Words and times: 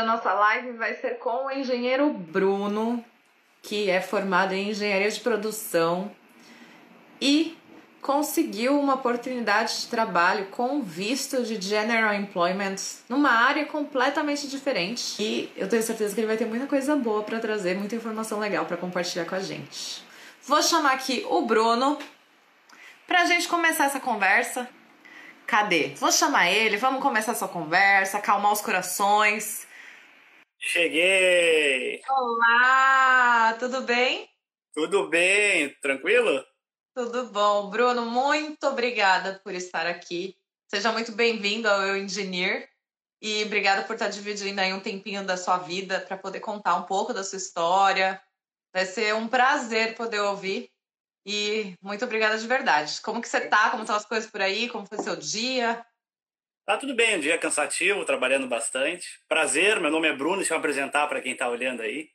a 0.00 0.04
nossa 0.04 0.32
live 0.32 0.72
vai 0.72 0.94
ser 0.94 1.18
com 1.18 1.46
o 1.46 1.50
engenheiro 1.50 2.10
Bruno, 2.10 3.04
que 3.62 3.90
é 3.90 4.00
formado 4.00 4.52
em 4.52 4.70
engenharia 4.70 5.10
de 5.10 5.20
produção 5.20 6.10
e 7.20 7.56
conseguiu 8.00 8.80
uma 8.80 8.94
oportunidade 8.94 9.82
de 9.82 9.86
trabalho 9.88 10.46
com 10.46 10.80
visto 10.82 11.42
de 11.42 11.60
General 11.60 12.14
Employment 12.14 12.76
numa 13.08 13.30
área 13.30 13.66
completamente 13.66 14.48
diferente. 14.48 15.22
E 15.22 15.52
eu 15.54 15.68
tenho 15.68 15.82
certeza 15.82 16.14
que 16.14 16.20
ele 16.20 16.26
vai 16.26 16.38
ter 16.38 16.46
muita 16.46 16.66
coisa 16.66 16.96
boa 16.96 17.22
para 17.22 17.38
trazer, 17.38 17.76
muita 17.76 17.94
informação 17.94 18.38
legal 18.38 18.64
para 18.64 18.78
compartilhar 18.78 19.26
com 19.26 19.34
a 19.34 19.40
gente. 19.40 20.02
Vou 20.44 20.62
chamar 20.62 20.92
aqui 20.92 21.26
o 21.28 21.42
Bruno 21.42 21.98
para 23.06 23.22
a 23.22 23.24
gente 23.26 23.46
começar 23.46 23.84
essa 23.84 24.00
conversa. 24.00 24.66
Cadê? 25.46 25.92
Vou 25.96 26.10
chamar 26.10 26.48
ele, 26.50 26.76
vamos 26.76 27.02
começar 27.02 27.32
essa 27.32 27.48
conversa, 27.48 28.18
acalmar 28.18 28.52
os 28.52 28.62
corações. 28.62 29.68
Cheguei! 30.62 32.02
Olá, 32.06 33.56
tudo 33.58 33.80
bem? 33.80 34.28
Tudo 34.74 35.08
bem, 35.08 35.74
tranquilo? 35.80 36.44
Tudo 36.94 37.28
bom. 37.28 37.70
Bruno, 37.70 38.04
muito 38.04 38.66
obrigada 38.66 39.40
por 39.42 39.54
estar 39.54 39.86
aqui. 39.86 40.36
Seja 40.68 40.92
muito 40.92 41.12
bem-vindo 41.12 41.66
ao 41.66 41.80
Eu 41.80 41.96
Engineer 41.96 42.68
e 43.22 43.42
obrigada 43.44 43.84
por 43.84 43.94
estar 43.94 44.10
dividindo 44.10 44.60
aí 44.60 44.70
um 44.74 44.80
tempinho 44.80 45.24
da 45.24 45.38
sua 45.38 45.56
vida 45.56 45.98
para 45.98 46.18
poder 46.18 46.40
contar 46.40 46.76
um 46.76 46.82
pouco 46.82 47.14
da 47.14 47.24
sua 47.24 47.38
história. 47.38 48.22
Vai 48.72 48.84
ser 48.84 49.14
um 49.14 49.26
prazer 49.26 49.94
poder 49.94 50.20
ouvir 50.20 50.70
e 51.24 51.74
muito 51.80 52.04
obrigada 52.04 52.36
de 52.36 52.46
verdade. 52.46 53.00
Como 53.00 53.22
que 53.22 53.28
você 53.28 53.40
tá? 53.48 53.70
Como 53.70 53.82
estão 53.82 53.96
as 53.96 54.04
coisas 54.04 54.30
por 54.30 54.42
aí? 54.42 54.68
Como 54.68 54.86
foi 54.86 54.98
seu 54.98 55.16
dia? 55.16 55.84
Tá 56.70 56.76
tudo 56.76 56.94
bem, 56.94 57.16
um 57.16 57.20
dia 57.20 57.36
cansativo, 57.36 58.04
trabalhando 58.04 58.46
bastante. 58.46 59.20
Prazer, 59.26 59.80
meu 59.80 59.90
nome 59.90 60.06
é 60.06 60.12
Bruno, 60.12 60.36
deixa 60.36 60.54
eu 60.54 60.58
apresentar 60.58 61.08
para 61.08 61.20
quem 61.20 61.32
está 61.32 61.48
olhando 61.48 61.82
aí. 61.82 62.08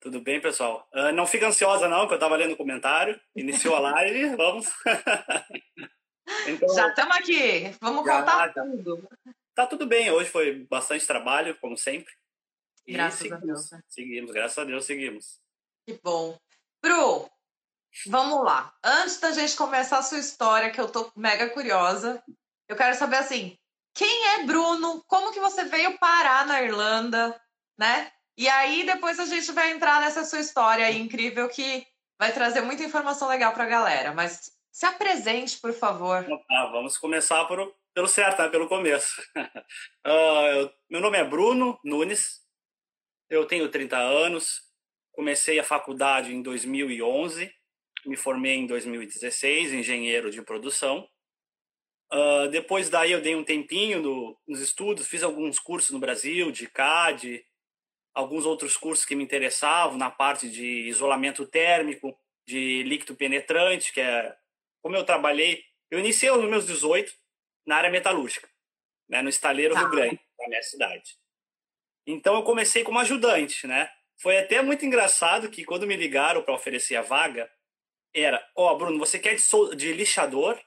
Tudo 0.00 0.20
bem, 0.20 0.40
pessoal? 0.40 0.88
Uh, 0.92 1.12
não 1.12 1.24
fica 1.24 1.46
ansiosa, 1.46 1.86
não, 1.86 2.04
que 2.08 2.12
eu 2.12 2.16
estava 2.16 2.34
lendo 2.34 2.54
o 2.54 2.56
comentário. 2.56 3.16
Iniciou 3.36 3.76
a 3.76 3.78
live, 3.78 4.30
vamos. 4.34 4.66
então, 6.48 6.74
já 6.74 6.88
estamos 6.88 7.16
aqui, 7.16 7.76
vamos 7.80 8.04
já, 8.04 8.18
contar 8.18 8.52
tudo. 8.54 9.08
Tá 9.54 9.66
tudo 9.68 9.86
bem, 9.86 10.10
hoje 10.10 10.30
foi 10.30 10.66
bastante 10.68 11.06
trabalho, 11.06 11.56
como 11.60 11.78
sempre. 11.78 12.12
E 12.88 12.94
graças 12.94 13.20
seguimos, 13.20 13.40
a 13.40 13.46
Deus. 13.46 13.70
Né? 13.70 13.80
Seguimos, 13.86 14.32
graças 14.32 14.58
a 14.58 14.64
Deus 14.64 14.84
seguimos. 14.84 15.40
Que 15.86 15.96
bom. 16.02 16.36
Bru, 16.82 17.30
vamos 18.08 18.44
lá. 18.44 18.74
Antes 18.82 19.20
da 19.20 19.30
gente 19.30 19.54
começar 19.54 19.98
a 19.98 20.02
sua 20.02 20.18
história, 20.18 20.72
que 20.72 20.80
eu 20.80 20.90
tô 20.90 21.08
mega 21.14 21.48
curiosa, 21.50 22.20
eu 22.68 22.74
quero 22.74 22.96
saber 22.96 23.18
assim, 23.18 23.56
quem 23.96 24.26
é 24.34 24.44
Bruno? 24.44 25.02
Como 25.06 25.32
que 25.32 25.40
você 25.40 25.64
veio 25.64 25.98
parar 25.98 26.46
na 26.46 26.62
Irlanda, 26.62 27.40
né? 27.78 28.12
E 28.36 28.46
aí 28.46 28.84
depois 28.84 29.18
a 29.18 29.24
gente 29.24 29.50
vai 29.52 29.72
entrar 29.72 30.00
nessa 30.00 30.22
sua 30.22 30.40
história 30.40 30.90
incrível 30.92 31.48
que 31.48 31.86
vai 32.18 32.32
trazer 32.32 32.60
muita 32.60 32.84
informação 32.84 33.26
legal 33.28 33.54
para 33.54 33.64
a 33.64 33.68
galera. 33.68 34.12
Mas 34.12 34.52
se 34.70 34.84
apresente, 34.84 35.58
por 35.58 35.72
favor. 35.72 36.24
Tá, 36.24 36.66
vamos 36.66 36.98
começar 36.98 37.46
por, 37.46 37.74
pelo 37.94 38.06
certo, 38.06 38.42
né? 38.42 38.50
pelo 38.50 38.68
começo. 38.68 39.22
uh, 40.06 40.70
meu 40.90 41.00
nome 41.00 41.16
é 41.16 41.24
Bruno 41.24 41.80
Nunes, 41.82 42.42
eu 43.30 43.46
tenho 43.46 43.70
30 43.70 43.96
anos, 43.96 44.60
comecei 45.12 45.58
a 45.58 45.64
faculdade 45.64 46.34
em 46.34 46.42
2011, 46.42 47.50
me 48.04 48.16
formei 48.16 48.56
em 48.56 48.66
2016, 48.66 49.72
engenheiro 49.72 50.30
de 50.30 50.42
produção. 50.42 51.08
Uh, 52.12 52.48
depois 52.50 52.88
daí 52.88 53.12
eu 53.12 53.20
dei 53.20 53.34
um 53.34 53.44
tempinho 53.44 54.00
no, 54.00 54.38
nos 54.46 54.60
estudos, 54.60 55.08
fiz 55.08 55.22
alguns 55.22 55.58
cursos 55.58 55.90
no 55.90 55.98
Brasil 55.98 56.52
de 56.52 56.68
CAD, 56.68 57.44
alguns 58.14 58.46
outros 58.46 58.76
cursos 58.76 59.04
que 59.04 59.16
me 59.16 59.24
interessavam 59.24 59.98
na 59.98 60.10
parte 60.10 60.48
de 60.48 60.88
isolamento 60.88 61.44
térmico, 61.46 62.16
de 62.46 62.82
líquido 62.84 63.16
penetrante, 63.16 63.92
que 63.92 64.00
é 64.00 64.34
como 64.80 64.96
eu 64.96 65.04
trabalhei. 65.04 65.64
Eu 65.90 65.98
iniciei 65.98 66.30
nos 66.30 66.48
meus 66.48 66.66
18 66.66 67.12
na 67.66 67.76
área 67.76 67.90
metalúrgica, 67.90 68.48
né, 69.08 69.20
no 69.20 69.28
estaleiro 69.28 69.74
tá. 69.74 69.80
Rio 69.80 69.90
Grande, 69.90 70.20
na 70.38 70.48
minha 70.48 70.62
cidade. 70.62 71.16
Então 72.06 72.36
eu 72.36 72.44
comecei 72.44 72.84
como 72.84 73.00
ajudante, 73.00 73.66
né? 73.66 73.90
Foi 74.18 74.38
até 74.38 74.62
muito 74.62 74.86
engraçado 74.86 75.50
que 75.50 75.64
quando 75.64 75.86
me 75.86 75.96
ligaram 75.96 76.42
para 76.42 76.54
oferecer 76.54 76.94
a 76.96 77.02
vaga, 77.02 77.50
era, 78.14 78.42
ó, 78.56 78.72
oh, 78.72 78.78
Bruno, 78.78 78.98
você 78.98 79.18
quer 79.18 79.34
de, 79.34 79.76
de 79.76 79.92
lixador, 79.92 80.58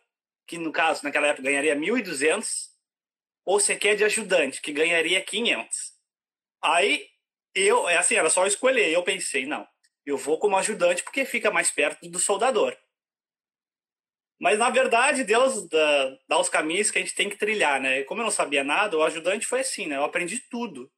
que 0.49 0.57
no 0.57 0.71
caso 0.71 1.03
naquela 1.03 1.27
época 1.27 1.43
ganharia 1.43 1.75
1.200, 1.75 2.69
ou 3.45 3.59
você 3.59 3.75
quer 3.75 3.95
de 3.95 4.03
ajudante, 4.03 4.61
que 4.61 4.73
ganharia 4.73 5.23
500. 5.23 5.93
Aí 6.61 7.07
eu, 7.53 7.87
é 7.87 7.97
assim, 7.97 8.15
era 8.15 8.31
só 8.31 8.47
escolher. 8.47 8.89
Eu 8.89 9.03
pensei, 9.03 9.45
não, 9.45 9.67
eu 10.03 10.17
vou 10.17 10.39
como 10.39 10.57
ajudante 10.57 11.03
porque 11.03 11.23
fica 11.23 11.51
mais 11.51 11.69
perto 11.69 12.09
do 12.09 12.17
soldador. 12.17 12.75
Mas, 14.39 14.57
na 14.57 14.69
verdade, 14.69 15.23
Deus 15.23 15.67
dá, 15.67 16.17
dá 16.27 16.39
os 16.39 16.49
caminhos 16.49 16.89
que 16.89 16.97
a 16.97 17.01
gente 17.01 17.13
tem 17.13 17.29
que 17.29 17.38
trilhar, 17.38 17.79
né? 17.79 18.03
Como 18.03 18.21
eu 18.21 18.25
não 18.25 18.31
sabia 18.31 18.63
nada, 18.63 18.97
o 18.97 19.03
ajudante 19.03 19.45
foi 19.45 19.59
assim, 19.59 19.85
né? 19.85 19.97
Eu 19.97 20.03
aprendi 20.03 20.39
tudo. 20.49 20.91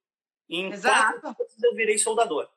Em 0.47 0.72
Exato. 0.72 1.19
quatro 1.19 1.45
eu 1.63 1.75
virei 1.75 1.97
soldador. 1.97 2.47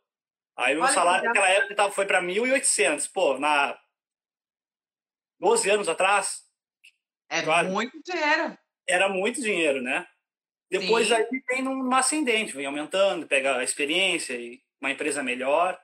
Aí 0.57 0.77
o 0.77 0.81
meu 0.81 0.89
salário 0.89 1.25
naquela 1.25 1.49
época 1.49 1.91
foi 1.91 2.07
para 2.07 2.23
1.800. 2.23 3.11
Pô, 3.13 3.39
na 3.39 3.79
12 5.41 5.71
anos 5.71 5.89
atrás. 5.89 6.45
É 7.35 7.43
claro, 7.43 7.69
muito 7.69 8.01
dinheiro. 8.03 8.57
Era 8.89 9.09
muito 9.09 9.41
dinheiro, 9.41 9.83
né? 9.83 10.07
Depois 10.71 11.09
Sim. 11.09 11.15
aí 11.15 11.27
vem 11.49 11.63
num 11.63 11.93
ascendente, 11.95 12.55
vem 12.55 12.67
aumentando, 12.67 13.27
pega 13.27 13.57
a 13.57 13.65
experiência 13.65 14.35
e 14.35 14.63
uma 14.81 14.91
empresa 14.91 15.23
melhor. 15.23 15.79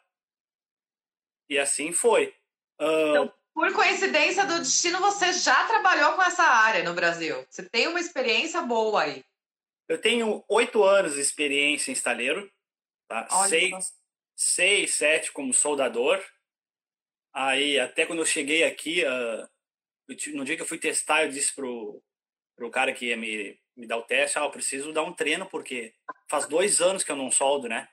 E 1.48 1.58
assim 1.58 1.92
foi. 1.92 2.34
Uh... 2.80 3.10
Então, 3.10 3.32
por 3.52 3.72
coincidência 3.72 4.46
do 4.46 4.60
destino, 4.60 5.00
você 5.00 5.32
já 5.32 5.66
trabalhou 5.66 6.12
com 6.12 6.22
essa 6.22 6.44
área 6.44 6.84
no 6.84 6.94
Brasil. 6.94 7.44
Você 7.50 7.68
tem 7.68 7.88
uma 7.88 7.98
experiência 7.98 8.62
boa 8.62 9.02
aí. 9.02 9.24
Eu 9.88 10.00
tenho 10.00 10.44
oito 10.48 10.84
anos 10.84 11.14
de 11.14 11.20
experiência 11.20 11.90
em 11.90 11.94
estaleiro. 11.94 12.48
Tá? 13.08 13.26
Seis, 13.48 13.92
seis, 14.36 14.94
sete 14.94 15.32
como 15.32 15.52
soldador. 15.52 16.24
Aí, 17.32 17.78
até 17.78 18.06
quando 18.06 18.20
eu 18.20 18.26
cheguei 18.26 18.62
aqui, 18.62 19.04
uh, 19.04 19.48
no 20.34 20.44
dia 20.44 20.56
que 20.56 20.62
eu 20.62 20.66
fui 20.66 20.78
testar, 20.78 21.24
eu 21.24 21.30
disse 21.30 21.54
pro, 21.54 22.02
pro 22.56 22.70
cara 22.70 22.92
que 22.92 23.06
ia 23.06 23.16
me 23.16 23.58
me 23.80 23.86
dá 23.86 23.96
o 23.96 24.02
teste, 24.02 24.38
ah, 24.38 24.42
eu 24.42 24.50
preciso 24.50 24.92
dar 24.92 25.02
um 25.02 25.12
treino, 25.12 25.46
porque 25.46 25.94
faz 26.28 26.46
dois 26.46 26.80
anos 26.80 27.02
que 27.02 27.10
eu 27.10 27.16
não 27.16 27.30
soldo, 27.30 27.66
né? 27.66 27.88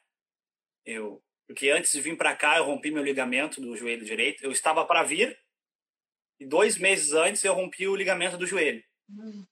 Eu, 0.86 1.24
porque 1.48 1.70
antes 1.70 1.94
de 1.94 2.02
vir 2.02 2.18
para 2.18 2.36
cá, 2.36 2.58
eu 2.58 2.66
rompi 2.66 2.92
meu 2.92 3.04
ligamento 3.04 3.62
do 3.62 3.76
joelho 3.76 4.06
direito. 4.06 4.44
Eu 4.44 4.52
estava 4.52 4.86
para 4.86 5.04
vir, 5.04 5.40
e 6.40 6.46
dois 6.46 6.78
meses 6.78 7.14
antes 7.14 7.44
eu 7.44 7.54
rompi 7.54 7.88
o 7.88 7.96
ligamento 7.96 8.38
do 8.38 8.46
joelho. 8.46 8.84
Hum. 9.10 9.46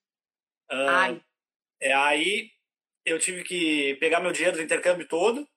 Uh, 0.70 1.24
é, 1.80 1.94
aí 1.94 2.52
eu 3.06 3.18
tive 3.18 3.44
que 3.44 3.96
pegar 3.96 4.20
meu 4.20 4.34
dinheiro 4.34 4.58
do 4.58 4.64
intercâmbio 4.64 5.08
todo, 5.08 5.48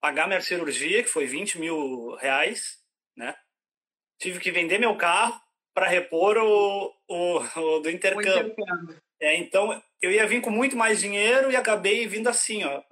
pagar 0.00 0.28
minha 0.28 0.40
cirurgia, 0.40 1.02
que 1.02 1.08
foi 1.08 1.26
20 1.26 1.58
mil 1.58 2.14
reais, 2.16 2.80
né? 3.16 3.34
Tive 4.18 4.38
que 4.38 4.52
vender 4.52 4.78
meu 4.78 4.96
carro 4.96 5.40
para 5.74 5.88
repor 5.88 6.36
o, 6.36 6.94
o, 7.08 7.38
o 7.38 7.80
do 7.80 7.90
intercâmbio. 7.90 8.52
Intercâmbio. 8.52 9.02
É, 9.20 9.36
então, 9.36 9.82
eu 10.00 10.10
ia 10.10 10.26
vir 10.26 10.40
com 10.40 10.50
muito 10.50 10.76
mais 10.76 11.00
dinheiro 11.00 11.50
e 11.50 11.56
acabei 11.56 12.06
vindo 12.06 12.28
assim, 12.28 12.64
ó, 12.64 12.82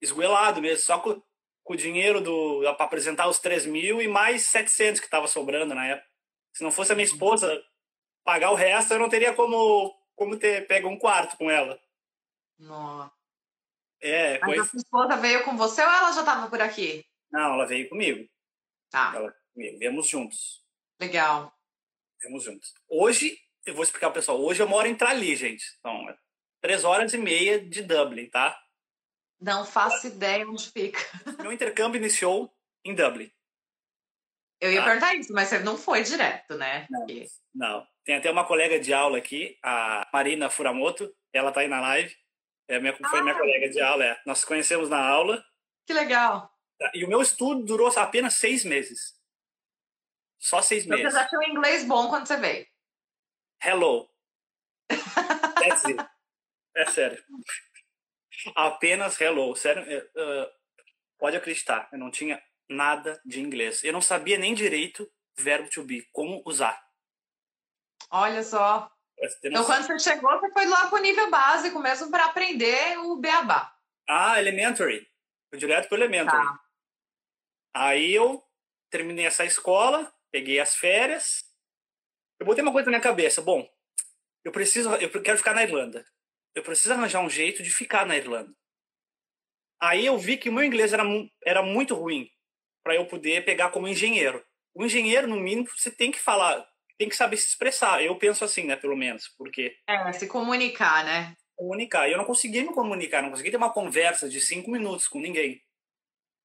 esguelado 0.00 0.60
mesmo, 0.60 0.84
só 0.84 0.98
com, 0.98 1.22
com 1.62 1.74
o 1.74 1.76
dinheiro 1.76 2.20
do 2.20 2.60
para 2.76 2.86
apresentar 2.86 3.28
os 3.28 3.38
3 3.38 3.66
mil 3.66 4.00
e 4.00 4.08
mais 4.08 4.46
700 4.46 5.00
que 5.00 5.06
estava 5.06 5.26
sobrando 5.26 5.74
na 5.74 5.86
época. 5.86 6.08
Se 6.52 6.62
não 6.62 6.72
fosse 6.72 6.92
a 6.92 6.94
minha 6.94 7.04
esposa 7.04 7.62
pagar 8.24 8.50
o 8.50 8.54
resto, 8.54 8.94
eu 8.94 8.98
não 8.98 9.08
teria 9.08 9.34
como, 9.34 9.94
como 10.16 10.38
ter 10.38 10.66
pego 10.66 10.88
um 10.88 10.98
quarto 10.98 11.36
com 11.36 11.50
ela. 11.50 11.78
Nossa. 12.58 13.12
É, 14.00 14.38
Mas 14.40 14.60
a 14.60 14.64
sua 14.64 14.78
esposa 14.78 15.16
veio 15.16 15.44
com 15.44 15.56
você 15.56 15.82
ou 15.82 15.90
ela 15.90 16.12
já 16.12 16.20
estava 16.20 16.48
por 16.48 16.60
aqui? 16.60 17.04
Não, 17.30 17.54
ela 17.54 17.66
veio 17.66 17.88
comigo. 17.88 18.28
Tá. 18.90 19.12
Ela, 19.14 19.34
viemos 19.54 20.06
juntos. 20.06 20.62
Legal. 21.00 21.52
Viemos 22.24 22.42
juntos. 22.42 22.72
Hoje, 22.88 23.38
eu 23.66 23.74
vou 23.74 23.84
explicar 23.84 24.06
pro 24.06 24.20
pessoal. 24.20 24.40
Hoje 24.40 24.62
eu 24.62 24.68
moro 24.68 24.88
em 24.88 24.96
Trali, 24.96 25.36
gente. 25.36 25.62
Então, 25.78 26.08
é 26.08 26.16
três 26.62 26.82
horas 26.82 27.12
e 27.12 27.18
meia 27.18 27.60
de 27.60 27.82
Dublin, 27.82 28.30
tá? 28.30 28.58
Não 29.38 29.66
faço 29.66 30.06
ideia 30.06 30.48
onde 30.48 30.70
fica. 30.70 30.98
Meu 31.42 31.52
intercâmbio 31.52 31.98
iniciou 31.98 32.50
em 32.82 32.94
Dublin. 32.94 33.30
Eu 34.58 34.72
ia 34.72 34.80
tá? 34.80 34.86
perguntar 34.86 35.14
isso, 35.16 35.34
mas 35.34 35.48
você 35.48 35.58
não 35.58 35.76
foi 35.76 36.02
direto, 36.02 36.56
né? 36.56 36.86
Não, 36.88 37.06
não. 37.54 37.86
Tem 38.02 38.16
até 38.16 38.30
uma 38.30 38.46
colega 38.46 38.80
de 38.80 38.94
aula 38.94 39.18
aqui, 39.18 39.58
a 39.62 40.08
Marina 40.10 40.48
Furamoto. 40.48 41.14
Ela 41.30 41.52
tá 41.52 41.60
aí 41.60 41.68
na 41.68 41.82
live. 41.82 42.16
É 42.66 42.80
minha, 42.80 42.96
foi 42.96 43.20
minha 43.20 43.38
colega 43.38 43.68
de 43.68 43.82
aula. 43.82 44.02
É. 44.02 44.18
Nós 44.24 44.46
conhecemos 44.46 44.88
na 44.88 45.06
aula. 45.06 45.44
Que 45.86 45.92
legal. 45.92 46.50
Tá, 46.78 46.90
e 46.94 47.04
o 47.04 47.08
meu 47.08 47.20
estudo 47.20 47.62
durou 47.66 47.88
apenas 47.98 48.34
seis 48.34 48.64
meses. 48.64 49.12
Só 50.44 50.60
seis 50.60 50.84
então, 50.84 50.98
meses. 50.98 51.10
Você 51.10 51.18
já 51.18 51.26
tinha 51.26 51.38
um 51.40 51.44
inglês 51.44 51.86
bom 51.86 52.10
quando 52.10 52.26
você 52.26 52.36
veio. 52.36 52.66
Hello. 53.62 54.06
That's 54.90 55.86
it. 55.86 56.06
É 56.76 56.84
sério. 56.84 57.24
Apenas 58.54 59.18
hello. 59.18 59.56
Sério, 59.56 59.82
uh, 59.82 60.46
pode 61.18 61.38
acreditar, 61.38 61.88
eu 61.90 61.98
não 61.98 62.10
tinha 62.10 62.42
nada 62.68 63.18
de 63.24 63.40
inglês. 63.40 63.82
Eu 63.82 63.94
não 63.94 64.02
sabia 64.02 64.36
nem 64.36 64.52
direito 64.52 65.10
verbo 65.34 65.70
to 65.70 65.82
be, 65.82 66.06
como 66.12 66.42
usar. 66.44 66.78
Olha 68.10 68.42
só. 68.42 68.92
Então, 69.42 69.64
quando 69.64 69.86
você 69.86 69.98
chegou, 69.98 70.30
você 70.38 70.52
foi 70.52 70.66
lá 70.66 70.88
para 70.88 70.98
o 70.98 71.02
nível 71.02 71.30
básico 71.30 71.78
mesmo 71.78 72.10
para 72.10 72.26
aprender 72.26 72.98
o 72.98 73.16
beabá. 73.16 73.74
Ah, 74.06 74.38
elementary. 74.38 75.10
Fui 75.48 75.58
direto 75.58 75.88
para 75.88 75.96
elementary. 75.96 76.36
Tá. 76.36 76.60
Aí 77.72 78.12
eu 78.12 78.44
terminei 78.90 79.24
essa 79.24 79.44
escola, 79.44 80.13
peguei 80.34 80.58
as 80.58 80.74
férias. 80.74 81.44
Eu 82.40 82.46
botei 82.46 82.60
uma 82.60 82.72
coisa 82.72 82.86
na 82.86 82.96
minha 82.96 83.00
cabeça. 83.00 83.40
Bom, 83.40 83.64
eu 84.44 84.50
preciso, 84.50 84.92
eu 84.96 85.22
quero 85.22 85.38
ficar 85.38 85.54
na 85.54 85.62
Irlanda. 85.62 86.04
Eu 86.56 86.64
preciso 86.64 86.92
arranjar 86.92 87.20
um 87.20 87.30
jeito 87.30 87.62
de 87.62 87.70
ficar 87.70 88.04
na 88.04 88.16
Irlanda. 88.16 88.52
Aí 89.80 90.04
eu 90.04 90.18
vi 90.18 90.36
que 90.36 90.48
o 90.48 90.52
meu 90.52 90.64
inglês 90.64 90.92
era, 90.92 91.04
era 91.44 91.62
muito 91.62 91.94
ruim 91.94 92.28
para 92.82 92.96
eu 92.96 93.06
poder 93.06 93.44
pegar 93.44 93.70
como 93.70 93.86
engenheiro. 93.86 94.44
O 94.74 94.84
engenheiro, 94.84 95.28
no 95.28 95.36
mínimo, 95.36 95.68
você 95.68 95.88
tem 95.88 96.10
que 96.10 96.18
falar, 96.18 96.66
tem 96.98 97.08
que 97.08 97.14
saber 97.14 97.36
se 97.36 97.46
expressar. 97.46 98.02
Eu 98.02 98.18
penso 98.18 98.44
assim, 98.44 98.64
né, 98.64 98.74
pelo 98.74 98.96
menos, 98.96 99.28
porque... 99.38 99.76
É, 99.88 100.12
se 100.12 100.26
comunicar, 100.26 101.04
né? 101.04 101.36
Comunicar. 101.54 102.08
E 102.08 102.12
eu 102.12 102.18
não 102.18 102.24
consegui 102.24 102.62
me 102.62 102.74
comunicar, 102.74 103.22
não 103.22 103.30
consegui 103.30 103.52
ter 103.52 103.56
uma 103.56 103.72
conversa 103.72 104.28
de 104.28 104.40
cinco 104.40 104.68
minutos 104.68 105.06
com 105.06 105.20
ninguém. 105.20 105.62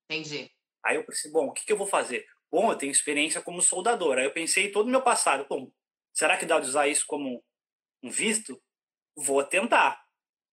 Entendi. 0.06 0.52
Aí 0.86 0.96
eu 0.96 1.04
pensei, 1.04 1.32
bom, 1.32 1.48
o 1.48 1.54
que, 1.54 1.66
que 1.66 1.74
eu 1.74 1.78
vou 1.78 1.88
fazer? 1.88 2.28
Bom, 2.52 2.72
eu 2.72 2.78
tenho 2.78 2.92
experiência 2.92 3.42
como 3.42 3.62
soldador. 3.62 4.18
Aí 4.18 4.26
eu 4.26 4.34
pensei 4.34 4.72
todo 4.72 4.88
o 4.88 4.90
meu 4.90 5.02
passado. 5.02 5.46
Bom, 5.48 5.72
será 6.14 6.38
que 6.38 6.46
dá 6.46 6.60
de 6.60 6.68
usar 6.68 6.88
isso 6.88 7.06
como 7.06 7.44
um 8.02 8.10
visto? 8.10 8.62
Vou 9.16 9.44
tentar. 9.44 10.04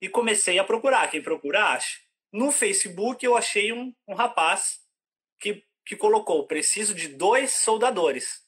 E 0.00 0.08
comecei 0.08 0.58
a 0.58 0.64
procurar. 0.64 1.10
Quem 1.10 1.22
procura, 1.22 1.72
acha. 1.72 1.98
No 2.32 2.52
Facebook 2.52 3.24
eu 3.24 3.36
achei 3.36 3.72
um, 3.72 3.94
um 4.06 4.14
rapaz 4.14 4.80
que, 5.40 5.64
que 5.86 5.96
colocou: 5.96 6.46
preciso 6.46 6.94
de 6.94 7.08
dois 7.08 7.52
soldadores. 7.52 8.44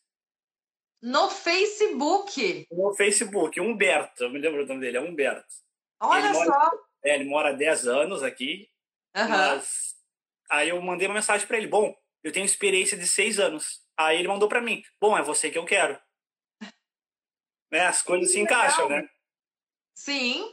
No 1.00 1.30
Facebook? 1.30 2.66
No 2.70 2.92
Facebook, 2.94 3.60
Humberto, 3.60 4.24
eu 4.24 4.30
me 4.30 4.38
lembro 4.40 4.64
o 4.64 4.66
nome 4.66 4.80
dele, 4.80 4.96
é 4.96 5.00
Humberto. 5.00 5.54
Olha 6.00 6.26
ele 6.26 6.34
só! 6.34 6.44
Mora, 6.44 6.70
é, 7.04 7.14
ele 7.14 7.24
mora 7.24 7.48
há 7.50 7.52
10 7.52 7.86
anos 7.86 8.22
aqui, 8.22 8.68
uhum. 9.16 9.28
mas 9.28 9.94
aí 10.50 10.70
eu 10.70 10.82
mandei 10.82 11.06
uma 11.06 11.14
mensagem 11.14 11.46
para 11.46 11.56
ele, 11.56 11.68
bom, 11.68 11.96
eu 12.28 12.32
tenho 12.32 12.46
experiência 12.46 12.96
de 12.96 13.06
6 13.06 13.38
anos. 13.38 13.80
Aí 13.96 14.18
ele 14.18 14.28
mandou 14.28 14.48
para 14.48 14.60
mim, 14.60 14.82
bom, 15.00 15.16
é 15.16 15.22
você 15.22 15.50
que 15.50 15.58
eu 15.58 15.64
quero. 15.64 15.98
né? 17.72 17.86
As 17.86 18.02
coisas 18.02 18.30
se 18.30 18.38
encaixam, 18.38 18.88
né? 18.88 19.08
Sim. 19.94 20.52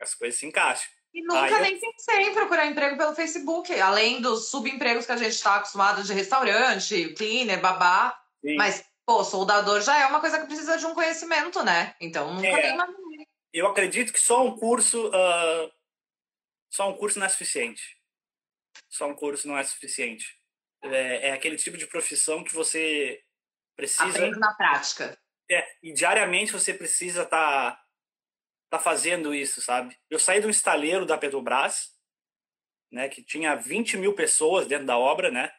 As 0.00 0.14
coisas 0.14 0.38
se 0.38 0.46
encaixam. 0.46 0.90
E 1.12 1.22
nunca 1.22 1.60
nem 1.60 1.74
eu... 1.74 1.80
pensei 1.80 2.22
em 2.22 2.34
procurar 2.34 2.66
emprego 2.66 2.96
pelo 2.96 3.14
Facebook, 3.14 3.72
além 3.80 4.20
dos 4.20 4.50
subempregos 4.50 5.06
que 5.06 5.12
a 5.12 5.16
gente 5.16 5.32
está 5.32 5.56
acostumado 5.56 6.02
de 6.02 6.12
restaurante, 6.12 7.14
cleaner, 7.14 7.60
babá. 7.60 8.16
Sim. 8.44 8.56
Mas, 8.56 8.84
pô, 9.04 9.24
soldador 9.24 9.80
já 9.80 9.98
é 9.98 10.06
uma 10.06 10.20
coisa 10.20 10.40
que 10.40 10.46
precisa 10.46 10.76
de 10.76 10.86
um 10.86 10.94
conhecimento, 10.94 11.62
né? 11.62 11.94
Então 12.00 12.32
nunca 12.34 12.46
é. 12.46 12.62
nem 12.62 12.74
imaginei. 12.74 13.26
Eu 13.52 13.66
acredito 13.66 14.12
que 14.12 14.20
só 14.20 14.44
um 14.44 14.56
curso. 14.56 15.08
Uh, 15.08 15.72
só 16.70 16.88
um 16.88 16.96
curso 16.96 17.18
não 17.18 17.26
é 17.26 17.28
suficiente. 17.28 17.98
Só 18.88 19.08
um 19.08 19.14
curso 19.14 19.48
não 19.48 19.58
é 19.58 19.64
suficiente. 19.64 20.39
É, 20.82 21.28
é 21.28 21.32
aquele 21.32 21.56
tipo 21.56 21.76
de 21.76 21.86
profissão 21.86 22.42
que 22.42 22.54
você 22.54 23.22
precisa. 23.76 24.08
Aprende 24.08 24.38
na 24.38 24.54
prática. 24.54 25.18
É, 25.50 25.66
e 25.82 25.92
diariamente 25.92 26.52
você 26.52 26.72
precisa 26.72 27.22
estar. 27.22 27.72
Tá 27.72 27.84
tá 28.70 28.78
fazendo 28.78 29.34
isso, 29.34 29.60
sabe? 29.60 29.98
Eu 30.08 30.18
saí 30.18 30.40
do 30.40 30.48
estaleiro 30.48 31.04
da 31.04 31.18
Petrobras, 31.18 31.90
né, 32.90 33.08
que 33.08 33.22
tinha 33.22 33.56
20 33.56 33.96
mil 33.96 34.14
pessoas 34.14 34.66
dentro 34.66 34.86
da 34.86 34.96
obra, 34.96 35.30
né? 35.30 35.52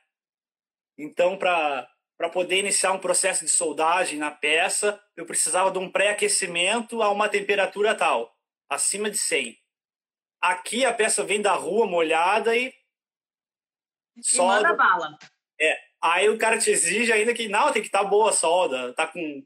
Então, 0.98 1.38
para 1.38 1.88
para 2.18 2.30
poder 2.30 2.60
iniciar 2.60 2.92
um 2.92 3.00
processo 3.00 3.44
de 3.44 3.50
soldagem 3.50 4.20
na 4.20 4.30
peça, 4.30 5.04
eu 5.18 5.26
precisava 5.26 5.72
de 5.72 5.80
um 5.80 5.92
pré-aquecimento 5.92 7.02
a 7.02 7.10
uma 7.10 7.28
temperatura 7.28 7.96
tal, 7.96 8.32
acima 8.70 9.10
de 9.10 9.18
100. 9.18 9.58
Aqui 10.40 10.86
a 10.86 10.94
peça 10.94 11.24
vem 11.24 11.42
da 11.42 11.54
rua 11.54 11.88
molhada 11.88 12.56
e 12.56 12.72
solda. 14.22 14.60
E 14.60 14.64
manda 14.64 14.76
bala. 14.76 15.18
É, 15.60 15.78
aí 16.02 16.30
o 16.30 16.38
cara 16.38 16.58
te 16.58 16.72
exige 16.72 17.12
ainda 17.12 17.34
que 17.34 17.48
não, 17.48 17.72
tem 17.72 17.82
que 17.82 17.88
estar 17.88 18.04
tá 18.04 18.10
boa 18.10 18.30
a 18.30 18.34
solda, 18.34 18.94
tá 18.94 19.08
com 19.08 19.46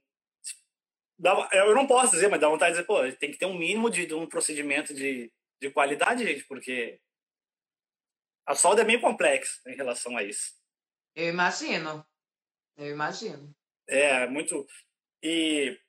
dá, 1.18 1.50
eu 1.54 1.74
não 1.74 1.88
posso 1.88 2.12
dizer, 2.12 2.30
mas 2.30 2.40
dá 2.40 2.50
vontade 2.50 2.74
de 2.74 2.82
dizer, 2.82 2.88
pô, 2.88 3.00
tem 3.18 3.32
que 3.32 3.38
ter 3.38 3.46
um 3.46 3.58
mínimo 3.58 3.90
de, 3.90 4.06
de 4.06 4.14
um 4.14 4.28
procedimento 4.28 4.94
de, 4.94 5.32
de 5.62 5.70
qualidade, 5.70 6.26
gente, 6.26 6.44
porque 6.46 7.00
a 8.46 8.54
solda 8.54 8.82
é 8.82 8.86
bem 8.86 9.00
complexa 9.00 9.62
em 9.68 9.76
relação 9.76 10.16
a 10.18 10.24
isso. 10.24 10.54
Eu 11.16 11.30
imagino. 11.30 12.06
Eu 12.78 12.92
imagino. 12.92 13.56
É, 13.88 14.28
muito. 14.28 14.68
E 15.24 15.80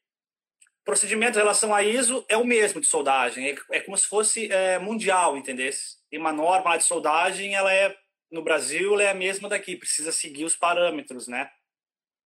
procedimento 0.84 1.36
em 1.36 1.42
relação 1.42 1.74
a 1.74 1.82
ISO 1.82 2.24
é 2.28 2.36
o 2.36 2.46
mesmo 2.46 2.80
de 2.80 2.86
soldagem. 2.86 3.50
É, 3.50 3.56
é 3.72 3.80
como 3.80 3.96
se 3.96 4.06
fosse 4.06 4.50
é, 4.50 4.78
mundial, 4.78 5.36
entendeu? 5.36 5.70
Tem 6.08 6.18
uma 6.18 6.32
norma 6.32 6.76
de 6.76 6.84
soldagem, 6.84 7.54
ela 7.54 7.72
é 7.72 7.96
no 8.30 8.42
Brasil, 8.42 8.94
ela 8.94 9.02
é 9.02 9.10
a 9.10 9.14
mesma 9.14 9.48
daqui. 9.48 9.76
Precisa 9.76 10.12
seguir 10.12 10.44
os 10.44 10.56
parâmetros, 10.56 11.28
né? 11.28 11.50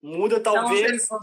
Muda 0.03 0.41
talvez. 0.41 1.05
Então, 1.05 1.19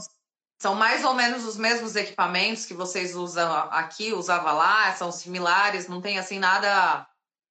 são 0.59 0.75
mais 0.75 1.06
ou 1.06 1.13
menos 1.13 1.45
os 1.45 1.57
mesmos 1.57 1.95
equipamentos 1.95 2.65
que 2.65 2.74
vocês 2.74 3.15
usam 3.15 3.51
aqui, 3.71 4.12
usava 4.13 4.51
lá, 4.51 4.91
são 4.94 5.12
similares, 5.12 5.88
não 5.88 6.01
tem 6.01 6.18
assim 6.18 6.39
nada, 6.39 7.07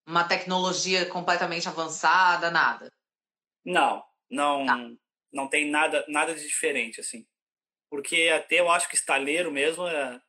uma 0.07 0.25
tecnologia 0.25 1.07
completamente 1.07 1.69
avançada, 1.69 2.51
nada. 2.51 2.93
Não, 3.65 4.03
não, 4.31 4.67
tá. 4.67 4.91
não 5.33 5.49
tem 5.49 5.71
nada, 5.71 6.05
nada 6.09 6.35
de 6.35 6.43
diferente 6.43 7.01
assim, 7.01 7.27
porque 7.89 8.29
até 8.35 8.61
eu 8.61 8.71
acho 8.71 8.89
que 8.89 8.97
estaleiro 8.97 9.53
mesmo 9.53 9.87
é 9.87 10.21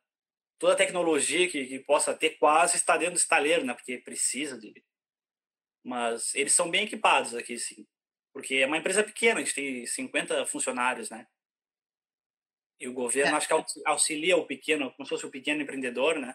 toda 0.58 0.74
a 0.74 0.76
tecnologia 0.76 1.48
que, 1.48 1.66
que 1.66 1.78
possa 1.80 2.14
ter 2.14 2.30
quase 2.38 2.76
está 2.76 2.96
dentro 2.96 3.14
do 3.14 3.18
estaleiro, 3.18 3.64
né? 3.64 3.74
Porque 3.74 3.98
precisa 3.98 4.58
de, 4.58 4.72
mas 5.84 6.34
eles 6.34 6.52
são 6.52 6.70
bem 6.70 6.84
equipados 6.84 7.34
aqui, 7.34 7.58
sim, 7.58 7.86
porque 8.32 8.56
é 8.56 8.66
uma 8.66 8.78
empresa 8.78 9.02
pequena, 9.02 9.40
a 9.40 9.44
gente 9.44 9.54
tem 9.54 9.86
50 9.86 10.46
funcionários, 10.46 11.10
né? 11.10 11.26
E 12.80 12.86
o 12.86 12.92
governo, 12.92 13.32
é. 13.32 13.36
acho 13.36 13.48
que 13.48 13.82
auxilia 13.84 14.36
o 14.36 14.46
pequeno, 14.46 14.92
como 14.92 15.04
se 15.04 15.10
fosse 15.10 15.26
o 15.26 15.30
pequeno 15.30 15.62
empreendedor, 15.62 16.18
né? 16.18 16.34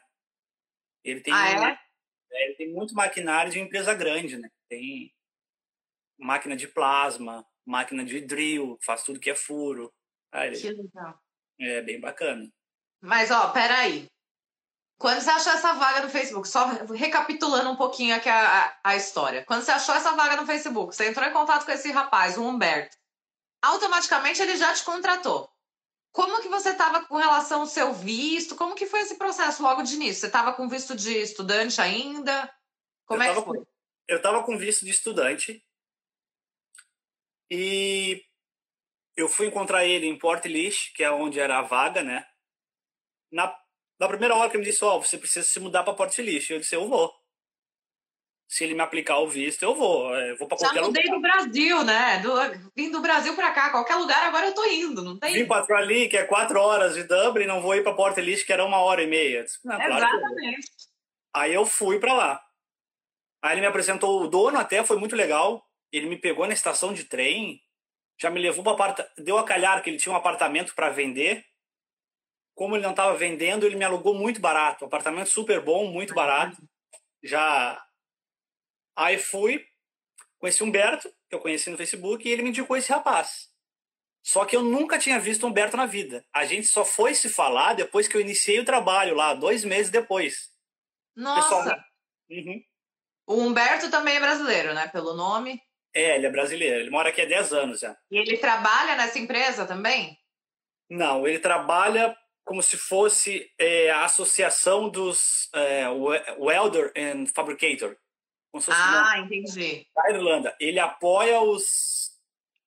Ele 1.04 1.22
tem, 1.22 1.34
ah, 1.34 1.70
é? 1.70 2.36
é? 2.36 2.46
ele 2.46 2.56
tem 2.56 2.74
muito 2.74 2.94
maquinário 2.94 3.52
de 3.52 3.60
empresa 3.60 3.94
grande, 3.94 4.38
né? 4.38 4.50
Tem 4.68 5.14
máquina 6.18 6.56
de 6.56 6.68
plasma, 6.68 7.46
máquina 7.66 8.04
de 8.04 8.20
drill, 8.22 8.78
faz 8.82 9.04
tudo 9.04 9.20
que 9.20 9.30
é 9.30 9.36
furo. 9.36 9.94
Ah, 10.32 10.46
ele... 10.46 10.60
Que 10.60 10.70
legal. 10.70 11.20
É 11.60 11.82
bem 11.82 12.00
bacana. 12.00 12.52
Mas, 13.02 13.32
ó, 13.32 13.52
peraí. 13.52 14.08
Quando 14.98 15.20
você 15.20 15.30
achou 15.30 15.52
essa 15.52 15.74
vaga 15.74 16.02
no 16.02 16.10
Facebook, 16.10 16.48
só 16.48 16.66
recapitulando 16.94 17.70
um 17.70 17.76
pouquinho 17.76 18.16
aqui 18.16 18.30
a, 18.30 18.62
a, 18.62 18.80
a, 18.84 18.96
história. 18.96 19.44
Quando 19.44 19.64
você 19.64 19.72
achou 19.72 19.94
essa 19.94 20.14
vaga 20.14 20.40
no 20.40 20.46
Facebook, 20.46 20.96
você 20.96 21.10
entrou 21.10 21.28
em 21.28 21.34
contato 21.34 21.66
com 21.66 21.72
esse 21.72 21.92
rapaz, 21.92 22.38
o 22.38 22.44
Humberto. 22.44 22.96
Automaticamente 23.62 24.42
ele 24.42 24.56
já 24.56 24.74
te 24.74 24.84
contratou. 24.84 25.50
Como 26.12 26.42
que 26.42 26.48
você 26.48 26.70
estava 26.70 27.06
com 27.06 27.16
relação 27.16 27.62
ao 27.62 27.68
seu 27.68 27.92
visto? 27.94 28.56
Como 28.56 28.76
que 28.76 28.86
foi 28.86 29.02
esse 29.02 29.16
processo 29.16 29.64
logo 29.64 29.82
de 29.82 29.96
início? 29.96 30.22
Você 30.22 30.28
estava 30.28 30.54
com 30.54 30.70
visto 30.70 30.96
de 30.96 31.18
estudante 31.18 31.82
ainda? 31.82 32.54
Como 33.06 33.22
eu 33.24 33.32
é 33.32 33.36
que 33.36 33.42
foi? 33.42 33.58
Com, 33.58 33.66
eu 34.08 34.18
estava 34.18 34.44
com 34.44 34.58
visto 34.58 34.86
de 34.86 34.92
estudante 34.92 35.66
e 37.50 38.24
eu 39.16 39.28
fui 39.28 39.48
encontrar 39.48 39.86
ele 39.86 40.08
em 40.08 40.18
Port 40.18 40.46
Lich, 40.46 40.94
que 40.94 41.04
é 41.04 41.12
onde 41.12 41.40
era 41.40 41.60
a 41.60 41.64
vaga, 41.64 42.04
né? 42.04 42.26
Na, 43.32 43.56
na 44.04 44.10
primeira 44.10 44.36
hora 44.36 44.50
que 44.50 44.56
ele 44.56 44.64
me 44.64 44.70
disse, 44.70 44.84
ó, 44.84 44.98
oh, 44.98 45.02
você 45.02 45.18
precisa 45.18 45.48
se 45.48 45.60
mudar 45.60 45.84
para 45.84 45.94
Port 45.94 46.18
Lich. 46.18 46.52
Eu 46.52 46.60
disse, 46.60 46.76
eu 46.76 46.88
vou 46.88 47.14
se 48.54 48.64
ele 48.64 48.76
me 48.76 48.82
aplicar 48.82 49.18
o 49.18 49.28
visto, 49.28 49.64
eu 49.64 49.74
vou. 49.74 50.16
Eu 50.16 50.38
vou 50.38 50.48
para 50.48 50.58
qualquer 50.60 50.80
Já 50.80 50.86
mudei 50.86 51.04
lugar. 51.06 51.16
do 51.16 51.22
Brasil, 51.22 51.84
né? 51.84 52.20
Do, 52.20 52.36
vim 52.76 52.92
do 52.92 53.02
Brasil 53.02 53.36
para 53.36 53.52
cá, 53.52 53.72
qualquer 53.72 53.96
lugar 53.96 54.24
agora 54.28 54.46
eu 54.46 54.54
tô 54.54 54.64
indo, 54.66 55.02
não 55.02 55.18
tem? 55.18 55.34
Vim 55.34 55.48
para 55.48 55.66
ali, 55.80 56.08
que 56.08 56.16
é 56.16 56.24
quatro 56.24 56.60
horas 56.60 56.94
de 56.94 57.04
Dublin, 57.04 57.48
não 57.48 57.62
vou 57.62 57.74
ir 57.74 57.82
para 57.82 57.96
Porto 57.96 58.20
Elite, 58.20 58.46
que 58.46 58.54
era 58.54 58.64
uma 58.64 58.78
hora 58.78 59.02
e 59.02 59.08
meia. 59.08 59.44
Não, 59.64 59.82
Exatamente. 59.82 60.68
Aí 61.36 61.52
eu 61.52 61.66
fui 61.66 62.00
para 62.00 62.14
lá. 62.14 62.42
Aí 63.42 63.56
ele 63.56 63.62
me 63.62 63.68
apresentou 63.68 64.22
o 64.22 64.28
dono, 64.28 64.60
até 64.60 64.86
foi 64.86 64.98
muito 64.98 65.16
legal. 65.16 65.66
Ele 65.92 66.06
me 66.06 66.18
pegou 66.18 66.46
na 66.46 66.54
estação 66.54 66.94
de 66.94 67.06
trem, 67.06 67.60
já 68.22 68.30
me 68.30 68.40
levou 68.40 68.64
para 68.64 68.74
aparta... 68.74 69.12
deu 69.18 69.40
a 69.40 69.44
calhar 69.44 69.82
que 69.82 69.90
ele 69.90 69.98
tinha 69.98 70.14
um 70.14 70.18
apartamento 70.18 70.76
para 70.76 70.90
vender. 70.90 71.44
Como 72.56 72.76
ele 72.76 72.84
não 72.84 72.92
estava 72.92 73.18
vendendo, 73.18 73.66
ele 73.66 73.76
me 73.76 73.84
alugou 73.84 74.14
muito 74.14 74.40
barato, 74.40 74.86
um 74.86 74.88
apartamento 74.88 75.30
super 75.30 75.62
bom, 75.62 75.92
muito 75.92 76.14
barato. 76.14 76.58
Já 77.24 77.82
Aí 78.96 79.18
fui, 79.18 79.66
conheci 80.38 80.62
o 80.62 80.68
Humberto, 80.68 81.12
que 81.28 81.36
eu 81.36 81.40
conheci 81.40 81.70
no 81.70 81.78
Facebook, 81.78 82.28
e 82.28 82.32
ele 82.32 82.44
me 82.44 82.50
indicou 82.50 82.78
esse 82.78 82.92
rapaz. 82.92 83.50
Só 84.22 84.46
que 84.46 84.56
eu 84.56 84.62
nunca 84.62 85.00
tinha 85.00 85.20
visto 85.20 85.44
o 85.44 85.48
Humberto 85.48 85.76
na 85.76 85.86
vida. 85.86 86.24
A 86.34 86.46
gente 86.46 86.68
só 86.68 86.86
foi 86.86 87.14
se 87.14 87.28
falar 87.28 87.74
depois 87.74 88.08
que 88.08 88.16
eu 88.16 88.22
iniciei 88.22 88.60
o 88.60 88.66
trabalho 88.66 89.16
lá, 89.16 89.34
dois 89.34 89.66
meses 89.66 89.92
depois. 89.92 90.52
Nossa! 91.16 91.84
Uhum. 92.30 92.64
O 93.28 93.36
Humberto 93.36 93.90
também 93.90 94.16
é 94.16 94.20
brasileiro, 94.20 94.74
né? 94.74 94.88
Pelo 94.88 95.14
nome. 95.14 95.62
É, 95.94 96.16
ele 96.16 96.28
é 96.28 96.32
brasileiro. 96.32 96.82
Ele 96.82 96.90
mora 96.90 97.10
aqui 97.10 97.22
há 97.22 97.26
10 97.26 97.54
anos 97.54 97.80
já. 97.80 97.98
E 98.10 98.18
ele 98.18 98.38
trabalha 98.38 98.96
nessa 98.96 99.20
empresa 99.20 99.66
também? 99.66 100.18
Não, 100.90 101.28
ele 101.28 101.40
trabalha 101.40 102.16
como 102.44 102.62
se 102.62 102.78
fosse 102.78 103.52
é, 103.58 103.90
a 103.92 104.06
associação 104.06 104.90
dos 104.90 105.50
é, 105.54 105.88
welder 106.38 106.92
and 106.96 107.28
fabricator. 107.28 107.98
ah, 108.68 109.20
entendi. 109.20 109.88
Da 109.96 110.10
Irlanda. 110.12 110.56
Ele 110.60 110.80
apoia 110.80 111.42
os. 111.42 112.12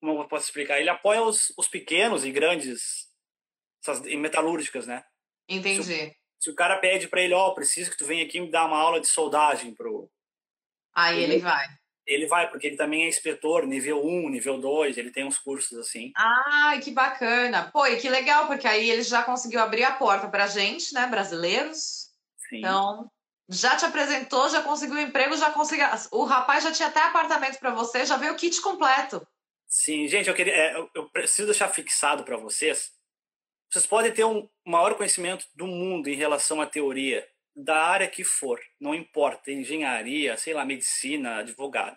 Como 0.01 0.21
eu 0.21 0.29
posso 0.29 0.47
explicar? 0.47 0.81
Ele 0.81 0.89
apoia 0.89 1.23
os, 1.23 1.53
os 1.57 1.69
pequenos 1.69 2.25
e 2.25 2.31
grandes 2.31 3.07
essas 3.83 4.01
metalúrgicas, 4.01 4.87
né? 4.87 5.05
Entendi. 5.49 5.85
Se 5.85 6.07
o, 6.07 6.15
se 6.41 6.51
o 6.51 6.55
cara 6.55 6.79
pede 6.79 7.09
para 7.09 7.23
ele, 7.23 7.35
ó, 7.35 7.49
oh, 7.49 7.55
preciso 7.55 7.91
que 7.91 7.97
tu 7.97 8.05
venha 8.05 8.25
aqui 8.25 8.41
me 8.41 8.51
dar 8.51 8.67
uma 8.67 8.79
aula 8.79 9.01
de 9.01 9.07
soldagem 9.07 9.75
pro. 9.75 10.11
Aí 10.95 11.23
ele, 11.23 11.35
ele 11.35 11.43
vai. 11.43 11.67
Ele 12.07 12.27
vai, 12.27 12.49
porque 12.49 12.69
ele 12.69 12.77
também 12.77 13.05
é 13.05 13.09
inspetor, 13.09 13.67
nível 13.67 14.05
1, 14.07 14.29
nível 14.29 14.61
2, 14.61 14.97
ele 14.97 15.11
tem 15.11 15.25
uns 15.25 15.39
cursos 15.39 15.77
assim. 15.79 16.13
Ai, 16.15 16.81
que 16.81 16.93
bacana. 16.93 17.69
Pô, 17.73 17.85
e 17.87 17.97
que 17.97 18.09
legal, 18.09 18.47
porque 18.47 18.69
aí 18.69 18.89
ele 18.89 19.03
já 19.03 19.25
conseguiu 19.25 19.61
abrir 19.61 19.83
a 19.83 19.93
porta 19.93 20.29
pra 20.29 20.47
gente, 20.47 20.95
né, 20.95 21.07
brasileiros. 21.07 22.11
Sim. 22.49 22.59
Então, 22.59 23.11
já 23.49 23.77
te 23.77 23.85
apresentou, 23.85 24.49
já 24.49 24.63
conseguiu 24.63 25.01
emprego, 25.01 25.37
já 25.37 25.51
conseguiu. 25.51 25.87
O 26.13 26.25
rapaz 26.25 26.63
já 26.63 26.73
tinha 26.73 26.89
até 26.89 27.01
apartamento 27.03 27.59
para 27.59 27.75
você, 27.75 28.07
já 28.07 28.17
veio 28.17 28.35
o 28.35 28.37
kit 28.37 28.61
completo. 28.61 29.27
Sim, 29.67 30.07
gente, 30.07 30.29
eu 30.29 30.35
queria, 30.35 30.55
é, 30.55 30.89
eu 30.95 31.09
preciso 31.11 31.47
deixar 31.47 31.69
fixado 31.69 32.23
para 32.23 32.37
vocês. 32.37 32.93
Vocês 33.69 33.87
podem 33.87 34.13
ter 34.13 34.25
um 34.25 34.49
maior 34.65 34.95
conhecimento 34.95 35.47
do 35.55 35.67
mundo 35.67 36.09
em 36.09 36.15
relação 36.15 36.61
à 36.61 36.67
teoria, 36.67 37.27
da 37.57 37.83
área 37.87 38.09
que 38.09 38.23
for, 38.23 38.61
não 38.79 38.95
importa, 38.95 39.51
engenharia, 39.51 40.37
sei 40.37 40.53
lá, 40.53 40.63
medicina, 40.65 41.39
advogado. 41.39 41.97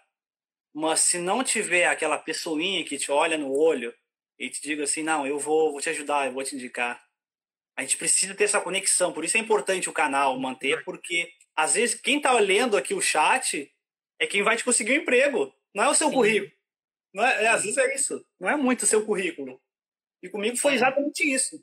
Mas 0.73 1.01
se 1.01 1.17
não 1.17 1.43
tiver 1.43 1.85
aquela 1.87 2.17
pessoinha 2.17 2.85
que 2.85 2.97
te 2.97 3.11
olha 3.11 3.37
no 3.37 3.51
olho 3.51 3.93
e 4.37 4.49
te 4.49 4.61
diga 4.61 4.83
assim, 4.85 5.03
não, 5.03 5.27
eu 5.27 5.37
vou, 5.37 5.73
vou 5.73 5.81
te 5.81 5.89
ajudar, 5.89 6.27
eu 6.27 6.31
vou 6.31 6.43
te 6.43 6.55
indicar. 6.55 7.03
A 7.75 7.81
gente 7.81 7.97
precisa 7.97 8.33
ter 8.33 8.45
essa 8.45 8.61
conexão, 8.61 9.11
por 9.11 9.25
isso 9.25 9.35
é 9.35 9.39
importante 9.41 9.89
o 9.89 9.93
canal 9.93 10.39
manter, 10.39 10.83
porque 10.85 11.29
às 11.53 11.73
vezes 11.73 11.99
quem 11.99 12.17
está 12.17 12.31
lendo 12.33 12.77
aqui 12.77 12.93
o 12.93 13.01
chat 13.01 13.69
é 14.17 14.25
quem 14.25 14.43
vai 14.43 14.55
te 14.55 14.63
conseguir 14.63 14.93
um 14.93 15.01
emprego, 15.01 15.53
não 15.75 15.83
é 15.83 15.89
o 15.89 15.95
seu 15.95 16.07
Sim. 16.07 16.13
currículo. 16.13 16.51
Não 17.13 17.25
é, 17.25 17.45
é, 17.45 17.47
às 17.47 17.63
vezes 17.63 17.77
é 17.77 17.95
isso, 17.95 18.25
não 18.39 18.49
é 18.49 18.55
muito 18.55 18.83
o 18.83 18.85
seu 18.85 19.05
currículo. 19.05 19.61
E 20.21 20.29
comigo 20.29 20.55
foi 20.57 20.73
exatamente 20.73 21.23
isso. 21.23 21.61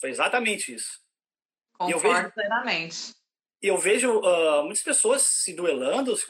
Foi 0.00 0.10
exatamente 0.10 0.72
isso. 0.72 1.07
Concordo 1.78 2.08
eu 2.08 2.14
vejo, 2.14 2.32
plenamente. 2.32 3.14
E 3.62 3.68
eu 3.68 3.78
vejo 3.78 4.20
uh, 4.20 4.64
muitas 4.64 4.82
pessoas 4.82 5.22
se 5.22 5.54
duelando, 5.54 6.16
se 6.16 6.26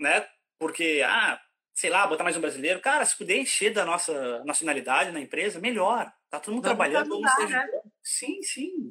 né? 0.00 0.26
Porque, 0.58 1.02
ah, 1.06 1.40
sei 1.74 1.88
lá, 1.88 2.06
botar 2.06 2.24
mais 2.24 2.36
um 2.36 2.40
brasileiro. 2.40 2.80
Cara, 2.80 3.04
se 3.04 3.16
puder 3.16 3.36
encher 3.36 3.72
da 3.72 3.84
nossa 3.84 4.44
nacionalidade 4.44 5.12
na 5.12 5.20
empresa, 5.20 5.60
melhor. 5.60 6.12
Tá 6.28 6.40
todo 6.40 6.54
mundo 6.54 6.64
vamos 6.64 6.76
trabalhando, 6.76 7.08
vamos 7.08 7.32
ser 7.32 7.48
né? 7.48 7.68
Sim, 8.02 8.42
sim. 8.42 8.90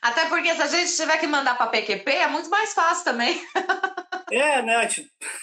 Até 0.00 0.28
porque 0.28 0.54
se 0.54 0.62
a 0.62 0.66
gente 0.66 0.94
tiver 0.96 1.18
que 1.18 1.26
mandar 1.26 1.56
para 1.56 1.68
PQP, 1.68 2.10
é 2.10 2.26
muito 2.28 2.48
mais 2.48 2.72
fácil 2.72 3.04
também. 3.04 3.42
é, 4.30 4.62
né? 4.62 4.88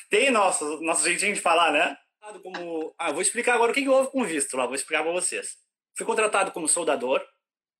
Tem 0.09 0.31
nosso, 0.31 0.81
nosso 0.81 1.03
jeitinho 1.03 1.33
de 1.33 1.41
falar, 1.41 1.71
né? 1.71 1.97
Como... 2.43 2.93
Ah, 2.97 3.11
vou 3.11 3.21
explicar 3.21 3.55
agora 3.55 3.71
o 3.71 3.75
que, 3.75 3.81
que 3.81 3.89
houve 3.89 4.11
com 4.11 4.21
o 4.21 4.25
visto 4.25 4.55
lá, 4.55 4.65
vou 4.65 4.75
explicar 4.75 5.03
para 5.03 5.11
vocês. 5.11 5.57
Fui 5.97 6.05
contratado 6.05 6.51
como 6.51 6.67
soldador. 6.67 7.23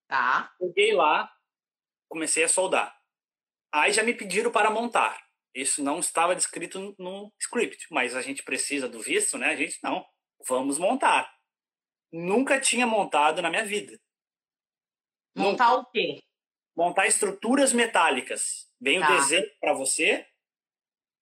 Tá. 0.08 0.52
Cheguei 0.60 0.94
lá, 0.94 1.30
comecei 2.10 2.44
a 2.44 2.50
soldar. 2.50 2.94
Aí 3.72 3.94
já 3.94 4.04
me 4.04 4.14
pediram 4.14 4.52
para 4.52 4.72
montar. 4.72 5.24
Isso 5.54 5.84
não 5.84 6.00
estava 6.00 6.36
descrito 6.36 6.96
no 6.98 7.32
script, 7.40 7.88
mas 7.92 8.16
a 8.16 8.22
gente 8.22 8.44
precisa 8.44 8.90
do 8.90 9.00
visto, 9.00 9.38
né? 9.38 9.50
A 9.50 9.56
gente 9.56 9.80
não. 9.84 10.06
Vamos 10.48 10.78
montar. 10.78 11.32
Nunca 12.12 12.60
tinha 12.60 12.88
montado 12.88 13.42
na 13.42 13.50
minha 13.50 13.66
vida. 13.66 14.00
Montar 15.36 15.70
Nunca. 15.70 15.82
o 15.82 15.92
quê? 15.92 16.20
Montar 16.76 17.08
estruturas 17.08 17.74
metálicas. 17.74 18.68
Vem 18.82 19.00
tá. 19.00 19.10
o 19.10 19.16
desenho 19.18 19.50
para 19.60 19.74
você. 19.74 20.26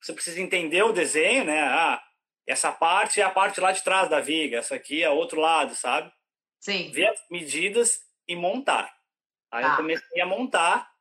Você 0.02 0.14
precisa 0.14 0.42
entender 0.42 0.84
o 0.84 0.94
desenho, 0.94 1.44
né? 1.44 1.60
Ah, 1.62 2.02
essa 2.46 2.72
parte 2.72 3.20
é 3.20 3.24
a 3.24 3.30
parte 3.30 3.60
lá 3.60 3.72
de 3.72 3.84
trás 3.84 4.10
da 4.10 4.22
viga, 4.22 4.58
essa 4.58 4.76
aqui 4.76 5.04
é 5.04 5.10
o 5.10 5.16
outro 5.16 5.42
lado, 5.42 5.76
sabe? 5.76 6.12
Sim. 6.62 6.92
Ver 6.92 7.08
as 7.08 7.20
medidas 7.30 8.00
e 8.28 8.36
montar. 8.36 8.97
Aí 9.52 9.64
tá. 9.64 9.72
eu 9.72 9.78
comecei 9.78 10.22
a 10.22 10.26
montar. 10.26 10.92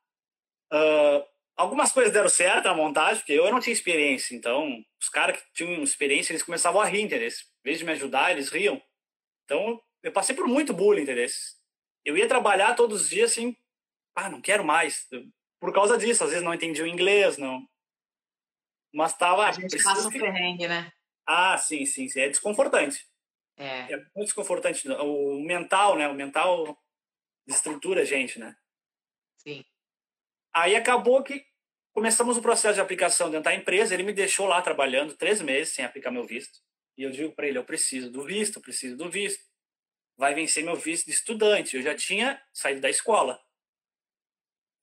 Uh, 0.71 1.25
algumas 1.55 1.91
coisas 1.91 2.13
deram 2.13 2.29
certo 2.29 2.65
na 2.65 2.73
montagem, 2.73 3.17
porque 3.17 3.33
eu 3.33 3.51
não 3.51 3.59
tinha 3.59 3.73
experiência. 3.73 4.35
Então, 4.35 4.83
os 5.01 5.09
caras 5.09 5.41
que 5.41 5.53
tinham 5.53 5.83
experiência, 5.83 6.31
eles 6.31 6.43
começavam 6.43 6.81
a 6.81 6.85
rir, 6.85 7.01
entendeu? 7.01 7.27
Em 7.27 7.63
vez 7.63 7.79
de 7.79 7.85
me 7.85 7.91
ajudar, 7.91 8.31
eles 8.31 8.49
riam. 8.49 8.81
Então, 9.45 9.81
eu 10.03 10.11
passei 10.11 10.35
por 10.35 10.47
muito 10.47 10.73
bullying, 10.73 11.03
entendeu? 11.03 11.27
Eu 12.05 12.17
ia 12.17 12.27
trabalhar 12.27 12.75
todos 12.75 13.01
os 13.01 13.09
dias 13.09 13.31
assim, 13.31 13.55
ah, 14.15 14.29
não 14.29 14.41
quero 14.41 14.63
mais. 14.63 15.07
Por 15.59 15.73
causa 15.73 15.97
disso, 15.97 16.23
às 16.23 16.29
vezes 16.29 16.43
não 16.43 16.53
entendia 16.53 16.83
o 16.83 16.87
inglês, 16.87 17.37
não. 17.37 17.67
Mas 18.93 19.17
tava. 19.17 19.45
A 19.45 19.51
gente 19.51 19.81
passa 19.83 20.07
um 20.07 20.11
perrengue, 20.11 20.67
né? 20.67 20.91
Ah, 21.25 21.57
sim, 21.57 21.85
sim, 21.85 22.07
sim. 22.07 22.21
É 22.21 22.29
desconfortante. 22.29 23.05
É. 23.57 23.93
É 23.93 23.97
muito 23.97 24.27
desconfortante. 24.27 24.87
O 24.89 25.41
mental, 25.41 25.97
né? 25.97 26.07
O 26.07 26.13
mental 26.13 26.77
estrutura 27.47 28.01
a 28.01 28.05
gente, 28.05 28.39
né? 28.39 28.55
Sim. 29.37 29.63
Aí 30.53 30.75
acabou 30.75 31.23
que 31.23 31.45
começamos 31.93 32.37
o 32.37 32.41
processo 32.41 32.75
de 32.75 32.81
aplicação 32.81 33.29
dentro 33.29 33.45
da 33.45 33.55
empresa. 33.55 33.93
Ele 33.93 34.03
me 34.03 34.13
deixou 34.13 34.45
lá 34.45 34.61
trabalhando 34.61 35.15
três 35.15 35.41
meses 35.41 35.73
sem 35.73 35.85
aplicar 35.85 36.11
meu 36.11 36.25
visto. 36.25 36.59
E 36.97 37.03
eu 37.03 37.11
digo 37.11 37.33
para 37.33 37.47
ele: 37.47 37.57
eu 37.57 37.63
preciso 37.63 38.11
do 38.11 38.23
visto, 38.23 38.57
eu 38.57 38.61
preciso 38.61 38.97
do 38.97 39.09
visto. 39.09 39.43
Vai 40.17 40.33
vencer 40.33 40.63
meu 40.63 40.75
visto 40.75 41.05
de 41.05 41.11
estudante. 41.11 41.75
Eu 41.75 41.83
já 41.83 41.95
tinha 41.95 42.41
saído 42.51 42.81
da 42.81 42.89
escola. 42.89 43.39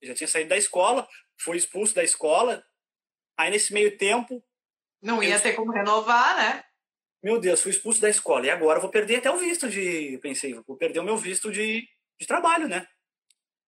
Eu 0.01 0.09
já 0.09 0.15
tinha 0.15 0.27
saído 0.27 0.49
da 0.49 0.57
escola, 0.57 1.07
fui 1.37 1.57
expulso 1.57 1.93
da 1.93 2.03
escola. 2.03 2.65
Aí 3.37 3.51
nesse 3.51 3.73
meio 3.73 3.97
tempo. 3.97 4.43
Não 5.01 5.21
ia 5.21 5.35
eu... 5.35 5.41
ter 5.41 5.53
como 5.53 5.71
renovar, 5.71 6.37
né? 6.37 6.63
Meu 7.21 7.39
Deus, 7.39 7.61
fui 7.61 7.71
expulso 7.71 7.99
da 7.99 8.09
escola. 8.09 8.45
E 8.45 8.49
agora 8.49 8.77
eu 8.77 8.81
vou 8.81 8.91
perder 8.91 9.17
até 9.17 9.29
o 9.29 9.37
visto 9.37 9.67
de. 9.67 10.13
Eu 10.13 10.19
pensei, 10.19 10.53
vou 10.53 10.77
perder 10.77 10.99
o 10.99 11.03
meu 11.03 11.17
visto 11.17 11.51
de 11.51 11.87
de 12.19 12.27
trabalho, 12.27 12.67
né? 12.67 12.87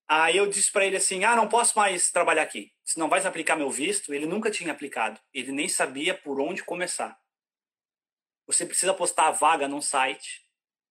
Aí 0.07 0.37
eu 0.37 0.47
disse 0.47 0.71
para 0.71 0.85
ele 0.85 0.97
assim: 0.97 1.23
ah, 1.23 1.35
não 1.35 1.49
posso 1.49 1.77
mais 1.77 2.11
trabalhar 2.11 2.43
aqui. 2.43 2.71
Se 2.85 2.97
não 2.97 3.09
vais 3.09 3.25
aplicar 3.25 3.55
meu 3.55 3.69
visto, 3.69 4.13
ele 4.13 4.25
nunca 4.25 4.49
tinha 4.49 4.71
aplicado. 4.71 5.19
Ele 5.33 5.51
nem 5.51 5.67
sabia 5.67 6.13
por 6.13 6.39
onde 6.39 6.63
começar. 6.63 7.17
Você 8.45 8.65
precisa 8.65 8.93
postar 8.93 9.27
a 9.27 9.31
vaga 9.31 9.67
num 9.67 9.81
site 9.81 10.45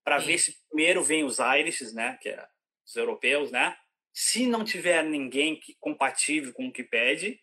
para 0.04 0.18
ver 0.18 0.38
se 0.38 0.56
primeiro 0.68 1.02
vem 1.02 1.24
os 1.24 1.38
Irish, 1.38 1.92
né? 1.94 2.18
Que 2.20 2.28
é 2.28 2.46
os 2.86 2.94
europeus, 2.94 3.50
né? 3.50 3.76
Se 4.12 4.46
não 4.46 4.64
tiver 4.64 5.02
ninguém 5.02 5.58
que, 5.58 5.74
compatível 5.80 6.52
com 6.52 6.68
o 6.68 6.72
que 6.72 6.84
pede, 6.84 7.40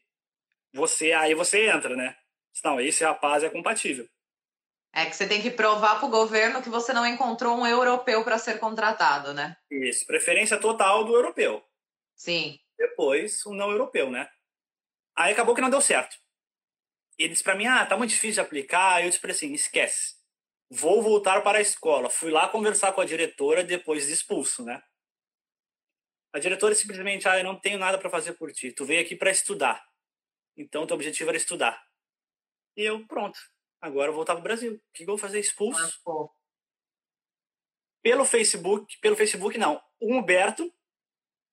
você 0.72 1.12
aí 1.12 1.34
você 1.34 1.68
entra, 1.68 1.96
né? 1.96 2.16
Não, 2.64 2.80
esse 2.80 3.04
rapaz 3.04 3.44
é 3.44 3.50
compatível. 3.50 4.08
É 4.96 5.08
que 5.08 5.16
você 5.16 5.28
tem 5.28 5.42
que 5.42 5.50
provar 5.50 5.98
para 5.98 6.06
o 6.06 6.12
governo 6.12 6.62
que 6.62 6.70
você 6.70 6.94
não 6.94 7.06
encontrou 7.06 7.58
um 7.58 7.66
europeu 7.66 8.24
para 8.24 8.38
ser 8.38 8.60
contratado, 8.60 9.34
né? 9.34 9.58
Isso, 9.72 10.06
preferência 10.06 10.60
total 10.60 11.04
do 11.04 11.16
europeu. 11.16 11.66
Sim. 12.16 12.60
Depois, 12.78 13.44
o 13.48 13.56
não 13.56 13.72
europeu, 13.72 14.12
né? 14.12 14.30
Aí 15.16 15.34
acabou 15.34 15.56
que 15.56 15.62
não 15.62 15.70
deu 15.72 15.82
certo. 15.82 16.16
Ele 17.18 17.30
disse 17.30 17.44
para 17.44 17.56
mim: 17.56 17.66
ah, 17.66 17.84
tá 17.88 17.98
muito 17.98 18.12
difícil 18.12 18.36
de 18.36 18.42
aplicar. 18.42 18.96
Aí 18.96 19.06
eu 19.06 19.10
disse 19.10 19.20
para 19.20 19.32
assim: 19.32 19.52
esquece. 19.54 20.14
Vou 20.70 21.02
voltar 21.02 21.42
para 21.42 21.58
a 21.58 21.62
escola. 21.62 22.08
Fui 22.08 22.30
lá 22.30 22.48
conversar 22.48 22.94
com 22.94 23.02
a 23.02 23.06
diretora 23.06 23.64
depois 23.64 24.06
de 24.06 24.14
expulso, 24.14 24.64
né? 24.64 24.80
A 26.32 26.38
diretora 26.38 26.76
simplesmente: 26.76 27.28
ah, 27.28 27.40
eu 27.40 27.44
não 27.44 27.60
tenho 27.60 27.80
nada 27.80 27.98
para 27.98 28.12
fazer 28.12 28.34
por 28.34 28.52
ti. 28.52 28.72
Tu 28.72 28.86
veio 28.86 29.02
aqui 29.02 29.16
para 29.16 29.32
estudar. 29.32 29.84
Então, 30.56 30.86
teu 30.86 30.96
objetivo 30.96 31.32
era 31.32 31.38
estudar. 31.38 31.84
E 32.78 32.84
eu, 32.84 33.08
pronto 33.08 33.40
Agora 33.84 34.10
eu 34.10 34.16
voltar 34.16 34.36
pro 34.36 34.44
Brasil. 34.44 34.76
O 34.76 34.82
que 34.94 35.04
eu 35.04 35.08
vou 35.08 35.18
fazer? 35.18 35.42
Expulso? 35.42 36.02
Ah, 36.08 36.30
pelo 38.02 38.24
Facebook, 38.24 38.98
pelo 39.02 39.18
Facebook 39.18 39.58
não. 39.58 39.84
O 40.00 40.16
Humberto 40.16 40.74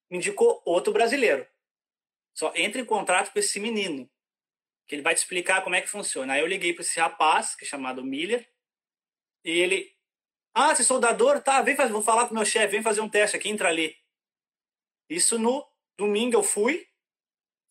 me 0.09 0.15
indicou 0.15 0.61
outro 0.65 0.93
brasileiro. 0.93 1.45
Só 2.33 2.53
entre 2.55 2.81
em 2.81 2.85
contrato 2.85 3.33
com 3.33 3.39
esse 3.39 3.59
menino, 3.59 4.09
que 4.87 4.95
ele 4.95 5.01
vai 5.01 5.13
te 5.13 5.17
explicar 5.17 5.61
como 5.61 5.75
é 5.75 5.81
que 5.81 5.89
funciona. 5.89 6.31
Aí 6.31 6.39
eu 6.39 6.47
liguei 6.47 6.73
para 6.73 6.83
esse 6.83 6.97
rapaz, 6.97 7.53
que 7.53 7.65
é 7.65 7.67
chamado 7.67 8.01
Miller, 8.01 8.49
e 9.43 9.51
ele, 9.51 9.93
ah, 10.53 10.73
você 10.73 10.83
é 10.83 10.85
soldador? 10.85 11.41
Tá, 11.43 11.61
vem 11.61 11.75
fazer, 11.75 11.91
vou 11.91 12.01
falar 12.01 12.29
com 12.29 12.33
meu 12.33 12.45
chefe, 12.45 12.71
vem 12.71 12.81
fazer 12.81 13.01
um 13.01 13.09
teste 13.09 13.35
aqui, 13.35 13.49
entra 13.49 13.67
ali. 13.67 13.93
Isso 15.09 15.37
no 15.37 15.69
domingo 15.97 16.37
eu 16.37 16.43
fui, 16.43 16.87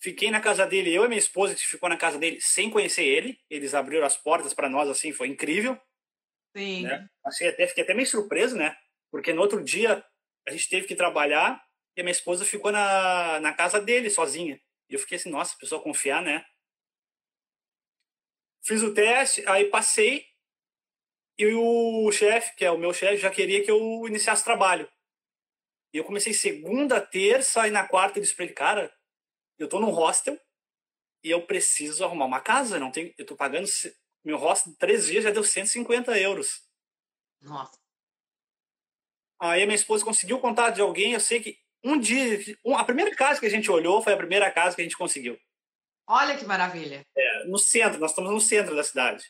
Fiquei 0.02 0.30
na 0.30 0.40
casa 0.40 0.66
dele, 0.66 0.94
eu 0.94 1.04
e 1.04 1.08
minha 1.08 1.18
esposa, 1.18 1.52
gente 1.54 1.66
ficou 1.66 1.88
na 1.88 1.96
casa 1.96 2.18
dele 2.18 2.40
sem 2.40 2.70
conhecer 2.70 3.04
ele. 3.04 3.38
Eles 3.50 3.74
abriram 3.74 4.06
as 4.06 4.16
portas 4.16 4.54
para 4.54 4.68
nós, 4.68 4.88
assim, 4.88 5.12
foi 5.12 5.28
incrível. 5.28 5.78
Sim. 6.56 6.82
Né? 6.84 7.08
Achei 7.24 7.48
até, 7.48 7.66
fiquei 7.66 7.84
até 7.84 7.94
meio 7.94 8.06
surpreso, 8.06 8.56
né? 8.56 8.76
Porque 9.10 9.32
no 9.32 9.42
outro 9.42 9.62
dia 9.62 10.04
a 10.48 10.50
gente 10.50 10.68
teve 10.68 10.86
que 10.86 10.96
trabalhar 10.96 11.62
e 11.96 12.00
a 12.00 12.04
minha 12.04 12.12
esposa 12.12 12.44
ficou 12.44 12.72
na, 12.72 13.40
na 13.40 13.52
casa 13.52 13.80
dele 13.80 14.08
sozinha. 14.08 14.60
E 14.88 14.94
eu 14.94 14.98
fiquei 14.98 15.16
assim, 15.16 15.30
nossa, 15.30 15.56
pessoa 15.58 15.82
confiar, 15.82 16.22
né? 16.22 16.44
fiz 18.62 18.82
o 18.82 18.94
teste, 18.94 19.42
aí 19.46 19.66
passei, 19.66 20.26
e 21.38 21.46
o 21.54 22.12
chefe, 22.12 22.54
que 22.54 22.64
é 22.64 22.70
o 22.70 22.78
meu 22.78 22.92
chefe, 22.92 23.16
já 23.16 23.30
queria 23.30 23.64
que 23.64 23.70
eu 23.70 24.06
iniciasse 24.06 24.44
trabalho. 24.44 24.88
E 25.92 25.96
eu 25.96 26.04
comecei 26.04 26.34
segunda, 26.34 27.00
terça, 27.00 27.66
e 27.66 27.70
na 27.70 27.88
quarta 27.88 28.18
ele 28.18 28.26
ele, 28.26 28.52
cara, 28.52 28.92
eu 29.60 29.68
tô 29.68 29.78
num 29.78 29.90
hostel 29.90 30.38
e 31.22 31.30
eu 31.30 31.46
preciso 31.46 32.04
arrumar 32.04 32.24
uma 32.24 32.40
casa, 32.40 32.78
não 32.78 32.90
tenho, 32.90 33.14
eu 33.16 33.26
tô 33.26 33.36
pagando, 33.36 33.68
meu 34.24 34.38
hostel 34.38 34.74
três 34.78 35.06
dias 35.06 35.22
já 35.24 35.30
deu 35.30 35.44
150 35.44 36.18
euros. 36.18 36.62
Nossa. 37.40 37.78
Aí 39.38 39.62
a 39.62 39.66
minha 39.66 39.76
esposa 39.76 40.04
conseguiu 40.04 40.38
o 40.38 40.40
contato 40.40 40.74
de 40.74 40.80
alguém, 40.80 41.12
eu 41.12 41.20
sei 41.20 41.40
que 41.40 41.58
um 41.82 41.98
dia, 41.98 42.38
a 42.76 42.84
primeira 42.84 43.14
casa 43.14 43.40
que 43.40 43.46
a 43.46 43.50
gente 43.50 43.70
olhou 43.70 44.02
foi 44.02 44.12
a 44.12 44.16
primeira 44.16 44.50
casa 44.50 44.74
que 44.74 44.82
a 44.82 44.84
gente 44.84 44.96
conseguiu. 44.96 45.38
Olha 46.06 46.36
que 46.36 46.44
maravilha. 46.44 47.06
É, 47.16 47.44
no 47.44 47.58
centro, 47.58 47.98
nós 47.98 48.10
estamos 48.10 48.30
no 48.30 48.40
centro 48.40 48.74
da 48.74 48.82
cidade. 48.82 49.24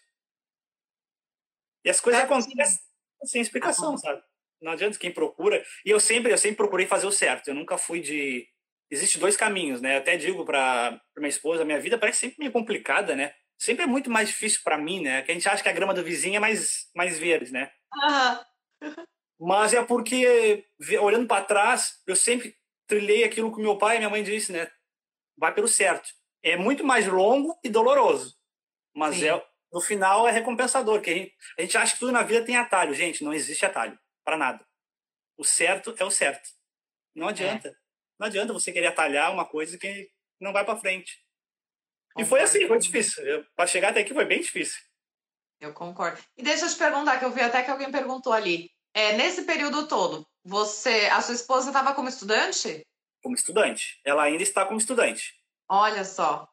E 1.84 1.90
as 1.90 2.00
coisas 2.00 2.22
é, 2.22 2.24
acontecem 2.24 2.78
sem 3.24 3.40
explicação, 3.40 3.94
ah, 3.94 3.98
sabe? 3.98 4.22
Não 4.60 4.72
adianta 4.72 4.98
quem 4.98 5.12
procura. 5.12 5.64
E 5.84 5.90
eu 5.90 6.00
sempre, 6.00 6.32
eu 6.32 6.38
sempre 6.38 6.56
procurei 6.56 6.86
fazer 6.86 7.06
o 7.06 7.12
certo. 7.12 7.48
Eu 7.48 7.54
nunca 7.54 7.78
fui 7.78 8.00
de. 8.00 8.48
Existe 8.90 9.18
dois 9.18 9.36
caminhos, 9.36 9.80
né? 9.80 9.94
Eu 9.94 9.98
até 10.00 10.16
digo 10.16 10.44
para 10.44 11.00
minha 11.16 11.28
esposa, 11.28 11.64
minha 11.64 11.80
vida 11.80 11.96
parece 11.96 12.20
sempre 12.20 12.36
meio 12.40 12.52
complicada, 12.52 13.14
né? 13.14 13.32
Sempre 13.58 13.84
é 13.84 13.86
muito 13.86 14.10
mais 14.10 14.28
difícil 14.28 14.60
para 14.64 14.78
mim, 14.78 15.02
né? 15.02 15.22
Que 15.22 15.30
a 15.30 15.34
gente 15.34 15.48
acha 15.48 15.62
que 15.62 15.68
a 15.68 15.72
grama 15.72 15.94
do 15.94 16.02
vizinho 16.02 16.36
é 16.36 16.40
mais, 16.40 16.88
mais 16.94 17.18
verde, 17.18 17.52
né? 17.52 17.70
Ah. 18.02 18.44
Mas 19.38 19.72
é 19.72 19.82
porque, 19.82 20.66
olhando 21.00 21.26
para 21.26 21.44
trás, 21.44 22.02
eu 22.06 22.16
sempre 22.16 22.56
trilhei 22.86 23.22
aquilo 23.22 23.54
que 23.54 23.60
meu 23.60 23.78
pai 23.78 23.96
e 23.96 23.98
minha 23.98 24.10
mãe 24.10 24.22
disse, 24.22 24.50
né? 24.50 24.70
Vai 25.36 25.54
pelo 25.54 25.68
certo. 25.68 26.10
É 26.42 26.56
muito 26.56 26.84
mais 26.84 27.06
longo 27.06 27.58
e 27.62 27.68
doloroso, 27.68 28.36
mas 28.94 29.22
é, 29.22 29.30
no 29.72 29.80
final 29.80 30.26
é 30.26 30.30
recompensador. 30.30 31.00
Que 31.00 31.10
a 31.10 31.14
gente, 31.14 31.36
a 31.58 31.62
gente 31.62 31.78
acha 31.78 31.92
que 31.94 32.00
tudo 32.00 32.12
na 32.12 32.22
vida 32.22 32.44
tem 32.44 32.56
atalho. 32.56 32.94
Gente, 32.94 33.22
não 33.22 33.32
existe 33.32 33.64
atalho 33.64 33.98
para 34.24 34.36
nada. 34.36 34.66
O 35.38 35.44
certo 35.44 35.94
é 35.98 36.04
o 36.04 36.10
certo. 36.10 36.48
Não 37.14 37.28
adianta. 37.28 37.68
É. 37.68 37.79
Não 38.20 38.26
adianta 38.26 38.52
você 38.52 38.70
querer 38.70 38.88
atalhar 38.88 39.32
uma 39.32 39.46
coisa 39.46 39.78
que 39.78 40.10
não 40.38 40.52
vai 40.52 40.62
para 40.62 40.76
frente. 40.76 41.24
Concordo. 42.12 42.26
E 42.26 42.28
foi 42.28 42.40
assim, 42.42 42.68
foi 42.68 42.78
difícil. 42.78 43.46
Para 43.56 43.66
chegar 43.66 43.88
até 43.90 44.00
aqui 44.00 44.12
foi 44.12 44.26
bem 44.26 44.42
difícil. 44.42 44.78
Eu 45.58 45.72
concordo. 45.72 46.22
E 46.36 46.42
deixa 46.42 46.66
eu 46.66 46.70
te 46.70 46.76
perguntar, 46.76 47.18
que 47.18 47.24
eu 47.24 47.30
vi 47.30 47.40
até 47.40 47.62
que 47.62 47.70
alguém 47.70 47.90
perguntou 47.90 48.34
ali. 48.34 48.70
É, 48.92 49.16
nesse 49.16 49.44
período 49.44 49.88
todo, 49.88 50.26
você, 50.44 51.06
a 51.06 51.22
sua 51.22 51.34
esposa 51.34 51.70
estava 51.70 51.94
como 51.94 52.10
estudante? 52.10 52.86
Como 53.22 53.34
estudante. 53.34 53.98
Ela 54.04 54.24
ainda 54.24 54.42
está 54.42 54.66
como 54.66 54.78
estudante. 54.78 55.34
Olha 55.66 56.04
só. 56.04 56.46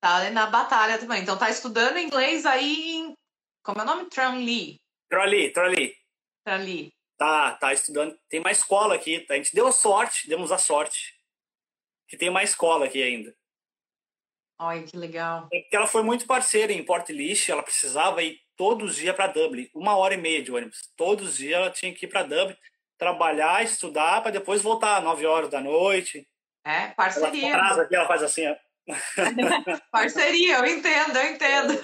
Tá 0.00 0.30
na 0.30 0.46
batalha 0.46 0.98
também. 0.98 1.22
Então 1.22 1.36
tá 1.36 1.50
estudando 1.50 1.98
inglês 1.98 2.46
aí 2.46 2.96
em. 2.96 3.14
Como 3.62 3.80
é 3.80 3.82
o 3.82 3.86
nome? 3.86 4.08
Tranli. 4.08 4.80
Tranli, 5.10 5.52
Tranli. 5.52 5.94
Tranli. 6.42 6.92
Tá, 7.16 7.52
tá 7.52 7.72
estudando. 7.72 8.18
Tem 8.28 8.40
uma 8.40 8.50
escola 8.50 8.94
aqui. 8.94 9.24
A 9.30 9.34
gente 9.34 9.54
deu 9.54 9.66
a 9.66 9.72
sorte, 9.72 10.28
demos 10.28 10.50
a 10.50 10.58
sorte. 10.58 11.14
Que 12.08 12.16
tem 12.16 12.28
uma 12.28 12.42
escola 12.42 12.86
aqui 12.86 13.02
ainda. 13.02 13.34
Olha, 14.58 14.82
que 14.84 14.96
legal. 14.96 15.48
É 15.52 15.60
porque 15.60 15.76
ela 15.76 15.86
foi 15.86 16.02
muito 16.02 16.26
parceira 16.26 16.72
em 16.72 16.84
Port 16.84 17.08
List, 17.08 17.48
ela 17.48 17.62
precisava 17.62 18.22
ir 18.22 18.38
todos 18.56 18.90
os 18.90 18.96
dias 18.96 19.16
para 19.16 19.26
Dublin, 19.26 19.68
uma 19.74 19.96
hora 19.96 20.14
e 20.14 20.16
meia 20.16 20.42
de 20.42 20.52
ônibus. 20.52 20.88
Todos 20.96 21.30
os 21.30 21.36
dias 21.36 21.54
ela 21.54 21.70
tinha 21.70 21.92
que 21.92 22.06
ir 22.06 22.08
para 22.08 22.22
Dublin, 22.22 22.56
trabalhar, 22.96 23.64
estudar, 23.64 24.22
para 24.22 24.30
depois 24.30 24.62
voltar 24.62 24.98
às 24.98 25.04
9 25.04 25.26
horas 25.26 25.50
da 25.50 25.60
noite. 25.60 26.28
É, 26.64 26.88
parceria. 26.88 27.48
Ela, 27.48 27.62
atrasa 27.62 27.82
aqui, 27.82 27.96
ela 27.96 28.06
faz 28.06 28.22
assim, 28.22 28.46
ó. 28.46 28.56
parceria, 29.90 30.58
eu 30.58 30.66
entendo, 30.66 31.16
eu 31.16 31.32
entendo. 31.32 31.80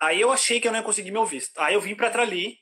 Aí 0.00 0.18
eu 0.18 0.32
achei 0.32 0.58
que 0.58 0.68
eu 0.68 0.72
não 0.72 0.78
ia 0.78 0.84
conseguir 0.84 1.10
meu 1.10 1.26
visto. 1.26 1.58
Aí 1.58 1.74
eu 1.74 1.80
vim 1.82 1.94
para 1.94 2.08
Trali, 2.08 2.58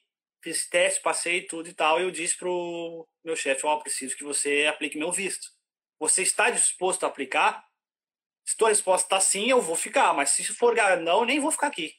fiz 0.49 0.69
teste, 0.69 1.01
passei 1.01 1.47
tudo 1.47 1.69
e 1.69 1.75
tal, 1.75 2.01
e 2.01 2.05
eu 2.05 2.11
disse 2.11 2.37
pro 2.37 3.07
meu 3.25 3.37
chefe, 3.37 3.67
ó, 3.67 3.75
oh, 3.75 3.81
preciso 3.81 4.17
que 4.17 4.25
você 4.25 4.67
aplique 4.67 4.99
meu 4.99 5.13
visto. 5.13 5.49
Você 5.99 6.23
está 6.23 6.51
disposto 6.51 7.05
a 7.05 7.09
aplicar? 7.09 7.67
Se 8.47 8.57
tua 8.57 8.69
resposta 8.69 9.07
está 9.07 9.21
sim, 9.21 9.51
eu 9.51 9.61
vou 9.61 9.77
ficar, 9.77 10.15
mas 10.15 10.31
se 10.31 10.45
for 10.45 10.75
não, 11.03 11.25
nem 11.25 11.41
vou 11.41 11.51
ficar 11.51 11.67
aqui. 11.67 11.95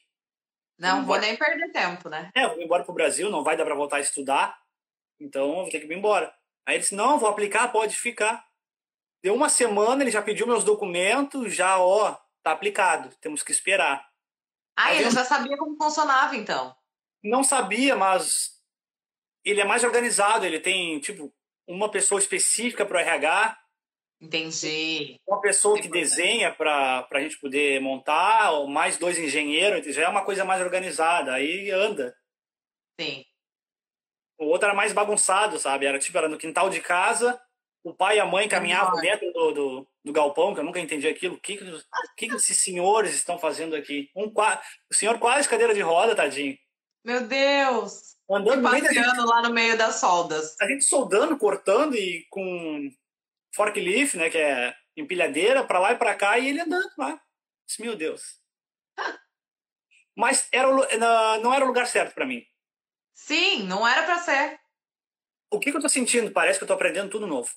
Não, 0.78 1.04
vou 1.04 1.18
nem 1.18 1.36
perder 1.36 1.70
tempo, 1.70 2.08
né? 2.08 2.30
É, 2.34 2.44
eu 2.44 2.54
vou 2.54 2.62
embora 2.62 2.82
pro 2.82 2.94
Brasil, 2.94 3.30
não 3.30 3.44
vai 3.44 3.56
dar 3.56 3.64
para 3.64 3.74
voltar 3.74 3.98
a 3.98 4.00
estudar, 4.00 4.58
então 5.20 5.48
eu 5.48 5.54
vou 5.56 5.70
ter 5.70 5.80
que 5.80 5.86
ir 5.86 5.96
embora. 5.96 6.34
Aí 6.66 6.74
ele 6.74 6.82
disse, 6.82 6.94
não, 6.94 7.18
vou 7.18 7.28
aplicar, 7.28 7.68
pode 7.68 7.94
ficar. 7.96 8.44
Deu 9.22 9.34
uma 9.34 9.48
semana, 9.48 10.02
ele 10.02 10.10
já 10.10 10.22
pediu 10.22 10.46
meus 10.46 10.64
documentos, 10.64 11.54
já, 11.54 11.78
ó, 11.78 12.16
tá 12.42 12.52
aplicado, 12.52 13.14
temos 13.20 13.42
que 13.42 13.52
esperar. 13.52 14.08
Ah, 14.74 14.94
ele 14.94 15.10
já 15.10 15.24
sabia 15.24 15.58
como 15.58 15.76
funcionava, 15.76 16.34
então? 16.34 16.74
Não 17.22 17.42
sabia, 17.42 17.96
mas 17.96 18.60
ele 19.44 19.60
é 19.60 19.64
mais 19.64 19.84
organizado, 19.84 20.44
ele 20.44 20.60
tem, 20.60 20.98
tipo, 21.00 21.32
uma 21.66 21.90
pessoa 21.90 22.18
específica 22.18 22.84
para 22.84 22.96
o 22.96 23.00
RH, 23.00 23.60
Entendi. 24.20 25.18
Uma 25.26 25.40
pessoa 25.40 25.80
que 25.80 25.88
desenha 25.88 26.52
para 26.52 27.08
a 27.10 27.20
gente 27.20 27.40
poder 27.40 27.80
montar, 27.80 28.50
ou 28.50 28.68
mais 28.68 28.98
dois 28.98 29.18
engenheiros, 29.18 29.94
já 29.94 30.02
é 30.02 30.08
uma 30.08 30.24
coisa 30.24 30.44
mais 30.44 30.60
organizada, 30.60 31.32
aí 31.32 31.70
anda. 31.70 32.14
Sim. 33.00 33.24
O 34.38 34.44
outro 34.44 34.66
era 34.66 34.76
mais 34.76 34.92
bagunçado, 34.92 35.58
sabe? 35.58 35.86
Era 35.86 35.98
tipo, 35.98 36.18
era 36.18 36.28
no 36.28 36.36
quintal 36.36 36.68
de 36.68 36.82
casa, 36.82 37.40
o 37.82 37.94
pai 37.94 38.18
e 38.18 38.20
a 38.20 38.26
mãe 38.26 38.46
caminhavam 38.46 38.94
uhum. 38.94 39.00
dentro 39.00 39.32
do, 39.32 39.52
do, 39.52 39.88
do, 40.04 40.12
galpão, 40.12 40.52
que 40.52 40.60
eu 40.60 40.64
nunca 40.64 40.80
entendi 40.80 41.08
aquilo. 41.08 41.36
O 41.36 41.40
que, 41.40 41.56
que, 41.56 41.64
que, 42.18 42.28
que 42.28 42.34
esses 42.36 42.58
senhores 42.58 43.14
estão 43.14 43.38
fazendo 43.38 43.74
aqui? 43.74 44.10
Um, 44.14 44.30
o 44.90 44.94
senhor 44.94 45.18
quase 45.18 45.48
cadeira 45.48 45.72
de 45.72 45.80
roda, 45.80 46.14
tadinho. 46.14 46.58
Meu 47.04 47.26
Deus! 47.26 48.16
Andando 48.30 48.62
passeando 48.62 49.26
lá 49.26 49.42
no 49.42 49.52
meio 49.52 49.76
das 49.76 49.96
soldas. 49.96 50.56
A 50.60 50.66
gente 50.66 50.84
soldando, 50.84 51.36
cortando 51.36 51.96
e 51.96 52.26
com 52.30 52.90
forklift, 53.54 54.16
né, 54.16 54.30
que 54.30 54.38
é 54.38 54.74
empilhadeira, 54.96 55.64
para 55.64 55.78
lá 55.78 55.92
e 55.92 55.98
para 55.98 56.14
cá, 56.14 56.38
e 56.38 56.48
ele 56.48 56.60
andando 56.60 56.88
lá. 56.96 57.20
Meu 57.78 57.96
Deus. 57.96 58.38
Mas 60.16 60.48
era 60.52 60.68
o, 60.68 60.86
não 61.40 61.54
era 61.54 61.64
o 61.64 61.68
lugar 61.68 61.86
certo 61.86 62.14
para 62.14 62.26
mim. 62.26 62.44
Sim, 63.14 63.64
não 63.64 63.86
era 63.86 64.04
para 64.04 64.18
ser. 64.18 64.60
O 65.50 65.58
que, 65.58 65.70
que 65.70 65.76
eu 65.76 65.80
tô 65.80 65.88
sentindo? 65.88 66.30
Parece 66.30 66.58
que 66.58 66.64
eu 66.64 66.68
tô 66.68 66.74
aprendendo 66.74 67.10
tudo 67.10 67.26
novo. 67.26 67.50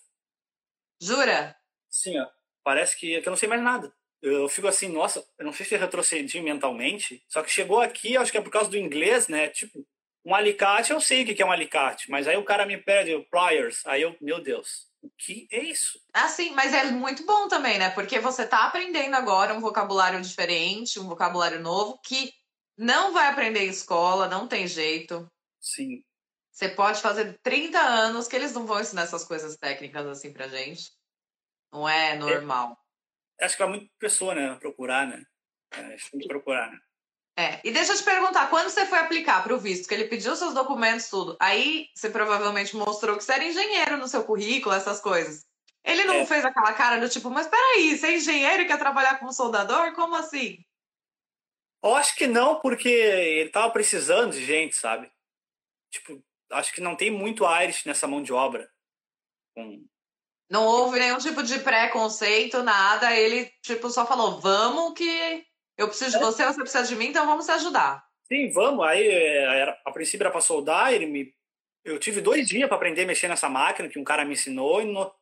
Jura? 1.02 1.56
Sim, 1.90 2.20
ó. 2.20 2.28
Parece 2.64 2.98
que, 2.98 3.22
que 3.22 3.28
eu 3.28 3.32
não 3.32 3.38
sei 3.38 3.48
mais 3.48 3.62
nada. 3.62 3.94
Eu 4.24 4.48
fico 4.48 4.68
assim, 4.70 4.88
nossa, 4.88 5.22
eu 5.38 5.46
não 5.46 5.52
sei 5.52 5.66
se 5.66 5.76
eu 5.76 5.80
retrocedi 5.80 6.40
mentalmente, 6.40 7.22
só 7.28 7.44
que 7.44 7.52
chegou 7.52 7.82
aqui, 7.82 8.16
acho 8.16 8.32
que 8.32 8.38
é 8.38 8.42
por 8.42 8.50
causa 8.50 8.70
do 8.70 8.78
inglês, 8.78 9.28
né? 9.28 9.50
Tipo, 9.50 9.86
um 10.24 10.34
alicate, 10.34 10.94
eu 10.94 11.02
sei 11.02 11.24
o 11.24 11.26
que 11.26 11.42
é 11.42 11.46
um 11.46 11.52
alicate, 11.52 12.10
mas 12.10 12.26
aí 12.26 12.38
o 12.38 12.46
cara 12.46 12.66
me 12.66 12.78
pede 12.78 13.12
pliers, 13.30 13.86
aí 13.86 14.02
eu, 14.02 14.16
meu 14.22 14.42
Deus, 14.42 14.88
o 15.02 15.10
que 15.18 15.46
é 15.52 15.62
isso? 15.62 16.00
Ah, 16.14 16.30
sim, 16.30 16.52
mas 16.52 16.74
é 16.74 16.86
muito 16.86 17.26
bom 17.26 17.50
também, 17.50 17.78
né? 17.78 17.90
Porque 17.90 18.18
você 18.20 18.44
está 18.44 18.66
aprendendo 18.66 19.14
agora 19.16 19.54
um 19.54 19.60
vocabulário 19.60 20.22
diferente, 20.22 20.98
um 20.98 21.08
vocabulário 21.10 21.60
novo, 21.60 22.00
que 22.02 22.32
não 22.78 23.12
vai 23.12 23.28
aprender 23.28 23.66
em 23.66 23.70
escola, 23.70 24.30
não 24.30 24.48
tem 24.48 24.66
jeito. 24.66 25.30
Sim. 25.60 26.02
Você 26.50 26.70
pode 26.70 27.02
fazer 27.02 27.38
30 27.44 27.80
anos 27.80 28.28
que 28.28 28.36
eles 28.38 28.54
não 28.54 28.66
vão 28.66 28.80
ensinar 28.80 29.02
essas 29.02 29.26
coisas 29.26 29.58
técnicas 29.58 30.08
assim 30.08 30.32
pra 30.32 30.48
gente. 30.48 30.92
Não 31.72 31.90
é 31.90 32.16
normal. 32.16 32.78
Acho 33.42 33.58
que 33.58 33.64
é 33.64 33.68
muito 33.68 33.90
pessoa, 34.00 34.36
né? 34.36 34.56
Procurar, 34.60 35.08
né? 35.08 35.24
É, 35.72 35.96
tem 36.12 36.20
que 36.20 36.28
procurar, 36.28 36.72
né? 36.72 36.80
É, 37.36 37.60
e 37.64 37.72
deixa 37.72 37.94
eu 37.94 37.98
te 37.98 38.04
perguntar, 38.04 38.48
quando 38.50 38.70
você 38.70 38.86
foi 38.86 39.00
aplicar 39.00 39.44
para 39.44 39.56
o 39.56 39.60
visto, 39.60 39.88
que 39.88 39.94
ele 39.94 40.08
pediu 40.08 40.36
seus 40.36 40.54
documentos, 40.54 41.10
tudo, 41.10 41.36
aí 41.40 41.90
você 41.96 42.08
provavelmente 42.08 42.76
mostrou 42.76 43.18
que 43.18 43.24
você 43.24 43.34
era 43.34 43.44
engenheiro 43.44 43.98
no 43.98 44.08
seu 44.08 44.24
currículo, 44.24 44.76
essas 44.76 45.02
coisas. 45.02 45.44
Ele 45.84 46.06
não 46.06 46.16
é. 46.16 46.26
fez 46.26 46.46
aquela 46.46 46.74
cara 46.74 47.00
do 47.00 47.10
tipo, 47.10 47.30
mas 47.32 47.48
peraí, 47.48 47.98
você 47.98 48.08
é 48.08 48.18
engenheiro 48.18 48.64
e 48.64 48.68
quer 48.68 48.78
trabalhar 48.78 49.18
como 49.20 49.34
soldador? 49.34 49.94
Como 49.94 50.16
assim? 50.16 50.64
Eu 51.84 51.96
acho 51.96 52.16
que 52.16 52.28
não, 52.28 52.60
porque 52.62 52.88
ele 52.88 53.50
tava 53.50 53.72
precisando 53.72 54.32
de 54.32 54.46
gente, 54.46 54.76
sabe? 54.76 55.12
Tipo, 55.92 56.24
acho 56.52 56.72
que 56.72 56.80
não 56.80 56.96
tem 56.96 57.12
muito 57.12 57.46
Irish 57.62 57.86
nessa 57.86 58.08
mão 58.08 58.22
de 58.22 58.32
obra. 58.32 58.72
Com... 59.54 59.86
Não 60.50 60.66
houve 60.66 61.00
nenhum 61.00 61.18
tipo 61.18 61.42
de 61.42 61.60
preconceito, 61.60 62.62
nada. 62.62 63.16
Ele, 63.16 63.52
tipo, 63.62 63.90
só 63.90 64.06
falou, 64.06 64.40
vamos 64.40 64.94
que 64.94 65.46
eu 65.78 65.88
preciso 65.88 66.12
de 66.12 66.18
é. 66.18 66.20
você, 66.20 66.46
você 66.46 66.60
precisa 66.60 66.84
de 66.88 66.96
mim, 66.96 67.08
então 67.08 67.26
vamos 67.26 67.46
se 67.46 67.52
ajudar. 67.52 68.06
Sim, 68.28 68.52
vamos. 68.52 68.86
Aí, 68.86 69.08
é, 69.08 69.62
era, 69.62 69.82
a 69.86 69.92
princípio 69.92 70.24
era 70.24 70.32
para 70.32 70.42
soldar, 70.42 70.94
ele 70.94 71.06
me... 71.06 71.34
Eu 71.84 72.00
tive 72.00 72.22
dois 72.22 72.48
dias 72.48 72.68
para 72.68 72.78
aprender 72.78 73.04
a 73.04 73.08
mexer 73.08 73.28
nessa 73.28 73.50
máquina, 73.50 73.90
que 73.90 74.00
um 74.00 74.04
cara 74.04 74.24
me 74.24 74.34
ensinou, 74.34 74.82
e 74.82 74.86
no... 74.86 75.14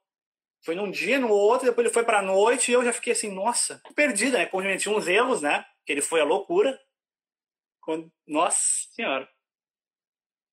foi 0.63 0.75
num 0.75 0.91
dia, 0.91 1.19
no 1.19 1.29
outro, 1.29 1.67
depois 1.67 1.85
ele 1.85 1.93
foi 1.93 2.03
para 2.03 2.21
noite, 2.21 2.69
e 2.69 2.73
eu 2.73 2.83
já 2.83 2.93
fiquei 2.93 3.13
assim, 3.13 3.33
nossa, 3.33 3.81
perdida, 3.95 4.37
né? 4.37 4.45
Cometi 4.45 4.89
uns 4.89 5.07
erros, 5.07 5.41
né? 5.41 5.65
Que 5.85 5.93
ele 5.93 6.01
foi 6.01 6.21
a 6.21 6.25
loucura. 6.25 6.79
Quando... 7.81 8.11
Nossa 8.27 8.59
senhora. 8.93 9.27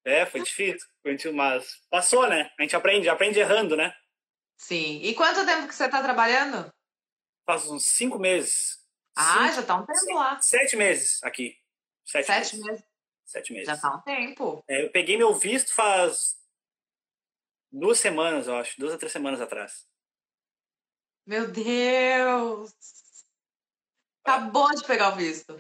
É, 0.05 0.25
foi 0.25 0.43
difícil, 0.43 0.89
foi 1.03 1.13
difícil, 1.13 1.35
mas 1.35 1.69
passou, 1.91 2.27
né? 2.29 2.51
A 2.59 2.63
gente 2.63 2.75
aprende, 2.75 3.09
aprende 3.09 3.39
errando, 3.39 3.77
né? 3.77 3.93
Sim. 4.59 5.01
E 5.03 5.15
quanto 5.15 5.47
tempo 5.47 5.69
que 5.69 5.75
você 5.75 5.85
está 5.87 6.03
trabalhando? 6.03 6.71
Faz 7.47 7.67
uns 7.69 7.85
cinco 7.87 8.19
meses 8.19 8.79
Ah, 9.17 9.49
Sim. 9.49 9.55
já 9.55 9.63
tá 9.63 9.77
um 9.77 9.87
tempo 9.87 10.13
lá. 10.15 10.41
Sete 10.43 10.77
meses 10.77 11.23
aqui. 11.23 11.57
Sete, 12.05 12.27
Sete 12.27 12.57
meses. 12.57 12.67
meses. 12.67 12.85
Sete 13.25 13.53
meses. 13.53 13.67
Já 13.69 13.77
tá 13.77 13.95
um 13.97 14.01
tempo. 14.03 14.63
É, 14.69 14.85
eu 14.85 14.91
peguei 14.91 15.17
meu 15.17 15.35
visto 15.35 15.73
faz 15.75 16.37
duas 17.71 17.99
semanas, 18.01 18.47
eu 18.47 18.57
acho. 18.57 18.79
Duas 18.79 18.93
a 18.93 18.99
três 18.99 19.13
semanas 19.13 19.41
atrás. 19.41 19.87
Meu 21.27 21.51
Deus! 21.51 22.73
Acabou 24.25 24.69
de 24.75 24.85
pegar 24.87 25.13
o 25.13 25.17
visto. 25.17 25.57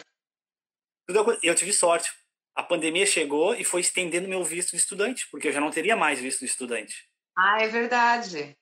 Eu 1.42 1.54
tive 1.54 1.72
sorte. 1.72 2.12
A 2.54 2.62
pandemia 2.62 3.06
chegou 3.06 3.54
e 3.54 3.64
foi 3.64 3.80
estendendo 3.80 4.28
meu 4.28 4.42
visto 4.44 4.70
de 4.72 4.76
estudante, 4.78 5.28
porque 5.30 5.48
eu 5.48 5.52
já 5.52 5.60
não 5.60 5.70
teria 5.70 5.96
mais 5.96 6.18
visto 6.18 6.40
de 6.40 6.46
estudante. 6.46 7.08
Ah, 7.36 7.58
é 7.62 7.68
verdade. 7.68 8.58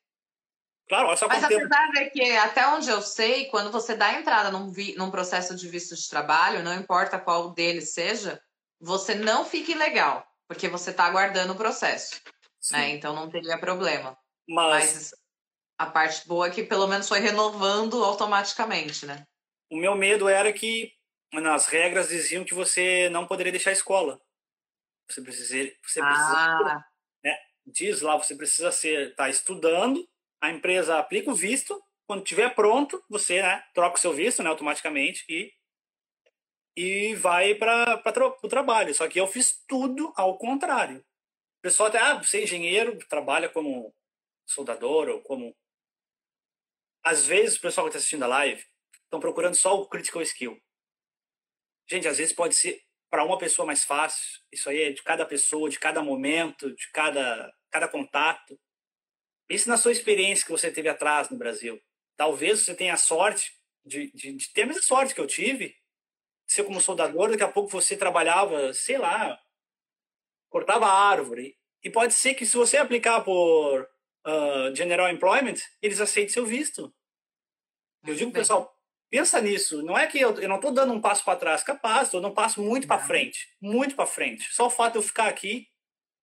Claro, 0.89 1.09
olha 1.09 1.17
só 1.17 1.27
Mas 1.27 1.43
a 1.43 1.49
verdade 1.49 1.99
é 1.99 2.11
que, 2.11 2.37
até 2.37 2.67
onde 2.69 2.89
eu 2.89 3.03
sei, 3.03 3.47
quando 3.47 3.73
você 3.73 3.97
dá 3.97 4.13
entrada 4.13 4.51
num, 4.51 4.71
vi, 4.71 4.95
num 4.97 5.11
processo 5.11 5.55
de 5.57 5.69
visto 5.69 5.97
de 5.97 6.09
trabalho, 6.09 6.63
não 6.63 6.75
importa 6.75 7.19
qual 7.19 7.53
deles 7.53 7.93
seja, 7.93 8.41
você 8.81 9.15
não 9.15 9.45
fica 9.45 9.73
ilegal, 9.73 10.25
porque 10.47 10.69
você 10.69 10.91
está 10.91 11.05
aguardando 11.05 11.53
o 11.53 11.57
processo. 11.57 12.21
Né? 12.71 12.91
Então 12.91 13.15
não 13.15 13.29
teria 13.29 13.59
problema. 13.59 14.17
Mas... 14.49 14.95
Mas 14.95 15.15
a 15.79 15.87
parte 15.87 16.27
boa 16.27 16.47
é 16.47 16.51
que 16.51 16.63
pelo 16.63 16.87
menos 16.87 17.09
foi 17.09 17.21
renovando 17.21 18.03
automaticamente, 18.03 19.05
né? 19.05 19.27
O 19.71 19.77
meu 19.77 19.95
medo 19.95 20.29
era 20.29 20.53
que 20.53 20.93
nas 21.33 21.67
regras 21.67 22.09
diziam 22.09 22.45
que 22.45 22.55
você 22.55 23.09
não 23.11 23.27
poderia 23.27 23.53
deixar 23.53 23.71
a 23.71 23.75
escola. 23.75 24.21
Você 25.09 25.21
precisa, 25.21 25.49
você 25.83 26.01
precisa 26.01 26.03
ah. 26.03 26.85
né? 27.23 27.37
diz 27.67 28.01
lá, 28.01 28.17
você 28.17 28.35
precisa 28.35 28.73
ser 28.73 29.15
tá 29.15 29.29
estudando, 29.29 30.09
a 30.41 30.51
empresa 30.51 30.99
aplica 30.99 31.31
o 31.31 31.35
visto, 31.35 31.83
quando 32.07 32.25
tiver 32.25 32.55
pronto, 32.55 33.03
você 33.09 33.43
né, 33.43 33.65
troca 33.75 33.97
o 33.97 34.01
seu 34.01 34.13
visto 34.13 34.43
né, 34.43 34.49
automaticamente 34.49 35.25
e 35.29 35.53
e 36.77 37.15
vai 37.15 37.55
para 37.55 38.03
o 38.43 38.49
trabalho. 38.49 38.95
Só 38.95 39.09
que 39.09 39.19
eu 39.19 39.27
fiz 39.27 39.65
tudo 39.67 40.13
ao 40.15 40.37
contrário. 40.37 40.99
O 40.99 41.63
pessoal 41.63 41.89
até, 41.89 41.99
ah, 41.99 42.23
você 42.23 42.41
é 42.41 42.43
engenheiro, 42.45 42.99
trabalha 43.09 43.49
como 43.49 43.95
soldador 44.45 45.09
ou 45.09 45.23
como. 45.23 45.57
Às 47.03 47.27
vezes 47.27 47.57
o 47.57 47.61
pessoal 47.61 47.87
que 47.87 47.91
está 47.91 47.99
assistindo 47.99 48.25
a 48.25 48.29
live 48.29 48.63
estão 49.05 49.19
procurando 49.19 49.55
só 49.55 49.81
o 49.81 49.89
critical 49.89 50.21
skill. 50.23 50.61
Gente, 51.89 52.07
às 52.07 52.19
vezes 52.19 52.35
pode 52.35 52.55
ser 52.55 52.83
para 53.09 53.25
uma 53.25 53.39
pessoa 53.39 53.65
mais 53.65 53.85
fácil. 53.85 54.43
Isso 54.53 54.69
aí 54.69 54.83
é 54.83 54.93
de 54.93 55.03
cada 55.03 55.25
pessoa, 55.25 55.71
de 55.71 55.79
cada 55.79 56.03
momento, 56.03 56.75
de 56.75 56.91
cada, 56.93 57.53
cada 57.71 57.89
contato. 57.89 58.61
Isso 59.49 59.69
na 59.69 59.77
sua 59.77 59.93
experiência 59.93 60.45
que 60.45 60.53
você 60.53 60.71
teve 60.71 60.89
atrás 60.89 61.31
no 61.31 61.37
Brasil. 61.37 61.81
Talvez 62.17 62.61
você 62.61 62.75
tenha 62.75 62.95
a 62.95 62.99
sorte 62.99 63.53
de, 63.85 64.11
de, 64.13 64.33
de 64.33 64.49
ter 64.53 64.63
a 64.63 64.67
mesma 64.67 64.83
sorte 64.83 65.15
que 65.15 65.21
eu 65.21 65.27
tive, 65.27 65.77
ser 66.47 66.65
como 66.65 66.81
soldador, 66.81 67.31
daqui 67.31 67.43
a 67.43 67.49
pouco 67.49 67.71
você 67.71 67.97
trabalhava, 67.97 68.73
sei 68.73 68.99
lá, 68.99 69.39
cortava 70.49 70.87
árvore. 70.87 71.57
E 71.83 71.91
pode 71.91 72.15
ser 72.15 72.35
que 72.35 72.47
se 72.47 72.57
você 72.57 72.79
aplicar 72.79 73.21
por 73.21 73.83
uh, 74.27 74.75
General 74.75 75.09
Employment, 75.09 75.57
eles 75.81 76.01
aceitem 76.01 76.33
seu 76.33 76.45
visto. 76.45 76.93
Eu 78.05 78.15
digo, 78.15 78.33
pessoal, 78.33 78.77
pensa 79.09 79.41
nisso. 79.41 79.83
Não 79.83 79.97
é 79.97 80.07
que 80.07 80.19
eu, 80.19 80.35
eu 80.41 80.49
não 80.49 80.57
estou 80.57 80.73
dando 80.73 80.93
um 80.93 81.01
passo 81.01 81.25
para 81.25 81.39
trás, 81.39 81.63
capaz, 81.63 82.09
estou 82.09 82.21
dando 82.21 82.33
um 82.33 82.35
passo 82.35 82.61
muito 82.61 82.87
para 82.87 83.05
frente. 83.05 83.49
Muito 83.61 83.95
para 83.95 84.07
frente. 84.07 84.53
Só 84.53 84.67
o 84.67 84.71
fato 84.71 84.93
de 84.93 84.99
eu 84.99 85.03
ficar 85.03 85.29
aqui, 85.29 85.69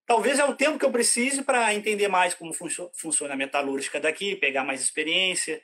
talvez 0.05 0.39
é 0.39 0.45
o 0.45 0.55
tempo 0.55 0.79
que 0.79 0.85
eu 0.85 0.91
precise 0.91 1.43
para 1.43 1.73
entender 1.73 2.07
mais 2.07 2.33
como 2.33 2.53
funcio 2.53 2.91
funciona 2.95 3.33
a 3.33 3.37
metalúrgica 3.37 3.99
daqui, 3.99 4.35
pegar 4.35 4.63
mais 4.63 4.81
experiência, 4.81 5.63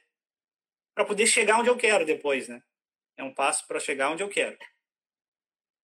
para 0.96 1.06
poder 1.06 1.28
chegar 1.28 1.60
onde 1.60 1.70
eu 1.70 1.78
quero 1.78 2.06
depois, 2.06 2.48
né? 2.48 2.62
é 3.20 3.24
um 3.24 3.34
passo 3.34 3.68
para 3.68 3.80
chegar 3.80 4.10
onde 4.10 4.24
eu 4.24 4.30
quero. 4.30 4.58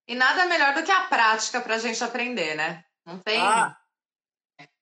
E 0.07 0.15
nada 0.15 0.45
melhor 0.45 0.73
do 0.73 0.83
que 0.83 0.91
a 0.91 1.01
prática 1.01 1.59
para 1.59 1.75
a 1.75 1.79
gente 1.79 2.01
aprender, 2.03 2.55
né? 2.55 2.83
Não 3.05 3.19
tem. 3.19 3.39
Ah. 3.41 3.77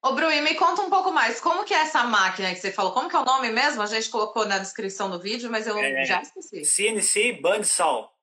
Ô, 0.02 0.12
Bruni, 0.14 0.42
me 0.42 0.56
conta 0.56 0.82
um 0.82 0.90
pouco 0.90 1.12
mais. 1.12 1.40
Como 1.40 1.64
que 1.64 1.74
é 1.74 1.80
essa 1.80 2.04
máquina 2.04 2.54
que 2.54 2.60
você 2.60 2.72
falou? 2.72 2.94
Como 2.94 3.10
que 3.10 3.16
é 3.16 3.20
o 3.20 3.26
nome 3.26 3.50
mesmo? 3.52 3.82
A 3.82 3.86
gente 3.86 4.10
colocou 4.10 4.46
na 4.46 4.60
descrição 4.60 5.10
do 5.10 5.20
vídeo, 5.20 5.50
mas 5.50 5.66
eu 5.66 5.78
é, 5.80 6.06
já 6.06 6.22
esqueci. 6.22 6.66
CNC 6.66 7.42
Band 7.42 7.64
Sal. 7.64 8.14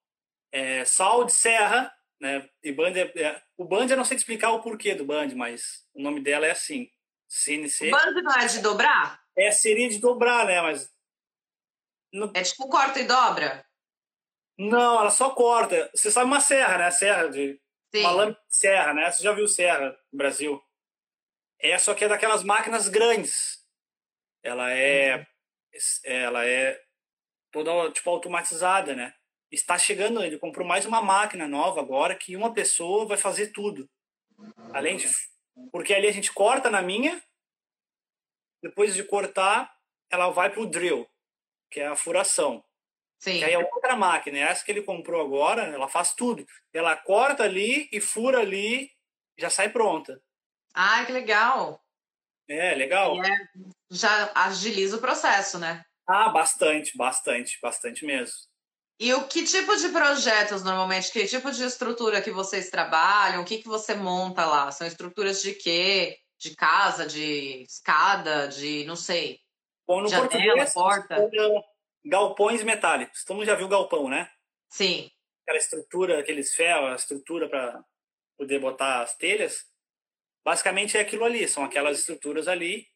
É, 0.53 0.85
sal 0.85 1.25
de 1.25 1.33
serra, 1.33 1.93
né? 2.21 2.49
E 2.63 2.71
band 2.71 2.93
é, 2.93 3.13
é, 3.23 3.43
o 3.57 3.65
band 3.65 3.87
eu 3.87 3.97
não 3.97 4.05
sei 4.05 4.17
te 4.17 4.21
explicar 4.21 4.51
o 4.51 4.61
porquê 4.61 4.95
do 4.95 5.05
band, 5.05 5.35
mas 5.35 5.87
o 5.95 6.03
nome 6.03 6.21
dela 6.21 6.47
é 6.47 6.51
assim. 6.51 6.91
CNC. 7.27 7.89
O 7.89 7.91
band 7.93 8.23
não 8.23 8.37
é 8.37 8.47
de 8.47 8.59
dobrar? 8.61 9.23
É, 9.37 9.51
seria 9.53 9.89
de 9.89 9.99
dobrar, 9.99 10.45
né? 10.47 10.61
Mas. 10.61 10.93
No... 12.13 12.31
É 12.35 12.43
tipo 12.43 12.69
corta 12.69 13.01
e 13.01 13.05
dobra? 13.05 13.65
Não, 14.59 15.01
ela 15.01 15.11
só 15.11 15.31
corta. 15.31 15.91
Você 15.95 16.11
sabe 16.11 16.27
uma 16.27 16.41
serra, 16.41 16.77
né? 16.77 16.91
Serra 16.91 17.29
de. 17.29 17.59
Sim. 17.95 18.01
Uma 18.01 18.11
lâmina 18.11 18.39
de 18.51 18.57
serra, 18.57 18.93
né? 18.93 19.11
Você 19.11 19.23
já 19.23 19.33
viu 19.33 19.49
serra 19.49 19.97
no 20.13 20.19
Brasil? 20.19 20.63
É, 21.59 21.79
só 21.79 21.95
que 21.95 22.05
é 22.05 22.09
daquelas 22.09 22.43
máquinas 22.43 22.89
grandes. 22.89 23.65
Ela 24.43 24.71
é. 24.73 25.19
Uhum. 25.19 25.25
Ela 26.05 26.47
é 26.47 26.81
toda, 27.53 27.91
tipo, 27.93 28.11
automatizada, 28.11 28.95
né? 28.95 29.15
Está 29.51 29.77
chegando, 29.77 30.23
ele 30.23 30.39
comprou 30.39 30.67
mais 30.67 30.87
uma 30.87 31.03
máquina 31.03 31.49
nova 31.49 31.81
agora 31.81 32.15
que 32.15 32.37
uma 32.37 32.53
pessoa 32.53 33.07
vai 33.07 33.17
fazer 33.17 33.49
tudo. 33.49 33.89
Além 34.73 34.97
de. 34.97 35.09
Porque 35.73 35.93
ali 35.93 36.07
a 36.07 36.13
gente 36.13 36.33
corta 36.33 36.71
na 36.71 36.81
minha, 36.81 37.21
depois 38.63 38.95
de 38.95 39.03
cortar, 39.03 39.75
ela 40.09 40.31
vai 40.31 40.51
para 40.51 40.61
o 40.61 40.67
drill, 40.67 41.09
que 41.71 41.81
é 41.81 41.87
a 41.87 41.97
furação. 41.97 42.65
Sim. 43.19 43.39
Que 43.39 43.45
aí 43.45 43.53
é 43.53 43.59
outra 43.59 43.97
máquina. 43.97 44.39
Essa 44.39 44.65
que 44.65 44.71
ele 44.71 44.83
comprou 44.83 45.21
agora, 45.21 45.65
ela 45.65 45.89
faz 45.89 46.15
tudo. 46.15 46.47
Ela 46.73 46.97
corta 46.97 47.43
ali 47.43 47.89
e 47.93 48.01
fura 48.01 48.41
ali, 48.41 48.91
já 49.37 49.51
sai 49.51 49.69
pronta. 49.69 50.23
Ah, 50.73 51.05
que 51.05 51.13
legal. 51.13 51.85
É, 52.49 52.75
legal. 52.75 53.23
É, 53.23 53.49
já 53.91 54.33
agiliza 54.35 54.97
o 54.97 55.01
processo, 55.01 55.59
né? 55.59 55.85
Ah, 56.07 56.31
bastante, 56.31 56.97
bastante, 56.97 57.59
bastante 57.61 58.05
mesmo. 58.05 58.50
E 59.01 59.15
o 59.15 59.27
que 59.27 59.45
tipo 59.45 59.75
de 59.77 59.89
projetos 59.89 60.63
normalmente, 60.63 61.11
que 61.11 61.27
tipo 61.27 61.51
de 61.51 61.65
estrutura 61.65 62.21
que 62.21 62.31
vocês 62.31 62.69
trabalham, 62.69 63.41
o 63.41 63.45
que, 63.47 63.59
que 63.59 63.67
você 63.67 63.95
monta 63.95 64.45
lá? 64.45 64.71
São 64.71 64.87
estruturas 64.87 65.41
de 65.41 65.55
quê? 65.55 66.19
De 66.39 66.55
casa, 66.55 67.07
de 67.07 67.63
escada, 67.63 68.47
de 68.47 68.85
não 68.85 68.97
sei. 68.97 69.41
Bom, 69.87 70.03
no 70.03 70.09
janela, 70.09 70.29
português, 70.29 70.75
porta 70.75 71.17
galpões 72.05 72.63
metálicos. 72.63 73.25
Todo 73.25 73.37
mundo 73.37 73.47
já 73.47 73.55
viu 73.55 73.69
galpão, 73.69 74.09
né? 74.09 74.31
Sim. 74.69 75.11
Aquela 75.43 75.59
estrutura, 75.59 76.21
aqueles 76.21 76.55
ferros, 76.55 76.93
a 76.93 76.97
estrutura 76.97 77.49
para 77.49 77.83
poder 78.37 78.59
botar 78.59 79.03
as 79.03 79.17
telhas. 79.17 79.65
Basicamente 80.45 80.97
é 80.97 81.01
aquilo 81.01 81.25
ali, 81.25 81.47
são 81.49 81.65
aquelas 81.65 81.99
estruturas 81.99 82.49
ali. 82.49 82.87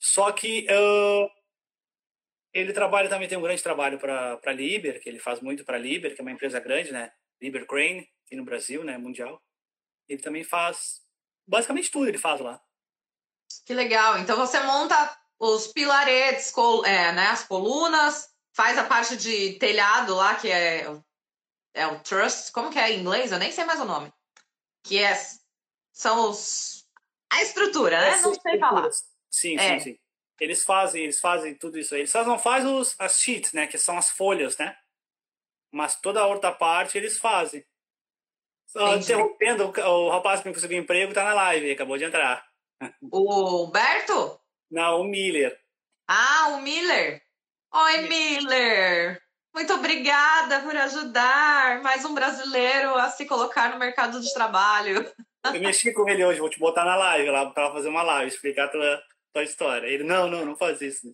Só 0.00 0.32
que 0.32 0.66
uh, 0.70 1.37
ele 2.52 2.72
trabalha 2.72 3.08
também, 3.08 3.28
tem 3.28 3.38
um 3.38 3.42
grande 3.42 3.62
trabalho 3.62 3.98
para 3.98 4.40
a 4.44 4.52
Liber, 4.52 5.00
que 5.00 5.08
ele 5.08 5.18
faz 5.18 5.40
muito 5.40 5.64
para 5.64 5.76
a 5.76 5.80
Liber, 5.80 6.14
que 6.14 6.20
é 6.20 6.22
uma 6.22 6.32
empresa 6.32 6.58
grande, 6.60 6.92
né? 6.92 7.12
Liber 7.40 7.66
Crane, 7.66 8.08
aqui 8.24 8.36
no 8.36 8.44
Brasil, 8.44 8.82
né? 8.84 8.96
Mundial. 8.98 9.42
Ele 10.08 10.20
também 10.20 10.42
faz 10.42 11.00
basicamente 11.46 11.90
tudo, 11.90 12.08
ele 12.08 12.18
faz 12.18 12.40
lá. 12.40 12.60
Que 13.64 13.72
legal. 13.74 14.18
Então 14.18 14.36
você 14.36 14.60
monta 14.60 15.18
os 15.38 15.68
pilaretes, 15.68 16.50
col 16.50 16.84
é, 16.84 17.12
né, 17.12 17.28
as 17.28 17.44
colunas, 17.44 18.28
faz 18.52 18.76
a 18.76 18.84
parte 18.84 19.16
de 19.16 19.54
telhado 19.54 20.14
lá, 20.14 20.34
que 20.34 20.50
é, 20.50 20.84
é 21.74 21.86
o 21.86 22.00
trust, 22.00 22.50
como 22.52 22.70
que 22.70 22.78
é 22.78 22.92
em 22.92 23.00
inglês? 23.00 23.30
Eu 23.30 23.38
nem 23.38 23.52
sei 23.52 23.64
mais 23.64 23.80
o 23.80 23.84
nome. 23.84 24.12
Que 24.82 24.98
é, 24.98 25.14
são 25.92 26.30
os... 26.30 26.86
a 27.30 27.42
estrutura, 27.42 28.00
né? 28.00 28.20
Não 28.20 28.34
sei 28.34 28.58
falar. 28.58 28.90
Sim, 29.30 29.56
é. 29.56 29.78
sim, 29.78 29.92
sim. 29.92 29.98
Eles 30.40 30.64
fazem, 30.64 31.04
eles 31.04 31.20
fazem 31.20 31.54
tudo 31.54 31.78
isso 31.78 31.94
aí. 31.94 32.02
Eles 32.02 32.10
só 32.10 32.24
não 32.24 32.38
fazem 32.38 32.72
os, 32.72 32.94
as 32.98 33.20
sheets, 33.20 33.52
né? 33.52 33.66
Que 33.66 33.78
são 33.78 33.98
as 33.98 34.10
folhas, 34.10 34.56
né? 34.56 34.76
Mas 35.72 36.00
toda 36.00 36.20
a 36.20 36.26
outra 36.26 36.52
parte 36.52 36.96
eles 36.96 37.18
fazem. 37.18 37.64
Só 38.66 38.96
interrompendo, 38.96 39.64
o, 39.64 40.06
o 40.06 40.10
rapaz 40.10 40.42
que 40.42 40.52
conseguiu 40.52 40.78
emprego 40.78 41.14
tá 41.14 41.24
na 41.24 41.32
live, 41.32 41.70
acabou 41.70 41.96
de 41.96 42.04
entrar. 42.04 42.46
O 43.10 43.66
Berto? 43.68 44.38
Não, 44.70 45.00
o 45.00 45.04
Miller. 45.04 45.58
Ah, 46.06 46.48
o 46.48 46.60
Miller. 46.60 47.22
Oi, 47.74 47.98
Miller. 48.08 49.22
Muito 49.54 49.72
obrigada 49.72 50.60
por 50.60 50.76
ajudar 50.76 51.82
mais 51.82 52.04
um 52.04 52.14
brasileiro 52.14 52.94
a 52.94 53.10
se 53.10 53.26
colocar 53.26 53.70
no 53.70 53.78
mercado 53.78 54.20
de 54.20 54.32
trabalho. 54.32 55.10
Eu 55.44 55.60
mexi 55.60 55.92
com 55.92 56.08
ele 56.08 56.24
hoje, 56.24 56.40
vou 56.40 56.50
te 56.50 56.58
botar 56.58 56.84
na 56.84 56.96
live 56.96 57.30
lá 57.30 57.50
para 57.50 57.72
fazer 57.72 57.88
uma 57.88 58.02
live, 58.02 58.30
explicar 58.30 58.66
a 58.66 59.02
tua 59.32 59.42
história. 59.42 59.86
Ele, 59.86 60.04
não, 60.04 60.28
não, 60.28 60.44
não 60.44 60.56
faz 60.56 60.80
isso. 60.80 61.12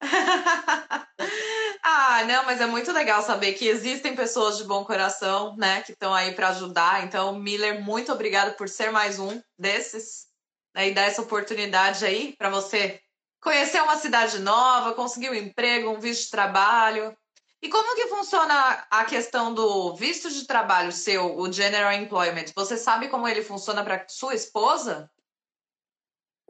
ah, 1.82 2.24
não, 2.24 2.44
mas 2.44 2.60
é 2.60 2.66
muito 2.66 2.92
legal 2.92 3.22
saber 3.22 3.52
que 3.54 3.68
existem 3.68 4.16
pessoas 4.16 4.58
de 4.58 4.64
bom 4.64 4.84
coração, 4.84 5.56
né, 5.56 5.82
que 5.82 5.92
estão 5.92 6.12
aí 6.12 6.34
para 6.34 6.48
ajudar. 6.48 7.04
Então, 7.04 7.38
Miller, 7.38 7.80
muito 7.82 8.12
obrigado 8.12 8.56
por 8.56 8.68
ser 8.68 8.90
mais 8.90 9.18
um 9.18 9.40
desses 9.58 10.26
né, 10.74 10.88
e 10.88 10.94
dar 10.94 11.02
essa 11.02 11.22
oportunidade 11.22 12.04
aí 12.04 12.34
para 12.36 12.50
você 12.50 13.00
conhecer 13.40 13.82
uma 13.82 13.96
cidade 13.96 14.38
nova, 14.38 14.94
conseguir 14.94 15.30
um 15.30 15.34
emprego, 15.34 15.90
um 15.90 16.00
visto 16.00 16.24
de 16.24 16.30
trabalho. 16.30 17.16
E 17.60 17.68
como 17.68 17.94
que 17.94 18.08
funciona 18.08 18.86
a 18.90 19.04
questão 19.04 19.54
do 19.54 19.94
visto 19.94 20.28
de 20.30 20.46
trabalho 20.46 20.90
seu, 20.90 21.38
o 21.38 21.52
General 21.52 21.92
Employment? 21.92 22.46
Você 22.56 22.76
sabe 22.76 23.08
como 23.08 23.28
ele 23.28 23.42
funciona 23.42 23.84
para 23.84 24.04
sua 24.08 24.34
esposa? 24.34 25.08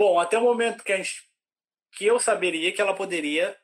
Bom, 0.02 0.18
até 0.18 0.36
o 0.36 0.42
momento 0.42 0.82
que, 0.82 0.92
a 0.92 0.96
gente, 0.96 1.30
que 1.92 2.04
eu 2.04 2.18
saberia 2.18 2.72
que 2.72 2.80
ela 2.80 2.92
poderia 2.92 3.56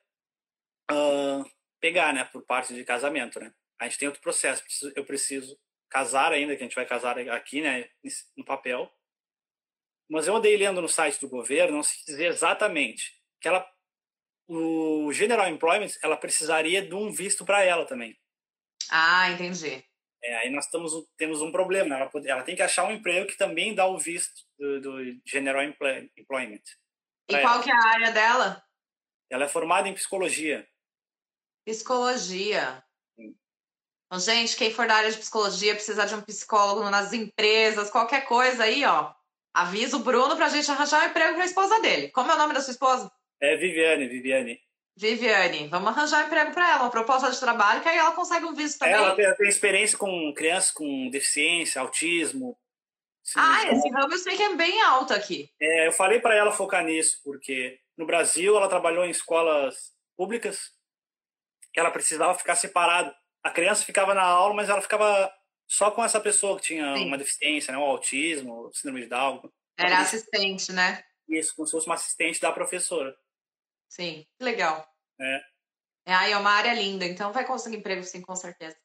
uh, 0.89 1.45
pegar, 1.81 2.15
né, 2.15 2.23
por 2.27 2.43
parte 2.43 2.73
de 2.73 2.85
casamento, 2.85 3.41
né? 3.41 3.53
A 3.77 3.89
gente 3.89 3.99
tem 3.99 4.07
outro 4.07 4.23
processo. 4.23 4.63
Eu 4.95 5.05
preciso 5.05 5.59
casar 5.91 6.31
ainda, 6.31 6.55
que 6.55 6.63
a 6.63 6.65
gente 6.65 6.77
vai 6.77 6.87
casar 6.87 7.19
aqui, 7.31 7.61
né, 7.61 7.91
no 8.37 8.45
papel. 8.45 8.89
Mas 10.09 10.29
eu 10.29 10.37
andei 10.37 10.57
lendo 10.57 10.81
no 10.81 10.89
site 10.89 11.21
do 11.21 11.29
governo, 11.29 11.79
não 11.79 11.83
se 11.83 12.05
dizer 12.07 12.27
exatamente 12.27 13.21
que 13.41 13.49
ela 13.49 13.69
o 14.47 15.13
General 15.13 15.49
Employment, 15.49 15.91
ela 16.05 16.17
precisaria 16.17 16.87
de 16.87 16.95
um 16.95 17.11
visto 17.11 17.45
para 17.45 17.65
ela 17.65 17.85
também. 17.85 18.17
Ah, 18.89 19.29
entendi. 19.33 19.85
É, 20.23 20.37
aí 20.39 20.51
nós 20.51 20.65
estamos, 20.65 20.93
temos 21.17 21.41
um 21.41 21.53
problema. 21.53 21.95
Ela, 21.95 22.09
pode, 22.09 22.29
ela 22.29 22.43
tem 22.43 22.57
que 22.57 22.63
achar 22.63 22.85
um 22.85 22.93
emprego 22.93 23.27
que 23.27 23.37
também 23.37 23.75
dá 23.75 23.87
o 23.87 23.99
visto 23.99 24.43
do, 24.59 24.81
do 24.81 25.21
General 25.25 25.63
Employment. 25.63 26.63
E 27.29 27.41
qual 27.41 27.55
ela. 27.55 27.63
que 27.63 27.71
é 27.71 27.75
a 27.75 27.89
área 27.89 28.11
dela? 28.11 28.65
Ela 29.31 29.45
é 29.45 29.49
formada 29.49 29.89
em 29.89 29.95
psicologia. 29.95 30.67
Psicologia. 31.67 32.83
Então, 33.19 34.19
gente, 34.19 34.57
quem 34.57 34.73
for 34.73 34.87
da 34.87 34.95
área 34.95 35.11
de 35.11 35.19
psicologia, 35.19 35.75
precisar 35.75 36.07
de 36.07 36.15
um 36.15 36.23
psicólogo 36.23 36.89
nas 36.89 37.13
empresas, 37.13 37.91
qualquer 37.91 38.25
coisa 38.27 38.65
aí, 38.65 38.85
ó. 38.85 39.13
Avisa 39.55 39.97
o 39.97 40.03
Bruno 40.03 40.35
pra 40.37 40.49
gente 40.49 40.71
arranjar 40.71 41.05
um 41.05 41.11
emprego 41.11 41.35
pra 41.35 41.45
esposa 41.45 41.81
dele. 41.81 42.09
Como 42.11 42.31
é 42.31 42.35
o 42.35 42.39
nome 42.39 42.55
da 42.55 42.61
sua 42.61 42.73
esposa? 42.73 43.11
É 43.41 43.57
Viviane, 43.57 44.09
Viviane. 44.09 44.59
Viviane, 44.99 45.69
vamos 45.69 45.91
arranjar 45.91 46.25
um 46.25 46.27
emprego 46.27 46.51
para 46.51 46.73
ela, 46.73 46.83
uma 46.83 46.91
proposta 46.91 47.31
de 47.31 47.39
trabalho, 47.39 47.81
que 47.81 47.89
aí 47.89 47.97
ela 47.97 48.11
consegue 48.11 48.45
um 48.45 48.53
visto 48.53 48.81
também. 48.81 48.95
Ela 48.95 49.15
tem, 49.15 49.33
tem 49.37 49.49
experiência 49.49 49.97
com 49.97 50.35
crianças 50.35 50.73
com 50.73 51.09
deficiência, 51.09 51.81
autismo. 51.81 52.59
Ah, 53.37 53.71
esse 53.71 53.89
ramo 53.91 54.13
eu 54.13 54.19
sei 54.19 54.37
que 54.37 54.43
é 54.43 54.57
bem 54.57 54.83
alto 54.83 55.13
aqui. 55.13 55.53
É, 55.61 55.87
eu 55.87 55.93
falei 55.93 56.19
para 56.19 56.35
ela 56.35 56.51
focar 56.51 56.85
nisso, 56.85 57.21
porque 57.23 57.79
no 57.97 58.07
Brasil 58.07 58.57
ela 58.57 58.69
trabalhou 58.69 59.05
em 59.05 59.11
escolas 59.11 59.93
públicas, 60.17 60.73
que 61.73 61.79
ela 61.79 61.93
precisava 61.93 62.37
ficar 62.37 62.57
separada. 62.57 63.15
A 63.45 63.51
criança 63.51 63.85
ficava 63.85 64.15
na 64.15 64.25
aula, 64.25 64.53
mas 64.53 64.69
ela 64.69 64.83
ficava 64.83 65.33
só 65.65 65.93
com 65.93 66.05
essa 66.05 66.19
pessoa 66.19 66.57
que 66.57 66.63
tinha 66.63 66.97
Sim. 66.97 67.07
uma 67.07 67.19
deficiência, 67.19 67.71
né, 67.71 67.79
um 67.79 67.83
autismo, 67.83 68.69
síndrome 68.75 69.03
de 69.03 69.11
Down. 69.11 69.49
Era 69.77 70.01
assistente, 70.01 70.73
né? 70.73 71.05
Isso, 71.29 71.55
como 71.55 71.69
se 71.69 71.73
fosse 71.73 71.87
uma 71.87 71.95
assistente 71.95 72.41
da 72.41 72.51
professora. 72.51 73.15
Sim, 73.89 74.27
que 74.37 74.45
legal. 74.45 74.87
É. 75.21 75.41
É, 76.07 76.15
aí 76.15 76.33
é 76.33 76.39
uma 76.39 76.51
área 76.51 76.73
linda, 76.73 77.05
então 77.05 77.33
vai 77.33 77.45
conseguir 77.45 77.77
emprego 77.77 78.03
sim, 78.03 78.23
com 78.23 78.35
certeza. 78.35 78.77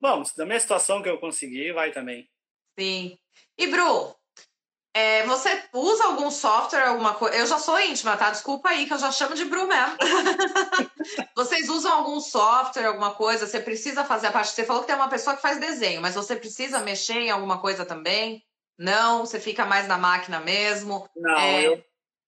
Vamos, 0.00 0.34
da 0.34 0.44
minha 0.44 0.60
situação 0.60 1.02
que 1.02 1.08
eu 1.08 1.18
consegui, 1.18 1.72
vai 1.72 1.90
também. 1.90 2.28
Sim. 2.78 3.18
E, 3.56 3.66
Bru, 3.66 4.14
é, 4.96 5.24
você 5.24 5.64
usa 5.72 6.04
algum 6.04 6.30
software, 6.30 6.86
alguma 6.86 7.14
coisa? 7.14 7.36
Eu 7.36 7.46
já 7.46 7.58
sou 7.58 7.80
íntima, 7.80 8.16
tá? 8.16 8.30
Desculpa 8.30 8.68
aí, 8.68 8.86
que 8.86 8.92
eu 8.92 8.98
já 8.98 9.10
chamo 9.10 9.34
de 9.34 9.44
Bru 9.44 9.66
mesmo. 9.66 9.96
Vocês 11.34 11.68
usam 11.68 11.92
algum 11.92 12.20
software, 12.20 12.86
alguma 12.86 13.12
coisa? 13.14 13.46
Você 13.46 13.58
precisa 13.58 14.04
fazer 14.04 14.28
a 14.28 14.32
parte. 14.32 14.50
Você 14.50 14.64
falou 14.64 14.82
que 14.82 14.86
tem 14.86 14.96
uma 14.96 15.08
pessoa 15.08 15.34
que 15.34 15.42
faz 15.42 15.58
desenho, 15.58 16.00
mas 16.00 16.14
você 16.14 16.36
precisa 16.36 16.78
mexer 16.80 17.14
em 17.14 17.30
alguma 17.30 17.58
coisa 17.60 17.84
também? 17.84 18.44
Não? 18.78 19.26
Você 19.26 19.40
fica 19.40 19.64
mais 19.64 19.88
na 19.88 19.98
máquina 19.98 20.38
mesmo? 20.38 21.08
Não, 21.16 21.38
é... 21.38 21.66
eu, 21.66 21.84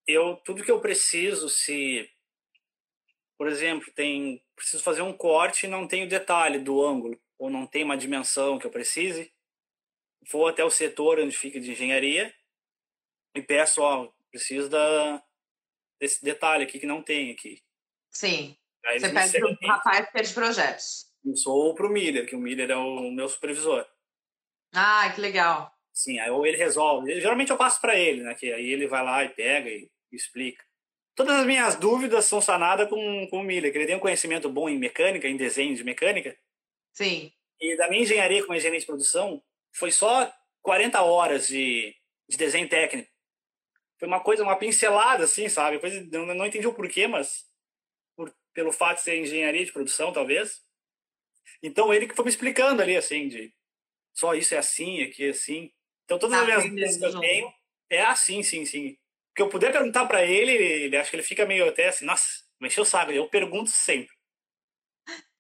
eu. 0.07 0.37
Tudo 0.37 0.63
que 0.65 0.71
eu 0.71 0.81
preciso, 0.81 1.49
se. 1.49 2.09
Por 3.39 3.49
exemplo, 3.49 3.93
tem. 3.93 4.43
Preciso 4.55 4.83
fazer 4.83 5.03
um 5.03 5.13
corte 5.13 5.67
e 5.67 5.69
não 5.69 5.87
tem 5.87 6.05
o 6.05 6.09
detalhe 6.09 6.59
do 6.59 6.83
ângulo, 6.83 7.21
ou 7.39 7.51
não 7.51 7.67
tem 7.67 7.85
uma 7.85 7.97
dimensão 7.97 8.59
que 8.59 8.67
eu 8.67 8.71
precise. 8.71 9.33
Vou 10.31 10.49
até 10.49 10.65
o 10.65 10.71
setor 10.71 11.21
onde 11.21 11.37
fica 11.37 11.61
de 11.61 11.71
engenharia 11.71 12.35
e 13.35 13.43
peço, 13.43 13.83
ó, 13.83 14.11
preciso 14.31 14.69
da, 14.69 15.23
desse 16.01 16.25
detalhe 16.25 16.65
aqui 16.65 16.79
que 16.79 16.87
não 16.87 17.03
tem 17.03 17.31
aqui. 17.31 17.63
Sim. 18.11 18.57
Aí 18.85 18.99
Você 18.99 19.11
pede 19.11 19.39
para 19.39 19.51
o 19.51 19.67
rapaz 19.67 20.11
que 20.11 20.19
é 20.19 20.23
de 20.23 20.35
projetos. 20.35 21.07
Eu 21.25 21.37
sou 21.37 21.75
para 21.75 21.87
o 21.87 21.91
Miller, 21.91 22.27
que 22.27 22.37
o 22.37 22.39
Miller 22.39 22.71
é 22.71 22.77
o 22.77 23.11
meu 23.11 23.29
supervisor. 23.29 23.87
Ah, 24.73 25.11
que 25.15 25.21
legal. 25.21 25.73
Sim, 25.93 26.19
aí 26.19 26.31
ou 26.31 26.47
ele 26.47 26.57
resolve. 26.57 27.21
Geralmente 27.21 27.51
eu 27.51 27.57
passo 27.57 27.81
para 27.81 27.99
ele, 27.99 28.23
né? 28.23 28.35
Que 28.35 28.53
aí 28.53 28.71
ele 28.71 28.87
vai 28.87 29.03
lá 29.03 29.25
e 29.25 29.31
pega 29.31 29.69
e 29.69 29.91
explica. 30.13 30.65
Todas 31.15 31.37
as 31.41 31.47
minhas 31.47 31.77
dúvidas 31.77 32.27
são 32.27 32.41
sanadas 32.41 32.89
com, 32.89 33.27
com 33.29 33.41
o 33.41 33.43
Miller, 33.43 33.73
que 33.73 33.79
ele 33.79 33.87
tem 33.87 33.97
um 33.97 34.01
conhecimento 34.01 34.51
bom 34.51 34.69
em 34.69 34.79
mecânica, 34.79 35.27
em 35.27 35.37
desenho 35.37 35.75
de 35.75 35.83
mecânica. 35.83 36.37
Sim. 36.93 37.33
E 37.61 37.77
da 37.77 37.89
minha 37.89 38.03
engenharia 38.03 38.43
como 38.43 38.55
engenharia 38.55 38.81
de 38.81 38.87
produção, 38.87 39.43
foi 39.73 39.91
só 39.91 40.31
40 40.63 41.01
horas 41.03 41.49
de, 41.49 41.95
de 42.29 42.37
desenho 42.37 42.69
técnico. 42.69 43.11
Foi 43.99 44.07
uma 44.07 44.21
coisa, 44.21 44.43
uma 44.43 44.59
pincelada, 44.59 45.25
assim, 45.25 45.49
sabe? 45.49 45.77
Depois 45.77 45.95
eu 46.13 46.27
não 46.27 46.47
entendi 46.47 46.67
o 46.67 46.75
porquê, 46.75 47.07
mas 47.07 47.47
por, 48.15 48.35
pelo 48.53 48.73
fato 48.73 48.99
de 48.99 49.05
ser 49.05 49.19
engenharia 49.19 49.65
de 49.65 49.73
produção, 49.73 50.13
talvez. 50.13 50.63
Então 51.63 51.95
ele 51.95 52.07
que 52.07 52.15
foi 52.15 52.27
me 52.27 52.31
explicando 52.31 52.83
ali, 52.83 52.95
assim, 52.95 53.29
de 53.29 53.55
só 54.17 54.35
isso 54.35 54.55
é 54.55 54.59
assim, 54.59 55.03
aqui 55.03 55.25
é 55.27 55.31
assim. 55.31 55.71
Então, 56.05 56.19
todas 56.19 56.39
as 56.39 56.47
minhas 56.47 56.65
dúvidas 56.65 56.97
que 56.97 57.05
eu 57.05 57.21
tenho 57.21 57.53
é 57.91 58.03
assim, 58.03 58.43
sim, 58.43 58.65
sim. 58.65 58.97
Que 59.37 59.43
eu 59.43 59.49
puder 59.51 59.71
perguntar 59.71 60.07
para 60.07 60.25
ele, 60.25 60.53
ele 60.53 60.97
acho 60.97 61.11
que 61.11 61.17
ele 61.17 61.23
fica 61.23 61.45
meio 61.45 61.69
até 61.69 61.89
assim, 61.89 62.07
nossa, 62.07 62.27
mexeu 62.61 62.83
o 62.83 62.87
saco. 62.87 63.13
Eu 63.13 63.29
pergunto 63.29 63.71
sempre. 63.71 64.15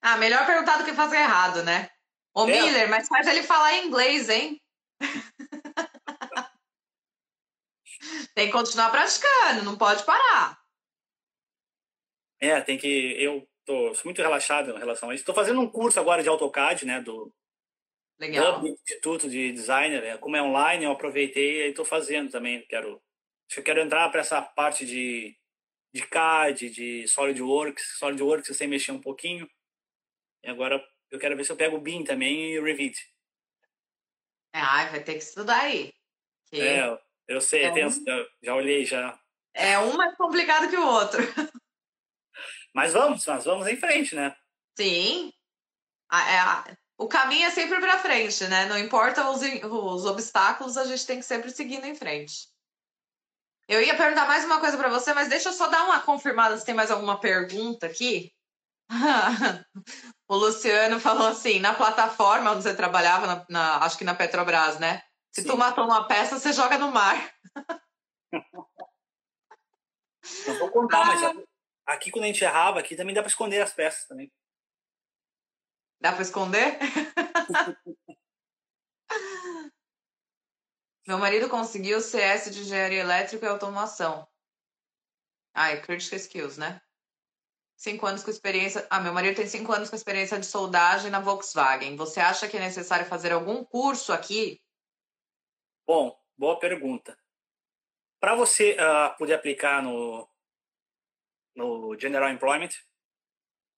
Ah, 0.02 0.18
melhor 0.18 0.46
perguntar 0.46 0.76
do 0.76 0.84
que 0.84 0.92
fazer 0.92 1.16
errado, 1.16 1.64
né? 1.64 1.88
Ô, 2.34 2.44
é. 2.44 2.52
Miller, 2.52 2.90
mas 2.90 3.08
faz 3.08 3.26
ele 3.26 3.42
falar 3.42 3.78
inglês, 3.78 4.28
hein? 4.28 4.60
tem 8.34 8.46
que 8.46 8.52
continuar 8.52 8.90
praticando, 8.90 9.64
não 9.64 9.76
pode 9.76 10.04
parar. 10.04 10.60
É, 12.38 12.60
tem 12.60 12.76
que. 12.76 13.16
Eu 13.18 13.48
tô 13.64 13.94
sou 13.94 14.04
muito 14.04 14.20
relaxado 14.20 14.76
em 14.76 14.78
relação 14.78 15.08
a 15.08 15.14
isso. 15.14 15.22
Estou 15.22 15.34
fazendo 15.34 15.60
um 15.60 15.68
curso 15.70 15.98
agora 15.98 16.22
de 16.22 16.28
AutoCAD, 16.28 16.84
né? 16.84 17.00
Do, 17.00 17.34
Legal. 18.18 18.66
Instituto 18.66 19.28
de 19.28 19.52
Designer, 19.52 20.02
é, 20.02 20.16
como 20.16 20.36
é 20.36 20.42
online, 20.42 20.84
eu 20.84 20.92
aproveitei 20.92 21.66
e 21.66 21.70
estou 21.70 21.84
fazendo 21.84 22.30
também. 22.30 22.64
Quero, 22.66 23.02
eu 23.54 23.62
quero 23.62 23.80
entrar 23.80 24.08
para 24.10 24.20
essa 24.20 24.42
parte 24.42 24.84
de, 24.84 25.36
de 25.92 26.06
CAD, 26.06 26.70
de 26.70 27.08
SolidWorks. 27.08 27.98
SolidWorks 27.98 28.48
eu 28.48 28.54
sei 28.54 28.66
mexer 28.66 28.92
um 28.92 29.00
pouquinho. 29.00 29.48
E 30.42 30.48
agora 30.48 30.84
eu 31.10 31.18
quero 31.18 31.36
ver 31.36 31.44
se 31.44 31.52
eu 31.52 31.56
pego 31.56 31.76
o 31.76 31.80
BIM 31.80 32.04
também 32.04 32.52
e 32.52 32.58
o 32.58 32.64
Revit. 32.64 32.98
É, 34.52 34.60
ai, 34.60 34.90
vai 34.90 35.02
ter 35.02 35.14
que 35.14 35.22
estudar 35.22 35.60
aí. 35.60 35.92
Que 36.50 36.60
é, 36.60 36.98
eu 37.28 37.40
sei, 37.40 37.64
é 37.64 37.86
um... 37.86 37.90
já 38.42 38.54
olhei 38.54 38.84
já. 38.84 39.18
É 39.52 39.78
um 39.78 39.96
mais 39.96 40.16
complicado 40.16 40.68
que 40.68 40.76
o 40.76 40.86
outro. 40.86 41.20
Mas 42.74 42.92
vamos, 42.92 43.24
mas 43.24 43.46
vamos 43.46 43.66
em 43.68 43.76
frente, 43.76 44.14
né? 44.14 44.36
Sim. 44.76 45.32
É, 46.12 46.76
o 46.98 47.08
caminho 47.08 47.46
é 47.46 47.50
sempre 47.50 47.80
para 47.80 47.98
frente, 47.98 48.46
né? 48.48 48.66
Não 48.66 48.78
importa 48.78 49.30
os, 49.30 49.40
os 49.40 50.04
obstáculos, 50.04 50.76
a 50.76 50.84
gente 50.84 51.06
tem 51.06 51.18
que 51.18 51.24
sempre 51.24 51.50
seguindo 51.50 51.86
em 51.86 51.94
frente. 51.94 52.48
Eu 53.68 53.82
ia 53.82 53.96
perguntar 53.96 54.28
mais 54.28 54.44
uma 54.44 54.60
coisa 54.60 54.76
para 54.76 54.88
você, 54.88 55.12
mas 55.12 55.28
deixa 55.28 55.48
eu 55.48 55.52
só 55.52 55.66
dar 55.66 55.84
uma 55.84 56.00
confirmada 56.00 56.56
se 56.56 56.64
tem 56.64 56.74
mais 56.74 56.90
alguma 56.90 57.18
pergunta 57.18 57.86
aqui. 57.86 58.32
o 60.28 60.36
Luciano 60.36 61.00
falou 61.00 61.26
assim: 61.26 61.58
na 61.58 61.74
plataforma 61.74 62.52
onde 62.52 62.62
você 62.62 62.76
trabalhava, 62.76 63.26
na, 63.26 63.46
na, 63.48 63.84
acho 63.84 63.98
que 63.98 64.04
na 64.04 64.14
Petrobras, 64.14 64.78
né? 64.78 65.02
Se 65.32 65.42
Sim. 65.42 65.48
tu 65.48 65.56
matou 65.56 65.84
uma 65.84 66.06
peça, 66.06 66.38
você 66.38 66.52
joga 66.52 66.78
no 66.78 66.92
mar. 66.92 67.34
Não 70.46 70.58
vou 70.58 70.70
contar, 70.70 71.02
ah. 71.02 71.06
mas 71.06 71.44
aqui 71.86 72.10
quando 72.12 72.24
a 72.24 72.28
gente 72.28 72.44
errava, 72.44 72.78
aqui 72.78 72.94
também 72.94 73.14
dá 73.14 73.20
para 73.20 73.30
esconder 73.30 73.60
as 73.60 73.72
peças 73.72 74.06
também. 74.06 74.32
Dá 76.00 76.12
para 76.12 76.22
esconder? 76.22 76.78
Meu 81.06 81.18
marido 81.18 81.48
conseguiu 81.48 82.00
CS 82.00 82.50
de 82.50 82.62
engenharia 82.62 83.00
elétrica 83.00 83.46
e 83.46 83.48
automação. 83.48 84.26
Ah, 85.54 85.70
é 85.70 85.80
critical 85.80 86.18
skills, 86.18 86.58
né? 86.58 86.82
Cinco 87.76 88.06
anos 88.06 88.24
com 88.24 88.30
experiência. 88.30 88.84
Ah, 88.90 88.98
meu 89.00 89.12
marido 89.12 89.36
tem 89.36 89.46
cinco 89.46 89.72
anos 89.72 89.88
com 89.88 89.94
experiência 89.94 90.36
de 90.36 90.46
soldagem 90.46 91.08
na 91.08 91.20
Volkswagen. 91.20 91.94
Você 91.94 92.18
acha 92.18 92.48
que 92.48 92.56
é 92.56 92.60
necessário 92.60 93.06
fazer 93.06 93.32
algum 93.32 93.64
curso 93.64 94.12
aqui? 94.12 94.60
Bom, 95.86 96.18
boa 96.36 96.58
pergunta. 96.58 97.16
Para 98.18 98.34
você 98.34 98.72
uh, 98.72 99.16
poder 99.16 99.34
aplicar 99.34 99.80
no, 99.80 100.28
no 101.54 101.96
General 102.00 102.30
Employment, 102.30 102.70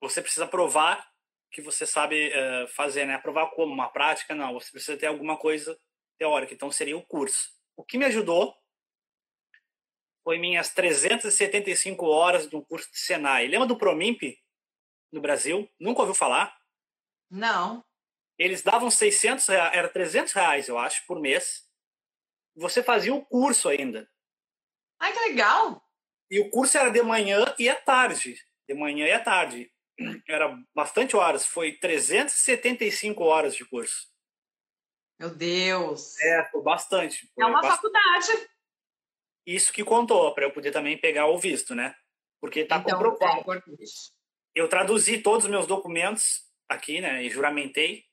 você 0.01 0.19
precisa 0.19 0.47
provar 0.47 1.07
que 1.51 1.61
você 1.61 1.85
sabe 1.85 2.29
uh, 2.29 2.67
fazer, 2.69 3.05
né? 3.05 3.13
Aprovar 3.13 3.51
como? 3.51 3.71
Uma 3.71 3.89
prática? 3.89 4.33
Não, 4.33 4.53
você 4.53 4.71
precisa 4.71 4.97
ter 4.97 5.05
alguma 5.05 5.37
coisa 5.37 5.79
teórica. 6.19 6.53
Então, 6.53 6.71
seria 6.71 6.97
o 6.97 7.05
curso. 7.05 7.49
O 7.75 7.83
que 7.83 7.97
me 7.97 8.05
ajudou 8.05 8.55
foi 10.23 10.37
minhas 10.37 10.71
375 10.73 12.05
horas 12.05 12.45
do 12.45 12.63
curso 12.63 12.91
de 12.91 12.99
Senai. 12.99 13.47
Lembra 13.47 13.67
do 13.67 13.77
Promimp? 13.77 14.21
no 15.11 15.21
Brasil. 15.21 15.69
Nunca 15.79 16.01
ouviu 16.01 16.15
falar? 16.15 16.55
Não. 17.29 17.83
Eles 18.37 18.61
davam 18.61 18.89
600 18.89 19.47
reais, 19.47 19.75
era 19.75 19.89
300 19.89 20.33
reais, 20.33 20.67
eu 20.67 20.77
acho, 20.77 21.05
por 21.05 21.19
mês. 21.19 21.67
Você 22.55 22.81
fazia 22.81 23.13
o 23.13 23.25
curso 23.25 23.67
ainda. 23.69 24.09
Ai, 24.99 25.13
que 25.13 25.19
legal! 25.19 25.83
E 26.31 26.39
o 26.39 26.49
curso 26.49 26.77
era 26.77 26.89
de 26.89 27.01
manhã 27.01 27.53
e 27.57 27.67
à 27.67 27.75
tarde. 27.75 28.35
De 28.67 28.73
manhã 28.73 29.07
e 29.07 29.11
à 29.11 29.19
tarde. 29.19 29.71
Era 30.27 30.57
bastante 30.73 31.15
horas. 31.15 31.45
Foi 31.45 31.73
375 31.77 33.23
horas 33.23 33.55
de 33.55 33.65
curso. 33.65 34.07
Meu 35.19 35.29
Deus! 35.29 36.17
É, 36.21 36.45
foi 36.49 36.61
bastante. 36.63 37.29
Foi 37.35 37.43
é 37.43 37.47
uma 37.47 37.61
bastante. 37.61 37.75
faculdade. 37.93 38.49
Isso 39.45 39.73
que 39.73 39.83
contou, 39.83 40.33
para 40.33 40.45
eu 40.45 40.51
poder 40.51 40.71
também 40.71 40.97
pegar 40.97 41.27
o 41.27 41.37
visto, 41.37 41.75
né? 41.75 41.95
Porque 42.39 42.65
tá 42.65 42.77
então, 42.77 42.97
comprovado. 42.97 43.53
é. 43.53 43.61
Eu 44.55 44.67
traduzi 44.69 45.21
todos 45.21 45.45
os 45.45 45.51
meus 45.51 45.67
documentos 45.67 46.43
aqui, 46.69 47.01
né? 47.01 47.23
E 47.23 47.29
juramentei. 47.29 48.05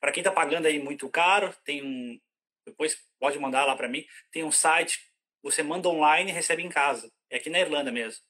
Para 0.00 0.12
quem 0.12 0.22
tá 0.22 0.32
pagando 0.32 0.66
aí 0.66 0.78
muito 0.78 1.08
caro, 1.08 1.54
tem 1.64 1.84
um. 1.84 2.20
Depois 2.66 2.96
pode 3.18 3.38
mandar 3.38 3.64
lá 3.64 3.76
para 3.76 3.88
mim. 3.88 4.04
Tem 4.32 4.44
um 4.44 4.52
site, 4.52 5.00
você 5.42 5.62
manda 5.62 5.88
online 5.88 6.30
e 6.30 6.34
recebe 6.34 6.62
em 6.62 6.68
casa. 6.68 7.10
É 7.30 7.36
aqui 7.36 7.50
na 7.50 7.60
Irlanda 7.60 7.92
mesmo. 7.92 8.22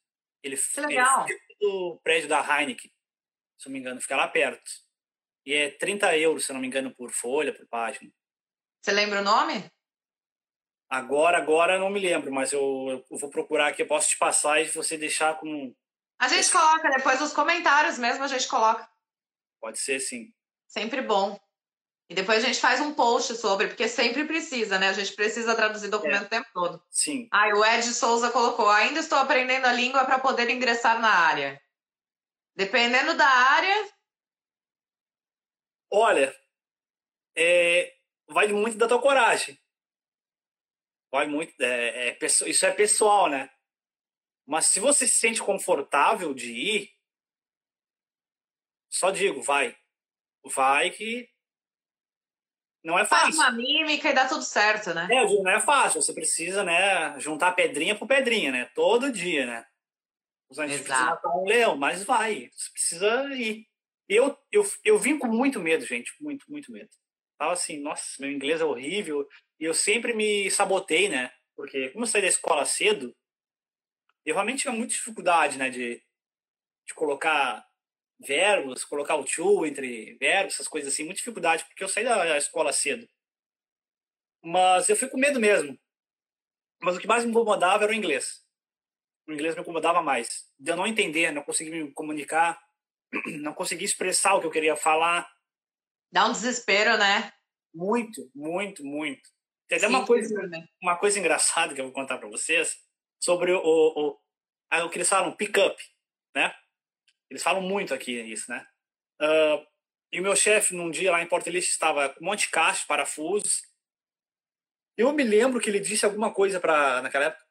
Ele, 0.43 0.57
Que 0.57 0.81
legal. 0.81 1.27
ele 1.27 1.39
fica 1.39 1.55
do 1.61 2.01
prédio 2.03 2.29
da 2.29 2.41
Heineken, 2.41 2.91
se 3.59 3.67
não 3.67 3.73
me 3.73 3.79
engano, 3.81 4.01
fica 4.01 4.17
lá 4.17 4.29
perto. 4.29 4.71
E 5.49 5.55
é 5.55 5.71
30 5.71 6.15
euros, 6.19 6.45
se 6.45 6.53
não 6.53 6.61
me 6.61 6.67
engano, 6.67 6.95
por 6.95 7.11
folha, 7.11 7.55
por 7.55 7.67
página. 7.69 8.13
Você 8.83 8.93
lembra 8.93 9.23
o 9.23 9.25
nome? 9.25 9.65
Agora, 10.91 11.39
agora 11.39 11.77
eu 11.77 11.81
não 11.81 11.89
me 11.89 11.99
lembro, 11.99 12.31
mas 12.31 12.53
eu, 12.53 13.03
eu 13.11 13.17
vou 13.17 13.31
procurar 13.31 13.69
aqui, 13.69 13.81
eu 13.81 13.87
posso 13.87 14.11
te 14.11 14.19
passar 14.19 14.61
e 14.61 14.69
você 14.69 14.99
deixar 14.99 15.41
com. 15.41 15.75
A 16.21 16.29
gente 16.29 16.53
coloca 16.53 16.91
depois 16.91 17.19
nos 17.19 17.33
comentários 17.33 17.97
mesmo, 17.97 18.25
a 18.25 18.29
gente 18.29 18.47
coloca. 18.47 18.87
Pode 19.59 19.79
ser 19.79 19.99
sim. 20.01 20.35
Sempre 20.67 21.01
bom. 21.01 21.41
E 22.11 22.15
depois 22.15 22.45
a 22.45 22.47
gente 22.47 22.61
faz 22.61 22.79
um 22.83 22.93
post 22.93 23.35
sobre, 23.37 23.69
porque 23.69 23.89
sempre 23.89 24.27
precisa, 24.27 24.79
né? 24.79 24.91
A 24.91 24.93
gente 24.93 25.15
precisa 25.15 25.57
traduzir 25.57 25.89
documento 25.89 26.27
o 26.27 26.29
tempo 26.29 26.49
todo. 26.53 26.83
Sim. 26.91 27.27
Ah, 27.33 27.49
o 27.57 27.65
Ed 27.65 27.85
Souza 27.85 28.31
colocou: 28.31 28.69
ainda 28.69 29.01
estou 29.01 29.17
aprendendo 29.17 29.65
a 29.65 29.73
língua 29.73 30.05
para 30.05 30.19
poder 30.19 30.51
ingressar 30.51 31.01
na 31.01 31.09
área. 31.09 31.59
Dependendo 32.55 33.17
da 33.17 33.27
área, 33.27 33.89
Olha, 35.90 36.35
é, 37.37 37.96
vai 38.29 38.48
muito 38.48 38.77
da 38.77 38.88
tua 38.88 39.01
coragem. 39.01 39.59
Vai 41.11 41.27
muito. 41.27 41.55
É, 41.61 42.11
é, 42.11 42.18
isso 42.24 42.66
é 42.66 42.70
pessoal, 42.72 43.29
né? 43.29 43.51
Mas 44.46 44.66
se 44.66 44.81
você 44.81 45.07
se 45.07 45.18
sente 45.18 45.42
confortável 45.42 46.35
de 46.35 46.53
ir, 46.53 46.90
só 48.90 49.11
digo, 49.11 49.42
vai. 49.42 49.77
Vai 50.44 50.90
que 50.90 51.31
não 52.83 52.98
é 52.98 53.05
faz 53.05 53.37
fácil. 53.37 53.40
uma 53.40 53.51
mímica 53.53 54.09
e 54.09 54.14
dá 54.14 54.27
tudo 54.27 54.42
certo, 54.42 54.94
né? 54.94 55.09
É, 55.11 55.24
não 55.24 55.51
é 55.51 55.61
fácil. 55.61 56.01
Você 56.01 56.12
precisa, 56.12 56.64
né, 56.64 57.18
juntar 57.18 57.53
pedrinha 57.53 57.94
por 57.94 58.07
pedrinha, 58.07 58.51
né? 58.51 58.70
Todo 58.74 59.12
dia, 59.12 59.46
né? 59.46 59.66
A 60.51 60.66
gente 60.66 60.83
precisa 60.83 60.94
Exato. 60.94 61.11
matar 61.11 61.37
um 61.37 61.44
leão, 61.44 61.77
mas 61.77 62.03
vai. 62.05 62.51
Você 62.55 62.70
precisa 62.70 63.24
ir. 63.35 63.66
Eu, 64.09 64.37
eu, 64.51 64.64
eu 64.85 64.99
vim 64.99 65.18
com 65.18 65.27
muito 65.29 65.61
medo, 65.61 65.85
gente. 65.85 66.12
Muito, 66.21 66.51
muito 66.51 66.73
medo. 66.73 66.88
Tava 67.38 67.53
assim, 67.53 67.81
nossa, 67.81 68.05
meu 68.21 68.31
inglês 68.31 68.61
é 68.61 68.64
horrível. 68.64 69.29
E 69.61 69.64
eu 69.64 69.75
sempre 69.75 70.14
me 70.14 70.51
sabotei, 70.51 71.09
né? 71.09 71.31
Porque 71.55 71.90
como 71.90 72.05
eu 72.05 72.09
saí 72.09 72.23
da 72.23 72.29
escola 72.29 72.64
cedo, 72.64 73.14
eu 74.25 74.35
realmente 74.35 74.62
tinha 74.62 74.73
muita 74.73 74.94
dificuldade, 74.94 75.59
né? 75.59 75.68
De, 75.71 76.03
de 76.87 76.94
colocar 76.94 77.66
verbos, 78.21 78.85
colocar 78.85 79.16
o 79.16 79.25
to 79.25 79.66
entre 79.66 80.16
verbos, 80.18 80.55
essas 80.55 80.68
coisas 80.68 80.92
assim. 80.92 81.05
Muita 81.05 81.18
dificuldade, 81.18 81.64
porque 81.66 81.85
eu 81.85 81.88
saí 81.88 82.05
da 82.05 82.37
escola 82.38 82.73
cedo. 82.73 83.09
Mas 84.42 84.88
eu 84.88 84.97
fui 84.97 85.09
com 85.09 85.18
medo 85.18 85.38
mesmo. 85.38 85.79
Mas 86.81 86.97
o 86.97 87.01
que 87.01 87.07
mais 87.07 87.25
me 87.25 87.31
incomodava 87.31 87.85
era 87.85 87.92
o 87.92 87.94
inglês. 87.94 88.44
O 89.27 89.33
inglês 89.33 89.55
me 89.55 89.61
incomodava 89.61 90.01
mais. 90.03 90.49
De 90.59 90.71
eu 90.71 90.77
não 90.77 90.87
entender, 90.87 91.33
não 91.33 91.42
conseguir 91.42 91.71
me 91.71 91.92
comunicar, 91.92 92.59
não 93.40 93.55
conseguir 93.55 93.85
expressar 93.85 94.35
o 94.35 94.40
que 94.40 94.47
eu 94.47 94.51
queria 94.51 94.77
falar. 94.77 95.31
Dá 96.11 96.27
um 96.27 96.33
desespero, 96.33 96.97
né? 96.97 97.33
Muito, 97.75 98.31
muito, 98.35 98.85
muito. 98.85 99.29
Tem 99.68 99.79
até 99.79 99.87
Sim, 99.87 99.94
uma 99.94 100.07
coisa, 100.07 100.35
também. 100.35 100.68
uma 100.83 100.97
coisa 100.97 101.18
engraçada 101.18 101.75
que 101.75 101.81
eu 101.81 101.85
vou 101.85 101.92
contar 101.92 102.18
para 102.18 102.29
vocês 102.29 102.77
sobre 103.21 103.53
o, 103.53 103.59
o, 103.59 104.11
o, 104.11 104.85
o 104.85 104.90
que 104.90 104.99
eles 104.99 105.09
falam, 105.09 105.37
pick-up, 105.37 105.77
né? 106.35 106.55
Eles 107.31 107.42
falam 107.42 107.61
muito 107.61 107.92
aqui 107.92 108.18
isso, 108.21 108.51
né? 108.51 108.66
Ah, 109.21 109.62
e 110.12 110.21
o 110.21 110.23
meu 110.23 110.35
chefe, 110.35 110.75
num 110.75 110.90
dia 110.90 111.12
lá 111.12 111.23
em 111.23 111.29
Porto 111.29 111.49
Elite, 111.49 111.68
estava 111.68 112.09
com 112.09 112.25
um 112.25 112.29
monte 112.29 112.42
de 112.42 112.49
caixa, 112.49 112.87
parafusos. 112.87 113.62
Eu 114.97 115.12
me 115.12 115.23
lembro 115.23 115.61
que 115.61 115.68
ele 115.68 115.81
disse 115.81 116.05
alguma 116.05 116.33
coisa 116.33 116.59
para 116.59 117.03
naquela 117.03 117.27
época, 117.27 117.44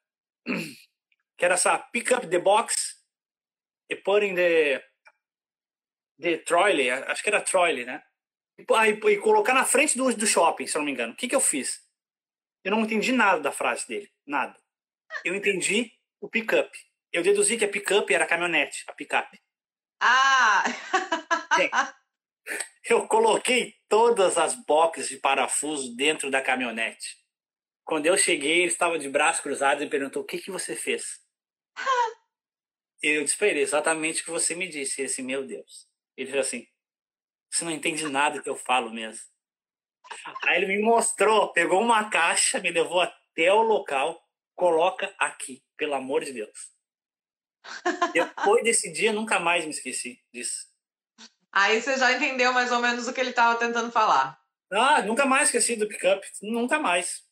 que 1.37 1.45
era 1.45 1.53
essa 1.53 1.77
pick 1.77 2.11
up 2.11 2.27
the 2.27 2.39
box 2.39 2.97
e 3.89 3.95
put 3.95 4.25
in 4.25 4.35
the 4.35 4.83
the 6.19 6.37
trolley, 6.37 6.89
acho 6.89 7.23
que 7.23 7.29
era 7.29 7.41
trolley, 7.41 7.85
né? 7.85 8.03
E, 8.57 8.65
ah, 8.73 8.89
e, 8.89 8.93
e 8.93 9.17
colocar 9.17 9.53
na 9.53 9.65
frente 9.65 9.97
do, 9.97 10.13
do 10.15 10.27
shopping, 10.27 10.67
se 10.67 10.75
eu 10.75 10.79
não 10.79 10.85
me 10.85 10.91
engano. 10.91 11.13
O 11.13 11.15
que 11.15 11.27
que 11.27 11.35
eu 11.35 11.41
fiz? 11.41 11.81
Eu 12.63 12.71
não 12.71 12.81
entendi 12.81 13.11
nada 13.11 13.39
da 13.39 13.51
frase 13.51 13.87
dele, 13.87 14.11
nada. 14.25 14.57
Eu 15.23 15.35
entendi 15.35 15.91
o 16.19 16.27
pick 16.29 16.51
up. 16.53 16.77
Eu 17.11 17.23
deduzi 17.23 17.57
que 17.57 17.65
a 17.65 17.69
pick 17.69 17.89
up 17.91 18.13
era 18.13 18.25
a 18.25 18.27
caminhonete, 18.27 18.83
a 18.87 18.93
picape. 18.93 19.39
Ah! 19.99 20.63
Eu 22.89 23.05
coloquei 23.05 23.75
todas 23.89 24.37
as 24.37 24.55
boxes 24.65 25.09
de 25.09 25.17
parafuso 25.17 25.93
dentro 25.95 26.31
da 26.31 26.41
caminhonete. 26.41 27.17
Quando 27.83 28.05
eu 28.05 28.17
cheguei, 28.17 28.59
ele 28.59 28.67
estava 28.67 28.97
de 28.97 29.09
braços 29.09 29.41
cruzados 29.41 29.83
e 29.83 29.89
perguntou: 29.89 30.21
O 30.21 30.25
que, 30.25 30.37
que 30.37 30.51
você 30.51 30.75
fez? 30.75 31.19
Eu 33.01 33.23
disse 33.23 33.37
para 33.37 33.47
ele 33.47 33.59
exatamente 33.59 34.21
o 34.21 34.25
que 34.25 34.31
você 34.31 34.55
me 34.55 34.67
disse. 34.67 35.01
Ele 35.01 35.07
disse: 35.07 35.21
Meu 35.21 35.45
Deus. 35.45 35.86
Ele 36.17 36.29
falou 36.29 36.41
assim: 36.41 36.67
Você 37.49 37.63
não 37.63 37.71
entende 37.71 38.09
nada 38.09 38.41
que 38.41 38.49
eu 38.49 38.55
falo 38.55 38.91
mesmo. 38.91 39.23
Aí 40.43 40.57
ele 40.57 40.67
me 40.67 40.81
mostrou, 40.81 41.51
pegou 41.53 41.81
uma 41.81 42.09
caixa, 42.09 42.59
me 42.59 42.71
levou 42.71 43.01
até 43.01 43.51
o 43.53 43.61
local, 43.61 44.21
coloca 44.55 45.13
aqui, 45.19 45.63
pelo 45.75 45.93
amor 45.93 46.23
de 46.23 46.33
Deus. 46.33 46.71
Depois 48.13 48.63
desse 48.63 48.91
dia, 48.91 49.11
nunca 49.11 49.39
mais 49.39 49.65
me 49.65 49.71
esqueci 49.71 50.23
disso. 50.33 50.67
Aí 51.51 51.81
você 51.81 51.97
já 51.97 52.13
entendeu 52.13 52.53
mais 52.53 52.71
ou 52.71 52.79
menos 52.79 53.07
o 53.07 53.13
que 53.13 53.19
ele 53.19 53.31
estava 53.31 53.57
tentando 53.59 53.91
falar. 53.91 54.39
Ah, 54.71 55.01
nunca 55.01 55.25
mais 55.25 55.45
esqueci 55.45 55.75
do 55.75 55.87
pickup. 55.87 56.25
Nunca 56.41 56.79
mais. 56.79 57.23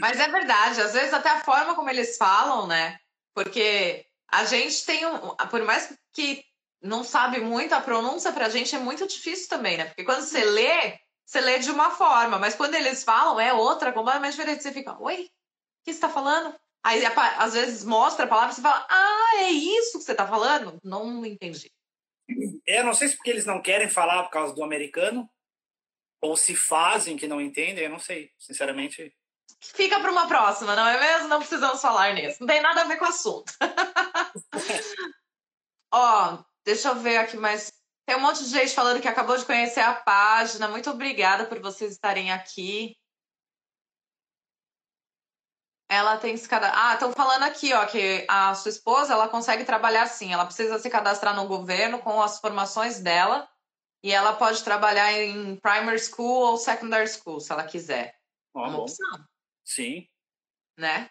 Mas 0.00 0.18
é 0.18 0.28
verdade, 0.28 0.80
às 0.80 0.92
vezes 0.92 1.12
até 1.12 1.28
a 1.28 1.44
forma 1.44 1.74
como 1.74 1.90
eles 1.90 2.16
falam, 2.16 2.66
né? 2.66 2.98
Porque 3.34 4.06
a 4.28 4.44
gente 4.44 4.84
tem 4.84 5.06
um. 5.06 5.36
Por 5.48 5.62
mais 5.62 5.96
que 6.12 6.44
não 6.82 7.04
sabe 7.04 7.40
muito, 7.40 7.74
a 7.74 7.80
pronúncia 7.80 8.32
pra 8.32 8.48
gente 8.48 8.74
é 8.74 8.78
muito 8.78 9.06
difícil 9.06 9.48
também, 9.48 9.76
né? 9.76 9.86
Porque 9.86 10.04
quando 10.04 10.22
você 10.22 10.44
lê, 10.44 10.98
você 11.24 11.40
lê 11.40 11.58
de 11.58 11.70
uma 11.70 11.90
forma, 11.90 12.38
mas 12.38 12.54
quando 12.54 12.74
eles 12.74 13.04
falam 13.04 13.38
é 13.38 13.52
outra, 13.52 13.92
completamente 13.92 14.32
diferente. 14.32 14.62
Você 14.62 14.72
fica, 14.72 14.96
oi, 15.00 15.22
o 15.22 15.84
que 15.84 15.92
você 15.92 16.00
tá 16.00 16.08
falando? 16.08 16.54
Aí 16.82 17.04
às 17.38 17.52
vezes 17.52 17.84
mostra 17.84 18.24
a 18.24 18.28
palavra 18.28 18.52
e 18.52 18.54
você 18.54 18.62
fala, 18.62 18.86
ah, 18.88 19.32
é 19.40 19.50
isso 19.50 19.98
que 19.98 20.04
você 20.04 20.14
tá 20.14 20.26
falando? 20.26 20.78
Não 20.82 21.24
entendi. 21.26 21.70
É, 22.66 22.82
não 22.82 22.94
sei 22.94 23.08
se 23.08 23.16
porque 23.16 23.30
eles 23.30 23.44
não 23.44 23.60
querem 23.60 23.88
falar 23.88 24.22
por 24.24 24.30
causa 24.30 24.54
do 24.54 24.64
americano, 24.64 25.28
ou 26.22 26.36
se 26.36 26.54
fazem 26.54 27.16
que 27.16 27.28
não 27.28 27.40
entendem, 27.40 27.84
eu 27.84 27.90
não 27.90 27.98
sei. 27.98 28.30
Sinceramente, 28.38 29.14
Fica 29.60 30.00
para 30.00 30.10
uma 30.10 30.26
próxima, 30.26 30.74
não 30.74 30.86
é 30.86 30.98
mesmo? 30.98 31.28
Não 31.28 31.38
precisamos 31.38 31.82
falar 31.82 32.14
nisso. 32.14 32.38
Não 32.40 32.46
tem 32.46 32.62
nada 32.62 32.80
a 32.82 32.84
ver 32.84 32.96
com 32.96 33.04
o 33.04 33.08
assunto. 33.08 33.52
Ó, 35.92 36.38
deixa 36.64 36.88
eu 36.88 36.96
ver 36.96 37.18
aqui 37.18 37.36
mais. 37.36 37.70
Tem 38.06 38.16
um 38.16 38.20
monte 38.20 38.44
de 38.44 38.50
gente 38.50 38.74
falando 38.74 39.00
que 39.00 39.08
acabou 39.08 39.36
de 39.36 39.44
conhecer 39.44 39.80
a 39.80 39.94
página. 39.94 40.68
Muito 40.68 40.90
obrigada 40.90 41.46
por 41.46 41.60
vocês 41.60 41.92
estarem 41.92 42.32
aqui. 42.32 42.96
Ela 45.88 46.16
tem 46.18 46.36
se 46.36 46.48
cadastrar. 46.48 46.86
Ah, 46.86 46.94
estão 46.94 47.12
falando 47.12 47.42
aqui, 47.42 47.72
ó, 47.72 47.84
que 47.86 48.24
a 48.28 48.54
sua 48.54 48.68
esposa 48.70 49.12
ela 49.12 49.28
consegue 49.28 49.64
trabalhar 49.64 50.06
sim. 50.06 50.32
Ela 50.32 50.44
precisa 50.46 50.78
se 50.78 50.88
cadastrar 50.88 51.34
no 51.34 51.48
governo 51.48 51.98
com 52.00 52.22
as 52.22 52.38
formações 52.38 53.00
dela. 53.00 53.48
E 54.02 54.12
ela 54.12 54.32
pode 54.34 54.62
trabalhar 54.64 55.12
em 55.12 55.56
primary 55.56 55.98
school 55.98 56.52
ou 56.52 56.56
secondary 56.56 57.08
school, 57.08 57.38
se 57.40 57.52
ela 57.52 57.64
quiser. 57.64 58.16
ó, 58.54 58.60
Uma 58.60 58.70
bom. 58.78 58.82
opção 58.82 59.24
Sim. 59.64 60.08
né? 60.78 61.10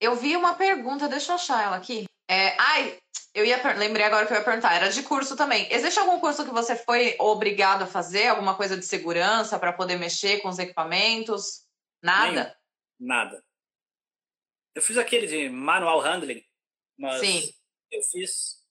Eu 0.00 0.16
vi 0.16 0.36
uma 0.36 0.54
pergunta, 0.54 1.08
deixa 1.08 1.32
eu 1.32 1.36
achar 1.36 1.62
ela 1.62 1.76
aqui. 1.76 2.04
É, 2.28 2.56
ai, 2.60 2.98
eu 3.34 3.44
ia 3.44 3.60
lembrei 3.74 4.06
agora 4.06 4.26
que 4.26 4.32
eu 4.32 4.36
ia 4.36 4.44
perguntar, 4.44 4.74
era 4.74 4.88
de 4.88 5.02
curso 5.02 5.36
também. 5.36 5.66
Existe 5.72 5.98
algum 5.98 6.20
curso 6.20 6.44
que 6.44 6.52
você 6.52 6.76
foi 6.76 7.16
obrigado 7.18 7.82
a 7.82 7.86
fazer, 7.86 8.28
alguma 8.28 8.56
coisa 8.56 8.76
de 8.76 8.86
segurança 8.86 9.58
para 9.58 9.72
poder 9.72 9.96
mexer 9.96 10.40
com 10.40 10.48
os 10.48 10.58
equipamentos? 10.58 11.66
Nada. 12.02 12.56
Nada. 12.98 13.44
Eu 14.74 14.82
fiz 14.82 14.96
aquele 14.96 15.26
de 15.26 15.48
manual 15.48 16.00
handling, 16.00 16.44
mas 16.98 17.20
Sim. 17.20 17.52
Eu 17.90 18.02
fiz 18.02 18.64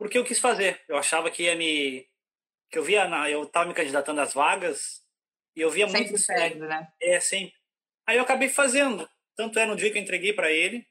porque 0.00 0.16
eu 0.16 0.24
quis 0.24 0.38
fazer. 0.38 0.82
Eu 0.88 0.96
achava 0.96 1.30
que 1.30 1.42
ia 1.42 1.54
me. 1.54 2.08
que 2.70 2.78
eu 2.78 2.82
via. 2.82 3.06
Na... 3.06 3.28
eu 3.28 3.42
estava 3.42 3.68
me 3.68 3.74
candidatando 3.74 4.22
às 4.22 4.32
vagas 4.32 5.04
e 5.54 5.60
eu 5.60 5.70
via 5.70 5.86
sempre 5.86 6.08
muito. 6.08 6.26
Pede, 6.26 6.58
né? 6.58 6.90
É, 6.98 7.20
sempre. 7.20 7.54
Aí 8.06 8.16
eu 8.16 8.22
acabei 8.22 8.48
fazendo. 8.48 9.06
Tanto 9.36 9.58
é 9.58 9.66
no 9.66 9.76
dia 9.76 9.92
que 9.92 9.98
eu 9.98 10.02
entreguei 10.02 10.32
para 10.32 10.50
ele, 10.50 10.88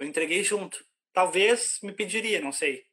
eu 0.00 0.06
entreguei 0.08 0.42
junto. 0.42 0.84
Talvez 1.12 1.78
me 1.82 1.92
pediria, 1.92 2.40
não 2.40 2.52
sei. 2.52 2.84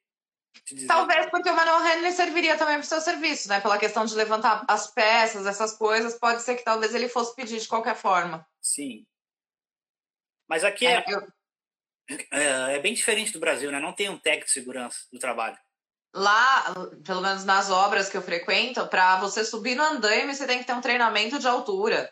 Talvez 0.88 1.30
porque 1.30 1.49
o 1.49 1.55
manual 1.55 1.80
handling 1.80 2.11
serviria 2.11 2.57
também 2.57 2.76
para 2.76 2.84
o 2.84 2.88
seu 2.88 2.99
serviço, 2.99 3.47
né? 3.47 3.61
Pela 3.61 3.78
questão 3.78 4.05
de 4.05 4.15
levantar 4.15 4.65
as 4.68 4.88
peças, 4.91 5.45
essas 5.45 5.74
coisas, 5.74 6.18
pode 6.18 6.41
ser 6.41 6.55
que 6.55 6.63
talvez 6.63 6.95
ele 6.95 7.07
fosse 7.07 7.36
pedir 7.36 7.59
de 7.59 7.68
qualquer 7.68 7.95
forma. 7.95 8.45
Sim. 8.61 9.05
Mas 10.47 10.63
aqui 10.63 10.88
é, 10.88 10.95
é, 10.95 11.05
eu... 11.07 11.28
é, 12.32 12.76
é 12.76 12.80
bem 12.80 12.93
diferente 12.93 13.32
do 13.32 13.39
Brasil, 13.39 13.72
né? 13.72 13.80
Não 13.80 13.93
tem 13.93 14.09
um 14.09 14.18
técnico 14.18 14.47
de 14.47 14.53
segurança 14.53 14.99
do 15.11 15.20
trabalho. 15.20 15.57
Lá, 16.13 16.74
pelo 17.05 17.22
menos 17.22 17.43
nas 17.45 17.70
obras 17.70 18.09
que 18.09 18.18
eu 18.18 18.22
frequento, 18.22 18.88
para 18.88 19.18
você 19.18 19.43
subir 19.45 19.76
no 19.76 19.84
andaime, 19.84 20.34
você 20.34 20.47
tem 20.47 20.59
que 20.59 20.65
ter 20.65 20.74
um 20.74 20.82
treinamento 20.82 21.38
de 21.38 21.47
altura. 21.47 22.11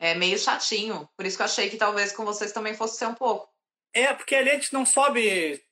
É 0.00 0.14
meio 0.14 0.38
chatinho. 0.38 1.08
Por 1.16 1.24
isso 1.24 1.36
que 1.36 1.42
eu 1.42 1.46
achei 1.46 1.70
que 1.70 1.76
talvez 1.76 2.12
com 2.12 2.24
vocês 2.24 2.52
também 2.52 2.74
fosse 2.74 2.98
ser 2.98 3.06
um 3.06 3.14
pouco. 3.14 3.53
É, 3.94 4.12
porque 4.12 4.34
ali 4.34 4.50
a 4.50 4.54
gente 4.54 4.72
não 4.72 4.84
sobe 4.84 5.62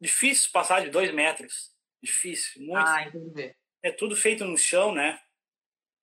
difícil 0.00 0.50
passar 0.50 0.82
de 0.82 0.90
dois 0.90 1.12
metros. 1.12 1.70
Difícil, 2.02 2.62
muito. 2.62 2.86
Ah, 2.86 3.02
entendi. 3.02 3.54
É 3.82 3.92
tudo 3.92 4.16
feito 4.16 4.44
no 4.44 4.56
chão, 4.56 4.94
né? 4.94 5.20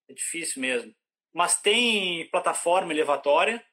É 0.07 0.13
difícil 0.13 0.61
mesmo. 0.61 0.95
Mas 1.33 1.59
tem 1.59 2.29
plataforma 2.29 2.93
elevatória 2.93 3.63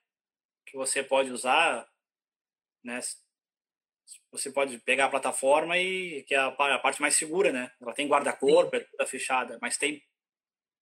que 0.67 0.77
você 0.77 1.03
pode 1.03 1.31
usar, 1.31 1.87
né? 2.83 2.99
Você 4.33 4.51
pode 4.51 4.79
pegar 4.79 5.07
a 5.07 5.11
plataforma 5.11 5.79
e 5.79 6.23
que 6.25 6.35
é 6.35 6.39
a, 6.39 6.79
parte 6.79 7.01
mais 7.01 7.17
segura, 7.17 7.53
né? 7.53 7.71
Ela 7.81 7.95
tem 7.95 8.09
guarda-corpo, 8.09 8.75
é 8.75 8.81
toda 8.81 9.07
fechada, 9.07 9.59
mas 9.61 9.77
tem 9.77 10.03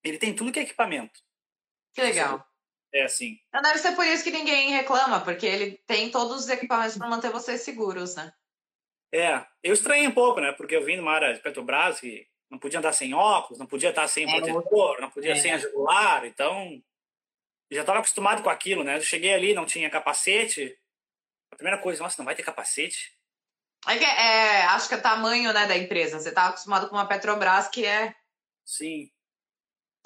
ele 0.04 0.18
tem 0.18 0.34
tudo 0.34 0.50
que 0.50 0.58
é 0.58 0.62
equipamento. 0.62 1.20
Que 1.94 2.02
legal. 2.02 2.44
É 2.92 3.02
assim. 3.04 3.38
Não 3.52 3.62
deve 3.62 3.78
ser 3.78 3.92
por 3.92 4.06
isso 4.06 4.22
que 4.22 4.30
ninguém 4.30 4.70
reclama, 4.70 5.20
porque 5.20 5.46
ele 5.46 5.82
tem 5.86 6.10
todos 6.10 6.44
os 6.44 6.48
equipamentos 6.48 6.98
para 6.98 7.08
manter 7.08 7.30
vocês 7.30 7.62
seguros, 7.62 8.14
né? 8.14 8.32
É, 9.12 9.44
eu 9.62 9.72
estranhei 9.72 10.06
um 10.06 10.12
pouco, 10.12 10.40
né? 10.40 10.52
Porque 10.52 10.76
eu 10.76 10.84
vim 10.84 10.96
numa 10.96 11.12
área 11.12 11.32
de 11.32 11.40
Petrobras 11.40 12.00
que 12.00 12.26
não 12.50 12.58
podia 12.58 12.78
andar 12.78 12.92
sem 12.92 13.14
óculos, 13.14 13.58
não 13.58 13.66
podia 13.66 13.90
estar 13.90 14.06
sem 14.08 14.24
é, 14.24 14.40
protetor, 14.40 15.00
não 15.00 15.10
podia 15.10 15.32
é. 15.32 15.36
sem 15.36 15.52
a 15.52 15.60
então 16.24 16.82
eu 17.70 17.76
já 17.76 17.80
estava 17.80 18.00
acostumado 18.00 18.42
com 18.42 18.50
aquilo, 18.50 18.84
né? 18.84 18.98
Eu 18.98 19.02
cheguei 19.02 19.32
ali, 19.32 19.54
não 19.54 19.64
tinha 19.64 19.88
capacete. 19.88 20.78
A 21.50 21.56
primeira 21.56 21.78
coisa, 21.78 22.02
nossa, 22.02 22.16
não 22.18 22.26
vai 22.26 22.34
ter 22.34 22.42
capacete? 22.42 23.16
É 23.88 23.96
que, 23.96 24.04
é, 24.04 24.62
acho 24.66 24.88
que 24.88 24.94
é 24.94 24.98
tamanho 24.98 25.52
né, 25.52 25.66
da 25.66 25.76
empresa. 25.76 26.20
Você 26.20 26.28
está 26.28 26.48
acostumado 26.48 26.88
com 26.88 26.94
uma 26.94 27.08
Petrobras 27.08 27.68
que 27.68 27.86
é 27.86 28.14
Sim. 28.64 29.10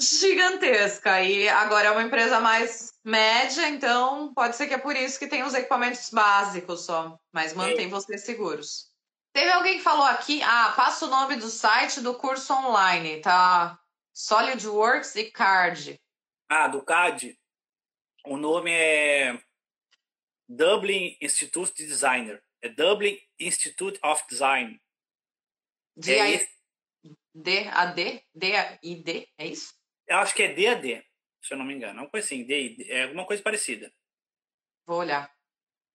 Gigantesca. 0.01 1.23
E 1.23 1.49
agora 1.49 1.89
é 1.89 1.91
uma 1.91 2.03
empresa 2.03 2.41
mais 2.41 2.93
média, 3.05 3.69
então 3.69 4.33
pode 4.35 4.57
ser 4.57 4.67
que 4.67 4.75
é 4.75 4.79
por 4.79 4.97
isso 4.97 5.19
que 5.19 5.29
tem 5.29 5.43
os 5.43 5.55
equipamentos 5.55 6.11
básicos 6.11 6.85
só. 6.85 7.19
Mas 7.33 7.55
mantém 7.55 7.89
vocês 7.89 8.25
seguros. 8.25 8.91
Teve 9.33 9.51
alguém 9.51 9.77
que 9.79 9.85
falou 9.85 10.07
aqui, 10.07 10.43
ah, 10.43 10.73
passa 10.75 11.05
o 11.05 11.11
nome 11.11 11.37
do 11.37 11.49
site 11.49 12.01
do 12.01 12.15
curso 12.15 12.55
online, 12.55 13.21
tá? 13.21 13.79
SolidWorks 14.15 15.15
e 15.17 15.31
CAD. 15.31 16.01
Ah, 16.49 16.69
do 16.69 16.83
CAD. 16.83 17.39
O 18.25 18.39
nome 18.39 18.73
é 18.73 19.39
Dublin 20.49 21.17
Institute 21.21 21.75
de 21.75 21.87
Designer. 21.87 22.43
É 22.63 22.69
Dublin 22.69 23.19
Institute 23.39 24.01
of 24.03 24.25
Design. 24.29 24.81
D 25.95 26.19
é 26.19 26.49
D 27.35 27.69
A 27.69 27.87
D 27.87 28.25
D 28.35 28.57
A 28.57 28.79
I 28.83 28.95
D, 29.03 29.29
é 29.37 29.47
isso? 29.49 29.76
Eu 30.09 30.19
acho 30.19 30.35
que 30.35 30.43
é 30.43 30.53
D 30.53 30.69
A 30.69 30.75
D, 30.75 31.05
se 31.43 31.55
eu 31.55 31.59
não 31.59 31.65
me 31.65 31.75
engano. 31.75 32.01
Uma 32.01 32.11
coisa 32.11 32.27
assim, 32.27 32.45
D, 32.45 32.77
é 32.89 33.05
alguma 33.05 33.27
coisa 33.27 33.43
parecida. 33.43 33.93
Vou 34.87 34.99
olhar. 34.99 35.31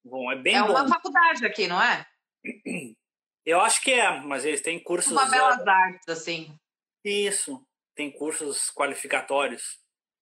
Bom, 0.03 0.31
é 0.31 0.35
bem 0.35 0.55
é 0.55 0.61
bom. 0.61 0.69
É 0.77 0.81
uma 0.81 0.87
faculdade 0.87 1.45
aqui, 1.45 1.67
não 1.67 1.81
é? 1.81 2.05
Eu 3.45 3.59
acho 3.59 3.81
que 3.81 3.91
é, 3.91 4.19
mas 4.21 4.45
eles 4.45 4.61
têm 4.61 4.81
cursos. 4.83 5.11
Uma 5.11 5.25
belas 5.25 5.65
artes, 5.65 6.07
assim. 6.07 6.55
Isso. 7.03 7.65
Tem 7.95 8.11
cursos 8.11 8.69
qualificatórios. 8.69 9.79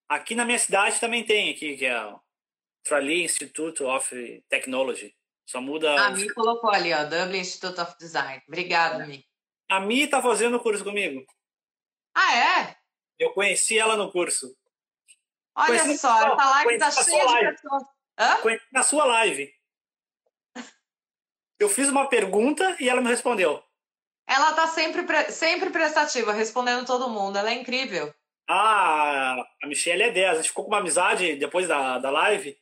Aqui 0.08 0.36
na 0.36 0.46
minha 0.46 0.58
cidade 0.58 1.00
também 1.00 1.26
tem, 1.26 1.52
aqui, 1.52 1.76
que 1.76 1.86
é 1.86 2.06
o 2.06 2.20
Tralee 2.84 3.24
Institute 3.24 3.84
of 3.84 4.44
Technology. 4.50 5.16
Só 5.46 5.60
muda. 5.60 6.08
A 6.08 6.12
Mi 6.12 6.30
colocou 6.34 6.70
ali, 6.70 6.94
ó, 6.94 7.04
Dublin 7.04 7.40
Institute 7.40 7.80
of 7.82 7.96
Design. 8.00 8.42
Obrigada, 8.48 9.06
Mi. 9.06 9.26
A 9.70 9.80
Mi 9.80 10.08
tá 10.08 10.22
fazendo 10.22 10.60
curso 10.60 10.84
comigo. 10.84 11.26
Ah, 12.16 12.36
é? 12.36 12.79
Eu 13.20 13.32
conheci 13.32 13.78
ela 13.78 13.98
no 13.98 14.12
curso. 14.12 14.56
Olha 15.56 15.80
conheci 15.80 15.98
só, 16.00 16.18
essa 16.18 16.50
live 16.50 16.78
tá 16.80 16.92
cheia 16.92 17.26
de 17.26 17.62
pessoas. 17.62 17.84
Hã? 18.18 18.36
Conheci 18.38 18.66
na 18.72 18.84
sua 18.84 19.06
live. 19.06 19.54
Eu 21.60 21.68
fiz 21.68 21.90
uma 21.90 22.08
pergunta 22.08 22.78
e 22.80 22.88
ela 22.88 23.02
me 23.02 23.10
respondeu. 23.10 23.62
Ela 24.26 24.54
tá 24.54 24.68
sempre, 24.68 25.04
sempre 25.32 25.70
prestativa, 25.70 26.32
respondendo 26.32 26.86
todo 26.86 27.10
mundo. 27.10 27.38
Ela 27.38 27.50
é 27.50 27.56
incrível. 27.56 28.14
Ah, 28.48 29.36
a 29.62 29.68
Michelle 29.68 30.04
é 30.04 30.12
10. 30.12 30.30
A 30.30 30.36
gente 30.36 30.50
ficou 30.50 30.64
com 30.64 30.72
uma 30.72 30.80
amizade 30.80 31.36
depois 31.36 31.68
da, 31.68 32.00
da 32.00 32.10
live. 32.10 32.58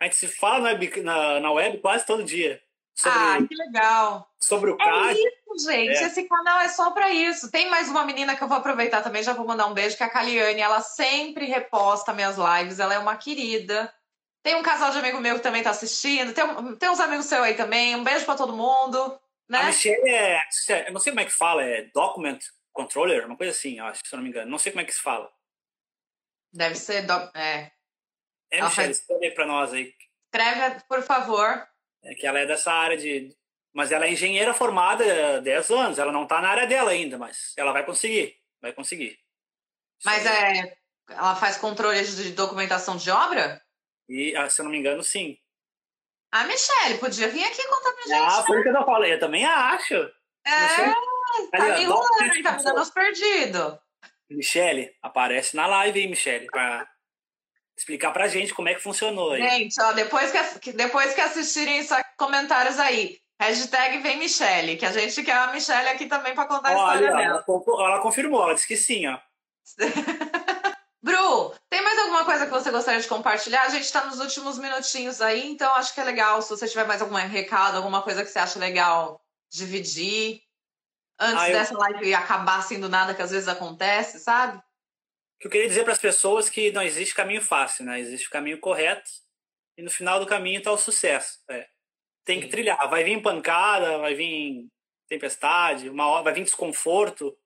A 0.00 0.04
gente 0.04 0.16
se 0.16 0.28
fala 0.28 0.58
na 0.58 0.68
web, 0.70 1.02
na, 1.02 1.40
na 1.40 1.52
web 1.52 1.78
quase 1.78 2.04
todo 2.04 2.22
dia. 2.22 2.62
Sobre, 2.94 3.18
ah, 3.18 3.38
que 3.48 3.54
legal. 3.54 4.30
Sobre 4.38 4.70
o 4.70 4.76
CAD. 4.76 5.18
É 5.18 5.22
isso, 5.22 5.70
gente. 5.70 5.96
É. 5.96 6.04
Esse 6.04 6.28
canal 6.28 6.60
é 6.60 6.68
só 6.68 6.90
para 6.90 7.10
isso. 7.10 7.50
Tem 7.50 7.68
mais 7.70 7.88
uma 7.88 8.04
menina 8.04 8.36
que 8.36 8.42
eu 8.42 8.48
vou 8.48 8.58
aproveitar 8.58 9.02
também, 9.02 9.22
já 9.22 9.32
vou 9.32 9.46
mandar 9.46 9.66
um 9.66 9.74
beijo, 9.74 9.96
que 9.96 10.02
é 10.02 10.06
a 10.06 10.10
Caliane. 10.10 10.60
Ela 10.60 10.80
sempre 10.80 11.46
reposta 11.46 12.12
minhas 12.12 12.36
lives. 12.36 12.78
Ela 12.78 12.94
é 12.94 12.98
uma 12.98 13.16
querida. 13.16 13.92
Tem 14.42 14.54
um 14.56 14.62
casal 14.62 14.90
de 14.90 14.98
amigo 14.98 15.20
meu 15.20 15.36
que 15.36 15.42
também 15.42 15.62
tá 15.62 15.70
assistindo. 15.70 16.34
Tem, 16.34 16.76
tem 16.76 16.90
uns 16.90 17.00
amigos 17.00 17.26
seus 17.26 17.42
aí 17.42 17.54
também. 17.54 17.96
Um 17.96 18.04
beijo 18.04 18.24
para 18.24 18.36
todo 18.36 18.56
mundo. 18.56 19.18
Né? 19.48 19.60
A 19.60 19.66
Michelle 19.66 20.08
é. 20.08 20.40
Eu 20.86 20.92
não 20.92 21.00
sei 21.00 21.12
como 21.12 21.20
é 21.20 21.24
que 21.24 21.32
fala, 21.32 21.62
é 21.62 21.82
document 21.94 22.40
controller, 22.72 23.26
uma 23.26 23.36
coisa 23.36 23.52
assim, 23.52 23.78
acho, 23.78 24.00
se 24.04 24.14
eu 24.14 24.16
não 24.16 24.24
me 24.24 24.30
engano. 24.30 24.50
Não 24.50 24.58
sei 24.58 24.72
como 24.72 24.80
é 24.80 24.84
que 24.84 24.94
se 24.94 25.02
fala. 25.02 25.30
Deve 26.52 26.74
ser. 26.74 27.02
Do, 27.02 27.12
é, 27.34 27.72
é 28.50 28.62
Michelle, 28.62 28.70
faz... 28.70 28.98
escreve 28.98 29.30
para 29.32 29.46
nós 29.46 29.72
aí. 29.72 29.94
Escreve, 30.26 30.82
por 30.88 31.02
favor. 31.02 31.68
É 32.04 32.14
que 32.14 32.26
ela 32.26 32.40
é 32.40 32.46
dessa 32.46 32.72
área 32.72 32.96
de. 32.96 33.34
Mas 33.74 33.90
ela 33.90 34.04
é 34.06 34.12
engenheira 34.12 34.52
formada 34.52 35.36
há 35.36 35.40
10 35.40 35.70
anos. 35.70 35.98
Ela 35.98 36.12
não 36.12 36.26
tá 36.26 36.40
na 36.40 36.48
área 36.48 36.66
dela 36.66 36.90
ainda, 36.90 37.16
mas 37.16 37.52
ela 37.56 37.72
vai 37.72 37.84
conseguir. 37.84 38.36
Vai 38.60 38.72
conseguir. 38.72 39.18
Mas 40.04 40.26
é. 40.26 40.76
Ela 41.08 41.34
faz 41.34 41.56
controle 41.56 42.02
de 42.02 42.32
documentação 42.32 42.96
de 42.96 43.10
obra? 43.10 43.60
E, 44.08 44.34
ah, 44.36 44.48
se 44.48 44.60
eu 44.60 44.64
não 44.64 44.72
me 44.72 44.78
engano, 44.78 45.02
sim. 45.02 45.36
A 46.32 46.44
Michelle 46.44 46.98
podia 46.98 47.28
vir 47.28 47.44
aqui 47.44 47.62
contar 47.66 47.92
pra 47.92 48.02
gente. 48.02 48.12
Ah, 48.14 48.42
foi 48.46 48.60
o 48.60 48.62
que 48.62 48.68
eu 48.68 48.84
falei. 48.84 49.14
Eu 49.14 49.20
também 49.20 49.44
acho. 49.44 49.94
É, 50.44 51.50
tá 51.50 51.64
me 51.64 51.82
enrolando, 51.82 52.42
tá 52.42 52.52
me 52.56 52.64
dando 52.64 52.80
os 52.80 52.90
perdidos. 52.90 53.78
Michelle, 54.30 54.94
aparece 55.02 55.54
na 55.54 55.66
live 55.66 56.00
aí, 56.00 56.08
Michelle, 56.08 56.46
pra 56.46 56.88
explicar 57.76 58.12
pra 58.12 58.28
gente 58.28 58.54
como 58.54 58.68
é 58.68 58.74
que 58.74 58.82
funcionou 58.82 59.32
aí. 59.32 59.42
Gente, 59.42 59.80
ó, 59.80 59.92
depois 59.92 60.30
que, 60.58 60.72
depois 60.72 61.14
que 61.14 61.20
assistirem 61.20 61.80
isso, 61.80 61.94
comentários 62.16 62.78
aí. 62.78 63.20
Hashtag 63.40 63.98
vem 63.98 64.18
Michelle, 64.18 64.76
que 64.76 64.86
a 64.86 64.92
gente 64.92 65.22
quer 65.24 65.36
a 65.36 65.52
Michelle 65.52 65.88
aqui 65.88 66.06
também 66.06 66.34
pra 66.34 66.44
contar 66.44 66.68
a 66.68 66.74
história 66.74 67.06
ela, 67.06 67.18
dela. 67.18 67.44
Ela 67.84 68.00
confirmou, 68.00 68.42
ela 68.44 68.54
disse 68.54 68.68
que 68.68 68.76
sim, 68.76 69.06
ó. 69.08 69.18
Bru, 71.02 71.52
tem 71.68 71.82
mais 71.82 71.98
alguma 71.98 72.24
coisa 72.24 72.46
que 72.46 72.52
você 72.52 72.70
gostaria 72.70 73.00
de 73.00 73.08
compartilhar? 73.08 73.62
A 73.62 73.70
gente 73.70 73.82
está 73.82 74.04
nos 74.04 74.20
últimos 74.20 74.56
minutinhos 74.58 75.20
aí, 75.20 75.48
então 75.48 75.74
acho 75.74 75.92
que 75.92 76.00
é 76.00 76.04
legal 76.04 76.40
se 76.40 76.50
você 76.50 76.68
tiver 76.68 76.86
mais 76.86 77.02
algum 77.02 77.16
recado, 77.16 77.76
alguma 77.76 78.02
coisa 78.02 78.22
que 78.22 78.30
você 78.30 78.38
acha 78.38 78.60
legal 78.60 79.20
dividir 79.50 80.40
antes 81.18 81.42
ah, 81.42 81.50
eu... 81.50 81.58
dessa 81.58 81.76
live 81.76 82.14
acabar 82.14 82.62
sendo 82.62 82.88
nada 82.88 83.14
que 83.14 83.22
às 83.22 83.32
vezes 83.32 83.48
acontece, 83.48 84.20
sabe? 84.20 84.62
Eu 85.42 85.50
queria 85.50 85.66
dizer 85.66 85.82
para 85.82 85.92
as 85.92 85.98
pessoas 85.98 86.48
que 86.48 86.70
não 86.70 86.82
existe 86.82 87.14
caminho 87.14 87.42
fácil, 87.42 87.84
né? 87.84 87.98
Existe 87.98 88.28
o 88.28 88.30
caminho 88.30 88.60
correto 88.60 89.10
e 89.76 89.82
no 89.82 89.90
final 89.90 90.20
do 90.20 90.26
caminho 90.26 90.58
está 90.58 90.70
o 90.70 90.78
sucesso. 90.78 91.42
É. 91.50 91.68
Tem 92.24 92.40
que 92.40 92.46
trilhar. 92.46 92.88
Vai 92.88 93.02
vir 93.02 93.20
pancada, 93.20 93.98
vai 93.98 94.14
vir 94.14 94.68
tempestade, 95.08 95.90
uma 95.90 96.06
hora, 96.06 96.22
vai 96.22 96.32
vir 96.32 96.44
desconforto. 96.44 97.36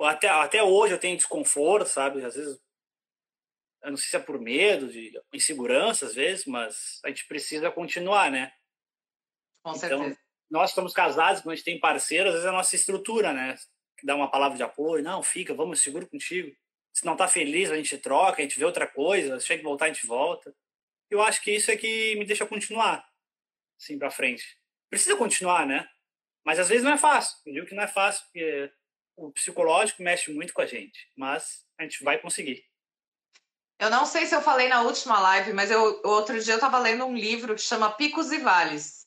Até, 0.00 0.28
até 0.28 0.62
hoje 0.62 0.94
eu 0.94 0.98
tenho 0.98 1.16
desconforto, 1.16 1.86
sabe? 1.86 2.24
Às 2.24 2.34
vezes 2.34 2.58
eu 3.82 3.90
não 3.90 3.98
sei 3.98 4.08
se 4.08 4.16
é 4.16 4.18
por 4.18 4.40
medo, 4.40 4.88
de 4.88 5.12
insegurança 5.32 6.06
às 6.06 6.14
vezes, 6.14 6.46
mas 6.46 6.98
a 7.04 7.08
gente 7.08 7.26
precisa 7.28 7.70
continuar, 7.70 8.30
né? 8.30 8.50
Com 9.62 9.76
então, 9.76 9.88
certeza. 9.88 10.18
Nós 10.50 10.70
estamos 10.70 10.94
casados, 10.94 11.42
quando 11.42 11.52
a 11.52 11.56
gente 11.56 11.64
tem 11.64 11.78
parceiro, 11.78 12.28
às 12.28 12.34
vezes 12.34 12.46
é 12.46 12.48
a 12.48 12.52
nossa 12.52 12.74
estrutura, 12.74 13.32
né? 13.32 13.56
Que 13.98 14.06
dá 14.06 14.16
uma 14.16 14.30
palavra 14.30 14.56
de 14.56 14.62
apoio, 14.62 15.04
não, 15.04 15.22
fica, 15.22 15.52
vamos, 15.52 15.82
seguro 15.82 16.08
contigo. 16.08 16.56
Se 16.96 17.04
não 17.04 17.14
tá 17.14 17.28
feliz, 17.28 17.70
a 17.70 17.76
gente 17.76 17.98
troca, 17.98 18.40
a 18.40 18.42
gente 18.42 18.58
vê 18.58 18.64
outra 18.64 18.86
coisa, 18.86 19.38
se 19.38 19.46
chega 19.46 19.58
que 19.58 19.68
voltar, 19.68 19.84
a 19.84 19.88
gente 19.88 20.06
volta. 20.06 20.56
Eu 21.10 21.20
acho 21.20 21.42
que 21.42 21.50
isso 21.50 21.70
é 21.70 21.76
que 21.76 22.16
me 22.16 22.24
deixa 22.24 22.46
continuar, 22.46 23.06
assim, 23.78 23.98
pra 23.98 24.10
frente. 24.10 24.58
Precisa 24.88 25.14
continuar, 25.14 25.66
né? 25.66 25.86
Mas 26.42 26.58
às 26.58 26.70
vezes 26.70 26.82
não 26.82 26.92
é 26.92 26.96
fácil. 26.96 27.36
Eu 27.44 27.52
digo 27.52 27.66
que 27.66 27.74
não 27.74 27.82
é 27.82 27.86
fácil, 27.86 28.24
porque 28.24 28.72
o 29.14 29.30
psicológico 29.30 30.02
mexe 30.02 30.32
muito 30.32 30.54
com 30.54 30.62
a 30.62 30.66
gente. 30.66 31.12
Mas 31.14 31.66
a 31.78 31.82
gente 31.82 32.02
vai 32.02 32.18
conseguir. 32.18 32.64
Eu 33.78 33.90
não 33.90 34.06
sei 34.06 34.24
se 34.24 34.34
eu 34.34 34.40
falei 34.40 34.68
na 34.68 34.80
última 34.80 35.20
live, 35.20 35.52
mas 35.52 35.70
eu 35.70 36.00
outro 36.02 36.42
dia 36.42 36.54
eu 36.54 36.58
estava 36.58 36.78
lendo 36.78 37.04
um 37.04 37.14
livro 37.14 37.54
que 37.54 37.60
chama 37.60 37.94
Picos 37.94 38.32
e 38.32 38.38
Vales. 38.38 39.06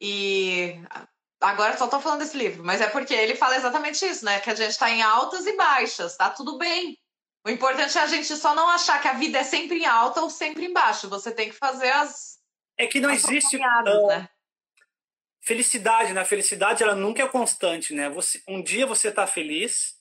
E 0.00 0.74
agora 1.40 1.78
só 1.78 1.84
estou 1.84 2.00
falando 2.00 2.18
desse 2.18 2.36
livro, 2.36 2.64
mas 2.64 2.80
é 2.80 2.90
porque 2.90 3.14
ele 3.14 3.36
fala 3.36 3.54
exatamente 3.54 4.04
isso, 4.04 4.24
né? 4.24 4.40
Que 4.40 4.50
a 4.50 4.54
gente 4.56 4.70
está 4.70 4.90
em 4.90 5.00
altas 5.00 5.46
e 5.46 5.56
baixas, 5.56 6.16
tá 6.16 6.28
tudo 6.28 6.58
bem. 6.58 6.99
O 7.44 7.50
importante 7.50 7.96
é 7.96 8.00
a 8.00 8.06
gente 8.06 8.34
só 8.36 8.54
não 8.54 8.68
achar 8.68 9.00
que 9.00 9.08
a 9.08 9.14
vida 9.14 9.38
é 9.38 9.44
sempre 9.44 9.78
em 9.78 9.86
alta 9.86 10.20
ou 10.20 10.28
sempre 10.28 10.66
em 10.66 10.72
baixo. 10.72 11.08
Você 11.08 11.32
tem 11.32 11.48
que 11.48 11.56
fazer 11.56 11.90
as. 11.90 12.38
É 12.78 12.86
que 12.86 13.00
não 13.00 13.10
existe. 13.10 13.56
Uh, 13.56 14.06
né? 14.08 14.28
Felicidade, 15.42 16.12
né? 16.12 16.20
A 16.20 16.26
felicidade 16.26 16.82
ela 16.82 16.94
nunca 16.94 17.22
é 17.22 17.28
constante, 17.28 17.94
né? 17.94 18.10
Você, 18.10 18.42
um 18.46 18.62
dia 18.62 18.86
você 18.86 19.08
está 19.08 19.26
feliz, 19.26 19.94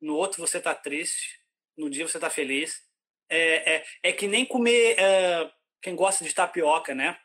no 0.00 0.14
outro 0.14 0.46
você 0.46 0.58
está 0.58 0.74
triste, 0.74 1.40
no 1.76 1.88
dia 1.88 2.06
você 2.06 2.18
está 2.18 2.28
feliz 2.28 2.84
é, 3.28 3.76
é, 3.76 3.84
é 4.02 4.12
que 4.12 4.26
nem 4.26 4.44
comer 4.44 4.96
é, 4.98 5.50
quem 5.82 5.96
gosta 5.96 6.24
de 6.24 6.34
tapioca, 6.34 6.94
né? 6.94 7.18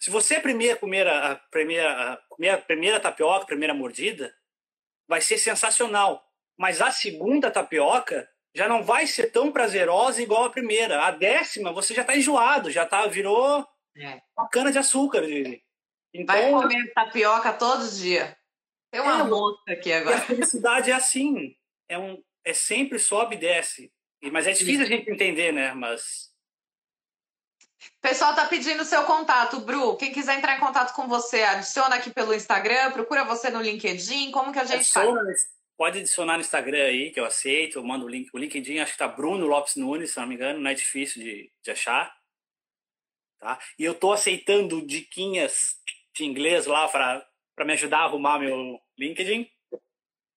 Se 0.00 0.10
você 0.10 0.40
primeiro 0.40 0.78
comer 0.78 1.06
a 1.06 1.36
primeira, 1.36 2.12
a 2.14 2.58
primeira 2.58 3.00
tapioca, 3.00 3.44
a 3.44 3.46
primeira 3.46 3.74
mordida, 3.74 4.34
vai 5.06 5.20
ser 5.20 5.38
sensacional. 5.38 6.24
Mas 6.56 6.80
a 6.80 6.90
segunda 6.90 7.50
tapioca 7.50 8.28
já 8.54 8.68
não 8.68 8.82
vai 8.82 9.06
ser 9.06 9.32
tão 9.32 9.50
prazerosa 9.50 10.22
igual 10.22 10.44
a 10.44 10.50
primeira. 10.50 11.04
A 11.04 11.10
décima 11.10 11.72
você 11.72 11.92
já 11.92 12.02
está 12.02 12.16
enjoado, 12.16 12.70
já 12.70 12.86
tá 12.86 13.06
virou 13.06 13.66
é. 13.96 14.20
uma 14.38 14.48
cana 14.48 14.70
de 14.70 14.78
açúcar. 14.78 15.24
Então, 16.14 16.34
vai 16.34 16.50
comer 16.50 16.92
tapioca 16.94 17.52
todos 17.52 17.92
os 17.92 17.98
dias. 17.98 18.34
Tem 18.92 19.00
uma 19.00 19.20
é, 19.20 19.24
moça 19.24 19.62
aqui 19.68 19.92
agora. 19.92 20.18
a 20.18 20.20
felicidade 20.20 20.90
é 20.90 20.94
assim. 20.94 21.56
É, 21.88 21.98
um, 21.98 22.22
é 22.44 22.54
sempre 22.54 22.98
sobe 22.98 23.34
e 23.34 23.38
desce. 23.38 23.92
Mas 24.30 24.46
é 24.46 24.52
difícil 24.52 24.82
a 24.82 24.88
gente 24.88 25.10
entender, 25.10 25.52
né? 25.52 25.74
Mas. 25.74 26.32
O 27.82 28.00
pessoal 28.00 28.34
tá 28.34 28.46
pedindo 28.46 28.84
seu 28.84 29.04
contato, 29.04 29.60
Bru. 29.60 29.96
Quem 29.96 30.12
quiser 30.12 30.38
entrar 30.38 30.56
em 30.56 30.60
contato 30.60 30.94
com 30.94 31.08
você, 31.08 31.42
adiciona 31.42 31.96
aqui 31.96 32.10
pelo 32.10 32.32
Instagram, 32.32 32.92
procura 32.92 33.24
você 33.24 33.50
no 33.50 33.60
LinkedIn. 33.60 34.30
Como 34.30 34.52
que 34.52 34.58
a 34.58 34.64
gente 34.64 34.90
faz? 34.90 35.08
Pode 35.76 35.98
adicionar 35.98 36.34
no 36.34 36.40
Instagram 36.40 36.84
aí, 36.84 37.10
que 37.10 37.18
eu 37.18 37.24
aceito. 37.24 37.78
Eu 37.78 37.84
mando 37.84 38.06
o 38.06 38.08
link. 38.08 38.30
O 38.32 38.38
LinkedIn, 38.38 38.78
acho 38.78 38.92
que 38.92 38.98
tá 38.98 39.08
Bruno 39.08 39.46
Lopes 39.46 39.76
Nunes, 39.76 40.12
se 40.12 40.20
não 40.20 40.26
me 40.26 40.34
engano, 40.34 40.60
não 40.60 40.70
é 40.70 40.74
difícil 40.74 41.22
de, 41.22 41.52
de 41.62 41.70
achar. 41.70 42.14
Tá? 43.38 43.58
E 43.78 43.84
eu 43.84 43.94
tô 43.94 44.12
aceitando 44.12 44.86
diquinhas 44.86 45.76
de 46.14 46.24
inglês 46.24 46.66
lá 46.66 46.88
para 46.88 47.64
me 47.64 47.72
ajudar 47.72 47.98
a 47.98 48.04
arrumar 48.04 48.38
meu 48.38 48.78
LinkedIn. 48.98 49.50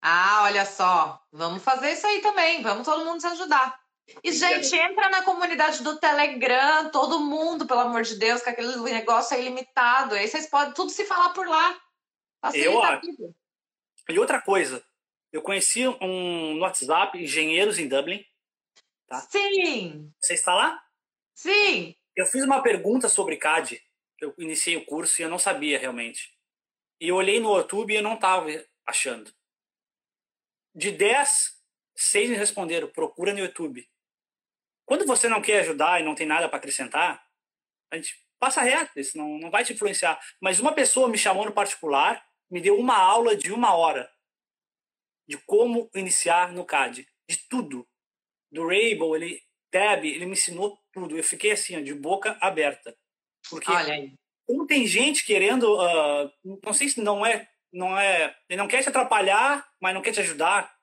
Ah, 0.01 0.43
olha 0.43 0.65
só. 0.65 1.21
Vamos 1.31 1.63
fazer 1.63 1.91
isso 1.91 2.07
aí 2.07 2.21
também. 2.21 2.61
Vamos 2.61 2.85
todo 2.85 3.05
mundo 3.05 3.21
se 3.21 3.27
ajudar. 3.27 3.79
E, 4.23 4.31
gente, 4.31 4.73
entra 4.73 5.09
na 5.09 5.21
comunidade 5.21 5.83
do 5.83 5.99
Telegram, 5.99 6.89
todo 6.91 7.19
mundo, 7.19 7.67
pelo 7.67 7.81
amor 7.81 8.03
de 8.03 8.15
Deus, 8.15 8.41
que 8.41 8.49
aquele 8.49 8.75
negócio 8.77 9.35
é 9.35 9.41
ilimitado. 9.41 10.15
Aí 10.15 10.27
vocês 10.27 10.49
podem 10.49 10.73
tudo 10.73 10.89
se 10.89 11.05
falar 11.05 11.29
por 11.29 11.47
lá. 11.47 11.79
Facilita 12.41 12.71
eu 12.71 12.83
acho. 12.83 13.35
E 14.09 14.17
outra 14.17 14.41
coisa, 14.41 14.81
eu 15.31 15.41
conheci 15.41 15.87
um 15.87 16.55
no 16.55 16.61
WhatsApp 16.61 17.17
engenheiros 17.17 17.79
em 17.79 17.87
Dublin. 17.87 18.25
Tá? 19.07 19.21
Sim! 19.21 20.11
Você 20.19 20.33
está 20.33 20.53
lá? 20.53 20.81
Sim! 21.33 21.95
Eu 22.15 22.25
fiz 22.25 22.43
uma 22.43 22.61
pergunta 22.61 23.09
sobre 23.09 23.37
CAD. 23.37 23.81
Eu 24.19 24.33
iniciei 24.37 24.75
o 24.75 24.85
curso 24.85 25.21
e 25.21 25.23
eu 25.23 25.29
não 25.29 25.37
sabia 25.37 25.77
realmente. 25.77 26.35
E 26.99 27.09
eu 27.09 27.15
olhei 27.15 27.39
no 27.39 27.55
YouTube 27.55 27.93
e 27.93 27.97
eu 27.97 28.01
não 28.01 28.15
estava 28.15 28.47
achando. 28.85 29.31
De 30.73 30.91
10, 30.91 31.61
6 31.95 32.29
me 32.31 32.35
responderam: 32.35 32.87
procura 32.87 33.33
no 33.33 33.39
YouTube. 33.39 33.87
Quando 34.85 35.05
você 35.05 35.27
não 35.27 35.41
quer 35.41 35.59
ajudar 35.59 35.99
e 35.99 36.03
não 36.03 36.15
tem 36.15 36.25
nada 36.25 36.47
para 36.47 36.57
acrescentar, 36.57 37.23
a 37.91 37.97
gente 37.97 38.17
passa 38.39 38.61
reto, 38.61 38.99
isso 38.99 39.17
não, 39.17 39.37
não 39.37 39.51
vai 39.51 39.63
te 39.63 39.73
influenciar. 39.73 40.19
Mas 40.41 40.59
uma 40.59 40.71
pessoa 40.71 41.09
me 41.09 41.17
chamou 41.17 41.45
no 41.45 41.51
particular, 41.51 42.25
me 42.49 42.61
deu 42.61 42.79
uma 42.79 42.97
aula 42.97 43.35
de 43.35 43.51
uma 43.51 43.75
hora 43.75 44.09
de 45.27 45.37
como 45.45 45.89
iniciar 45.93 46.53
no 46.53 46.65
CAD, 46.65 47.07
de 47.29 47.37
tudo. 47.49 47.87
Do 48.51 48.67
Rainbow, 48.67 49.15
ele, 49.15 49.41
Tab, 49.69 50.05
ele 50.05 50.25
me 50.25 50.31
ensinou 50.31 50.79
tudo. 50.93 51.17
Eu 51.17 51.23
fiquei 51.23 51.51
assim, 51.51 51.83
de 51.83 51.93
boca 51.93 52.37
aberta. 52.41 52.95
Porque 53.49 53.69
Olha 53.69 53.93
aí. 53.93 54.13
como 54.45 54.65
tem 54.65 54.87
gente 54.87 55.25
querendo, 55.25 55.75
uh, 55.75 56.31
não 56.63 56.73
sei 56.73 56.87
se 56.89 57.01
não 57.01 57.25
é 57.25 57.47
não 57.71 57.97
é. 57.97 58.35
Ele 58.49 58.57
não 58.57 58.67
quer 58.67 58.81
te 58.81 58.89
atrapalhar, 58.89 59.67
mas 59.79 59.93
não 59.93 60.01
quer 60.01 60.11
te 60.11 60.19
ajudar. 60.19 60.75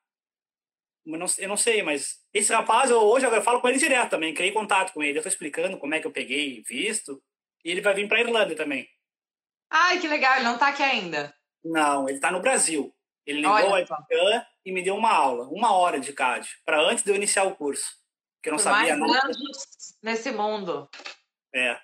Eu 1.07 1.19
não, 1.19 1.27
eu 1.39 1.49
não 1.49 1.57
sei, 1.57 1.83
mas 1.83 2.21
esse 2.33 2.53
rapaz, 2.53 2.91
eu, 2.91 2.99
hoje 2.99 3.27
eu 3.27 3.43
falo 3.43 3.61
com 3.61 3.69
ele 3.69 3.79
direto 3.79 4.11
também, 4.11 4.33
criei 4.33 4.53
contato 4.53 4.93
com 4.93 5.03
ele. 5.03 5.19
Eu 5.19 5.23
tô 5.23 5.29
explicando 5.29 5.79
como 5.79 5.95
é 5.95 6.01
que 6.01 6.07
eu 6.07 6.13
peguei 6.13 6.63
visto. 6.63 7.23
E 7.65 7.71
ele 7.71 7.81
vai 7.81 7.95
vir 7.95 8.09
pra 8.09 8.21
Irlanda 8.21 8.55
também. 8.55 8.89
Ai, 9.71 10.01
que 10.01 10.09
legal, 10.09 10.37
ele 10.37 10.45
não 10.45 10.59
tá 10.59 10.69
aqui 10.69 10.83
ainda. 10.83 11.35
Não, 11.65 12.09
ele 12.09 12.21
tá 12.21 12.31
no 12.31 12.41
Brasil. 12.41 12.95
Ele 13.27 13.39
ligou 13.39 13.55
Olha. 13.55 13.67
a 13.67 13.73
webcam 13.73 14.47
e 14.65 14.73
me 14.73 14.83
deu 14.83 14.97
uma 14.97 15.13
aula, 15.13 15.49
uma 15.49 15.73
hora 15.73 15.99
de 15.99 16.13
CAD, 16.13 16.49
para 16.65 16.81
antes 16.81 17.03
de 17.03 17.11
eu 17.11 17.17
iniciar 17.17 17.45
o 17.45 17.57
curso. 17.57 17.97
Que 18.43 18.51
eu 18.51 18.53
não 18.53 18.59
Por 18.59 18.65
sabia 18.65 18.97
mais 18.97 19.13
nada. 19.13 19.33
nesse 20.03 20.31
mundo. 20.31 20.89
É. 21.55 21.81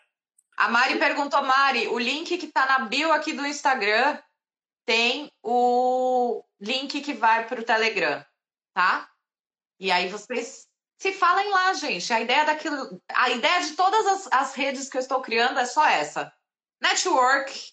A 0.56 0.68
Mari 0.68 0.98
perguntou, 0.98 1.42
Mari, 1.42 1.88
o 1.88 1.98
link 1.98 2.36
que 2.36 2.48
tá 2.48 2.66
na 2.66 2.80
bio 2.80 3.12
aqui 3.12 3.32
do 3.32 3.46
Instagram 3.46 4.18
tem 4.84 5.32
o 5.42 6.44
link 6.60 7.00
que 7.00 7.14
vai 7.14 7.46
para 7.46 7.60
o 7.60 7.64
Telegram, 7.64 8.24
tá? 8.74 9.08
E 9.78 9.90
aí 9.90 10.08
vocês 10.10 10.68
se 11.00 11.12
falem 11.12 11.48
lá, 11.50 11.72
gente. 11.72 12.12
A 12.12 12.20
ideia 12.20 12.44
daquilo, 12.44 13.02
a 13.08 13.30
ideia 13.30 13.62
de 13.62 13.72
todas 13.74 14.06
as, 14.06 14.28
as 14.32 14.54
redes 14.54 14.90
que 14.90 14.98
eu 14.98 15.00
estou 15.00 15.22
criando 15.22 15.58
é 15.58 15.64
só 15.64 15.86
essa: 15.86 16.30
network. 16.82 17.72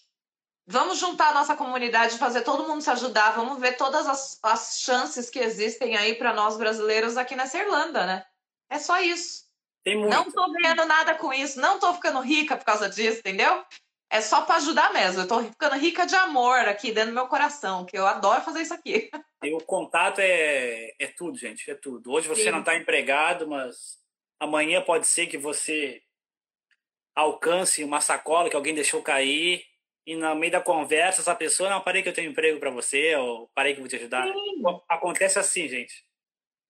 Vamos 0.70 0.98
juntar 0.98 1.30
a 1.30 1.34
nossa 1.34 1.56
comunidade, 1.56 2.18
fazer 2.18 2.42
todo 2.42 2.68
mundo 2.68 2.82
se 2.82 2.90
ajudar. 2.90 3.34
Vamos 3.34 3.58
ver 3.58 3.76
todas 3.76 4.06
as, 4.06 4.38
as 4.42 4.80
chances 4.80 5.30
que 5.30 5.38
existem 5.38 5.96
aí 5.96 6.14
para 6.14 6.34
nós 6.34 6.56
brasileiros 6.58 7.16
aqui 7.16 7.34
nessa 7.34 7.58
Irlanda, 7.58 8.06
né? 8.06 8.24
É 8.70 8.78
só 8.78 9.00
isso. 9.00 9.48
Não 9.86 10.30
tô 10.30 10.52
ganhando 10.52 10.84
nada 10.84 11.14
com 11.14 11.32
isso, 11.32 11.58
não 11.58 11.78
tô 11.78 11.94
ficando 11.94 12.20
rica 12.20 12.56
por 12.56 12.66
causa 12.66 12.90
disso, 12.90 13.20
entendeu? 13.20 13.64
é 14.10 14.20
só 14.20 14.42
para 14.42 14.56
ajudar 14.56 14.92
mesmo. 14.92 15.22
Eu 15.22 15.28
tô 15.28 15.42
ficando 15.42 15.76
rica 15.76 16.06
de 16.06 16.14
amor 16.14 16.60
aqui 16.60 16.92
dentro 16.92 17.10
do 17.10 17.14
meu 17.14 17.26
coração, 17.26 17.84
que 17.84 17.96
eu 17.96 18.06
adoro 18.06 18.42
fazer 18.42 18.62
isso 18.62 18.74
aqui. 18.74 19.10
E 19.40 19.54
o 19.54 19.58
contato 19.58 20.18
é, 20.18 20.96
é 20.98 21.06
tudo, 21.16 21.38
gente, 21.38 21.70
é 21.70 21.74
tudo. 21.76 22.10
Hoje 22.10 22.26
você 22.26 22.42
Sim. 22.42 22.50
não 22.50 22.58
está 22.58 22.74
empregado, 22.74 23.46
mas 23.46 23.96
amanhã 24.40 24.82
pode 24.82 25.06
ser 25.06 25.28
que 25.28 25.38
você 25.38 26.02
alcance 27.14 27.84
uma 27.84 28.00
sacola 28.00 28.50
que 28.50 28.56
alguém 28.56 28.74
deixou 28.74 29.00
cair 29.00 29.62
e 30.08 30.16
no 30.16 30.34
meio 30.34 30.50
da 30.50 30.60
conversa 30.62 31.20
essa 31.20 31.34
pessoa, 31.34 31.68
não, 31.68 31.82
parei 31.82 32.02
que 32.02 32.08
eu 32.08 32.14
tenho 32.14 32.30
emprego 32.30 32.58
para 32.58 32.70
você, 32.70 33.14
ou 33.16 33.46
parei 33.54 33.74
que 33.74 33.80
vou 33.80 33.88
te 33.90 33.96
ajudar. 33.96 34.24
Sim. 34.24 34.62
Acontece 34.88 35.38
assim, 35.38 35.68
gente. 35.68 36.02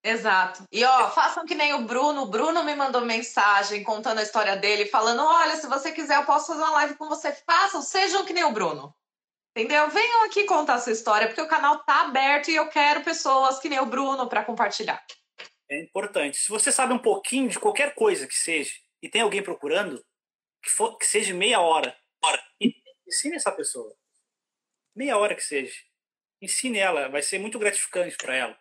Exato. 0.03 0.65
E 0.69 0.83
ó, 0.83 1.09
façam 1.09 1.45
que 1.45 1.55
nem 1.55 1.73
o 1.73 1.83
Bruno. 1.83 2.23
O 2.23 2.25
Bruno 2.25 2.65
me 2.65 2.75
mandou 2.75 2.99
mensagem 2.99 3.81
contando 3.81 4.19
a 4.19 4.23
história 4.23 4.57
dele, 4.57 4.87
falando: 4.87 5.23
olha, 5.23 5.55
se 5.55 5.67
você 5.67 5.93
quiser, 5.93 6.17
eu 6.17 6.25
posso 6.25 6.47
fazer 6.47 6.59
uma 6.59 6.71
live 6.71 6.95
com 6.95 7.07
você. 7.07 7.31
Façam, 7.31 7.81
sejam 7.81 8.25
que 8.25 8.33
nem 8.33 8.43
o 8.43 8.51
Bruno. 8.51 8.93
Entendeu? 9.55 9.89
Venham 9.89 10.25
aqui 10.25 10.43
contar 10.43 10.73
a 10.73 10.79
sua 10.79 10.91
história, 10.91 11.27
porque 11.27 11.41
o 11.41 11.47
canal 11.47 11.79
tá 11.85 12.01
aberto 12.01 12.51
e 12.51 12.55
eu 12.55 12.67
quero 12.67 13.05
pessoas 13.05 13.57
que 13.59 13.69
nem 13.69 13.79
o 13.79 13.85
Bruno 13.85 14.27
para 14.27 14.43
compartilhar. 14.43 15.01
É 15.71 15.81
importante. 15.81 16.35
Se 16.35 16.49
você 16.49 16.73
sabe 16.73 16.91
um 16.91 16.99
pouquinho 16.99 17.47
de 17.47 17.57
qualquer 17.57 17.95
coisa 17.95 18.27
que 18.27 18.35
seja 18.35 18.73
e 19.01 19.07
tem 19.07 19.21
alguém 19.21 19.41
procurando, 19.41 20.03
que, 20.61 20.69
for, 20.69 20.97
que 20.97 21.05
seja 21.05 21.33
meia 21.33 21.61
hora, 21.61 21.95
hora, 22.21 22.41
ensine 23.09 23.35
essa 23.35 23.51
pessoa. 23.51 23.95
Meia 24.95 25.17
hora 25.17 25.35
que 25.35 25.43
seja. 25.43 25.75
Ensine 26.41 26.79
ela, 26.79 27.09
vai 27.09 27.21
ser 27.21 27.39
muito 27.39 27.59
gratificante 27.59 28.15
para 28.15 28.35
ela. 28.35 28.59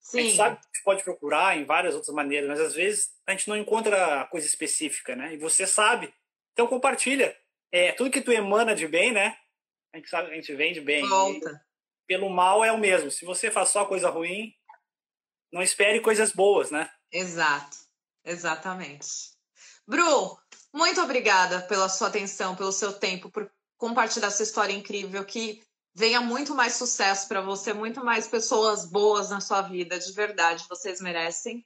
Sim. 0.00 0.18
A 0.18 0.22
gente 0.22 0.36
sabe 0.36 0.56
que 0.56 0.62
a 0.62 0.66
gente 0.66 0.84
pode 0.84 1.02
procurar 1.02 1.56
em 1.56 1.64
várias 1.64 1.94
outras 1.94 2.14
maneiras, 2.14 2.48
mas 2.48 2.60
às 2.60 2.74
vezes 2.74 3.10
a 3.26 3.32
gente 3.32 3.48
não 3.48 3.56
encontra 3.56 4.26
coisa 4.26 4.46
específica, 4.46 5.16
né? 5.16 5.34
E 5.34 5.38
você 5.38 5.66
sabe. 5.66 6.12
Então 6.52 6.66
compartilha. 6.66 7.36
É, 7.70 7.92
tudo 7.92 8.10
que 8.10 8.20
tu 8.20 8.32
emana 8.32 8.74
de 8.74 8.88
bem, 8.88 9.12
né? 9.12 9.36
A 9.92 9.98
gente 9.98 10.08
sabe, 10.08 10.30
a 10.30 10.34
gente 10.34 10.54
vende 10.54 10.80
bem. 10.80 11.06
Volta. 11.06 11.64
Pelo 12.06 12.30
mal 12.30 12.64
é 12.64 12.72
o 12.72 12.78
mesmo. 12.78 13.10
Se 13.10 13.24
você 13.24 13.50
faz 13.50 13.68
só 13.68 13.84
coisa 13.84 14.08
ruim, 14.08 14.54
não 15.52 15.62
espere 15.62 16.00
coisas 16.00 16.32
boas, 16.32 16.70
né? 16.70 16.90
Exato. 17.12 17.76
Exatamente. 18.24 19.36
Bru, 19.86 20.38
muito 20.72 21.00
obrigada 21.00 21.62
pela 21.62 21.88
sua 21.88 22.08
atenção, 22.08 22.56
pelo 22.56 22.72
seu 22.72 22.92
tempo, 22.92 23.30
por 23.30 23.50
compartilhar 23.78 24.26
essa 24.26 24.42
história 24.42 24.72
incrível 24.72 25.24
que 25.24 25.62
venha 25.94 26.20
muito 26.20 26.54
mais 26.54 26.74
sucesso 26.74 27.26
para 27.26 27.40
você, 27.40 27.72
muito 27.72 28.04
mais 28.04 28.28
pessoas 28.28 28.84
boas 28.84 29.30
na 29.30 29.40
sua 29.40 29.62
vida, 29.62 29.98
de 29.98 30.12
verdade, 30.12 30.66
vocês 30.68 31.00
merecem. 31.00 31.64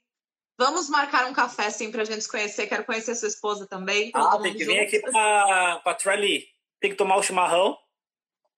Vamos 0.57 0.87
marcar 0.89 1.25
um 1.25 1.33
café 1.33 1.69
sim 1.71 1.91
pra 1.91 2.05
gente 2.05 2.21
se 2.21 2.29
conhecer. 2.29 2.67
Quero 2.67 2.85
conhecer 2.85 3.15
sua 3.15 3.27
esposa 3.27 3.67
também. 3.67 4.11
Ah, 4.13 4.37
tem 4.37 4.55
que 4.55 4.63
vir 4.63 4.81
aqui 4.81 4.99
pra, 4.99 5.81
pra 5.83 5.95
Trelly. 5.95 6.45
Tem 6.79 6.91
que 6.91 6.95
tomar 6.95 7.17
o 7.17 7.23
chimarrão. 7.23 7.75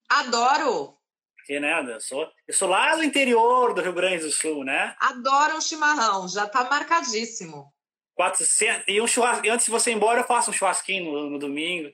Adoro! 0.09 0.97
Porque, 1.37 1.59
né, 1.59 1.93
eu 1.93 2.01
sou, 2.01 2.27
eu 2.47 2.53
sou 2.53 2.67
lá 2.67 2.95
do 2.95 3.03
interior 3.03 3.73
do 3.73 3.81
Rio 3.81 3.93
Grande 3.93 4.23
do 4.23 4.31
Sul, 4.31 4.63
né? 4.63 4.95
Adoro 4.99 5.57
um 5.57 5.61
chimarrão, 5.61 6.27
já 6.27 6.47
tá 6.47 6.63
marcadíssimo. 6.65 7.71
400, 8.15 8.85
e 8.87 8.99
um 8.99 9.07
churrasco, 9.07 9.47
antes 9.47 9.65
de 9.65 9.71
você 9.71 9.91
ir 9.91 9.93
embora, 9.93 10.21
eu 10.21 10.25
faço 10.25 10.49
um 10.49 10.53
churrasquinho 10.53 11.11
no, 11.11 11.29
no 11.29 11.39
domingo. 11.39 11.93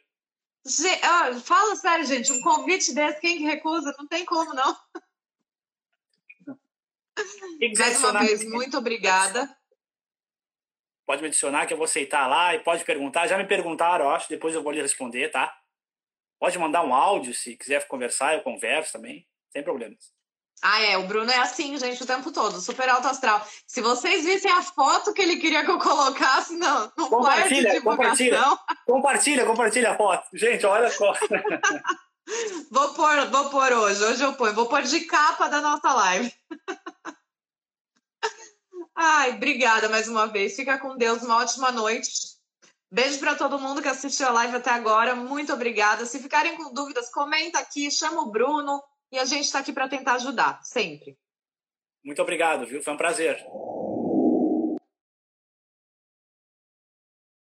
Fala 1.42 1.76
sério, 1.76 2.06
gente, 2.06 2.32
um 2.32 2.42
convite 2.42 2.94
desse, 2.94 3.20
quem 3.20 3.38
que 3.38 3.44
recusa? 3.44 3.94
Não 3.98 4.08
tem 4.08 4.26
como, 4.26 4.54
não. 4.54 4.78
Mais 7.78 8.00
uma 8.00 8.20
vez, 8.20 8.44
muito 8.44 8.78
obrigada. 8.78 9.58
Pode 11.06 11.22
me 11.22 11.28
adicionar 11.28 11.66
que 11.66 11.74
eu 11.74 11.78
vou 11.78 11.86
aceitar 11.86 12.28
lá 12.28 12.56
e 12.56 12.64
pode 12.64 12.86
perguntar. 12.86 13.28
Já 13.28 13.38
me 13.38 13.46
perguntaram, 13.46 14.06
eu 14.06 14.12
acho, 14.12 14.30
depois 14.30 14.56
eu 14.56 14.64
vou 14.64 14.72
lhe 14.72 14.82
responder, 14.82 15.30
tá? 15.30 15.56
Pode 16.40 16.58
mandar 16.58 16.84
um 16.84 16.94
áudio 16.94 17.34
se 17.34 17.56
quiser 17.58 17.86
conversar, 17.88 18.34
eu 18.34 18.42
converso 18.42 18.94
também, 18.94 19.28
sem 19.50 19.64
problemas. 19.64 20.14
Ah, 20.64 20.80
é, 20.82 20.96
o 20.98 21.08
Bruno 21.08 21.32
é 21.32 21.38
assim, 21.38 21.76
gente, 21.78 22.04
o 22.04 22.06
tempo 22.06 22.32
todo, 22.32 22.62
super 22.62 22.88
alto 22.88 23.08
astral. 23.08 23.46
Se 23.66 23.82
vocês 23.82 24.24
vissem 24.24 24.52
a 24.52 24.62
foto 24.62 25.12
que 25.12 25.22
ele 25.22 25.38
queria 25.38 25.66
que 25.66 25.72
eu 25.72 25.80
colocasse 25.80 26.56
no, 26.56 26.92
no 26.96 27.10
compartilha, 27.10 27.82
compartilha, 27.82 28.60
compartilha, 28.86 29.46
compartilha 29.46 29.92
a 29.92 29.98
foto. 29.98 30.28
Gente, 30.34 30.64
olha 30.66 30.92
só. 30.92 31.14
vou 32.70 32.94
pôr, 32.94 33.26
vou 33.32 33.50
pôr 33.50 33.74
hoje, 33.74 34.04
hoje 34.04 34.24
eu 34.24 34.34
ponho, 34.34 34.54
vou 34.54 34.68
pôr 34.68 34.84
de 34.84 35.00
capa 35.02 35.48
da 35.48 35.62
nossa 35.62 35.92
live. 35.94 36.32
Ai, 38.96 39.32
obrigada 39.32 39.90
mais 39.90 40.08
uma 40.08 40.28
vez. 40.28 40.56
Fica 40.56 40.78
com 40.78 40.96
Deus, 40.96 41.24
uma 41.24 41.38
ótima 41.38 41.72
noite. 41.72 42.12
Beijo 42.92 43.18
para 43.20 43.36
todo 43.36 43.58
mundo 43.58 43.82
que 43.82 43.88
assistiu 43.88 44.28
a 44.28 44.32
live 44.32 44.58
até 44.58 44.70
agora. 44.70 45.16
Muito 45.16 45.52
obrigada. 45.52 46.06
Se 46.06 46.20
ficarem 46.20 46.56
com 46.56 46.72
dúvidas, 46.72 47.10
comenta 47.10 47.58
aqui, 47.58 47.90
chama 47.90 48.22
o 48.22 48.30
Bruno 48.30 48.80
e 49.12 49.20
a 49.20 49.26
gente 49.26 49.44
está 49.44 49.60
aqui 49.60 49.74
para 49.74 49.90
tentar 49.90 50.14
ajudar, 50.14 50.62
sempre. 50.64 51.18
Muito 52.04 52.22
obrigado, 52.22 52.66
viu? 52.66 52.82
Foi 52.82 52.94
um 52.94 52.98
prazer. 52.98 53.44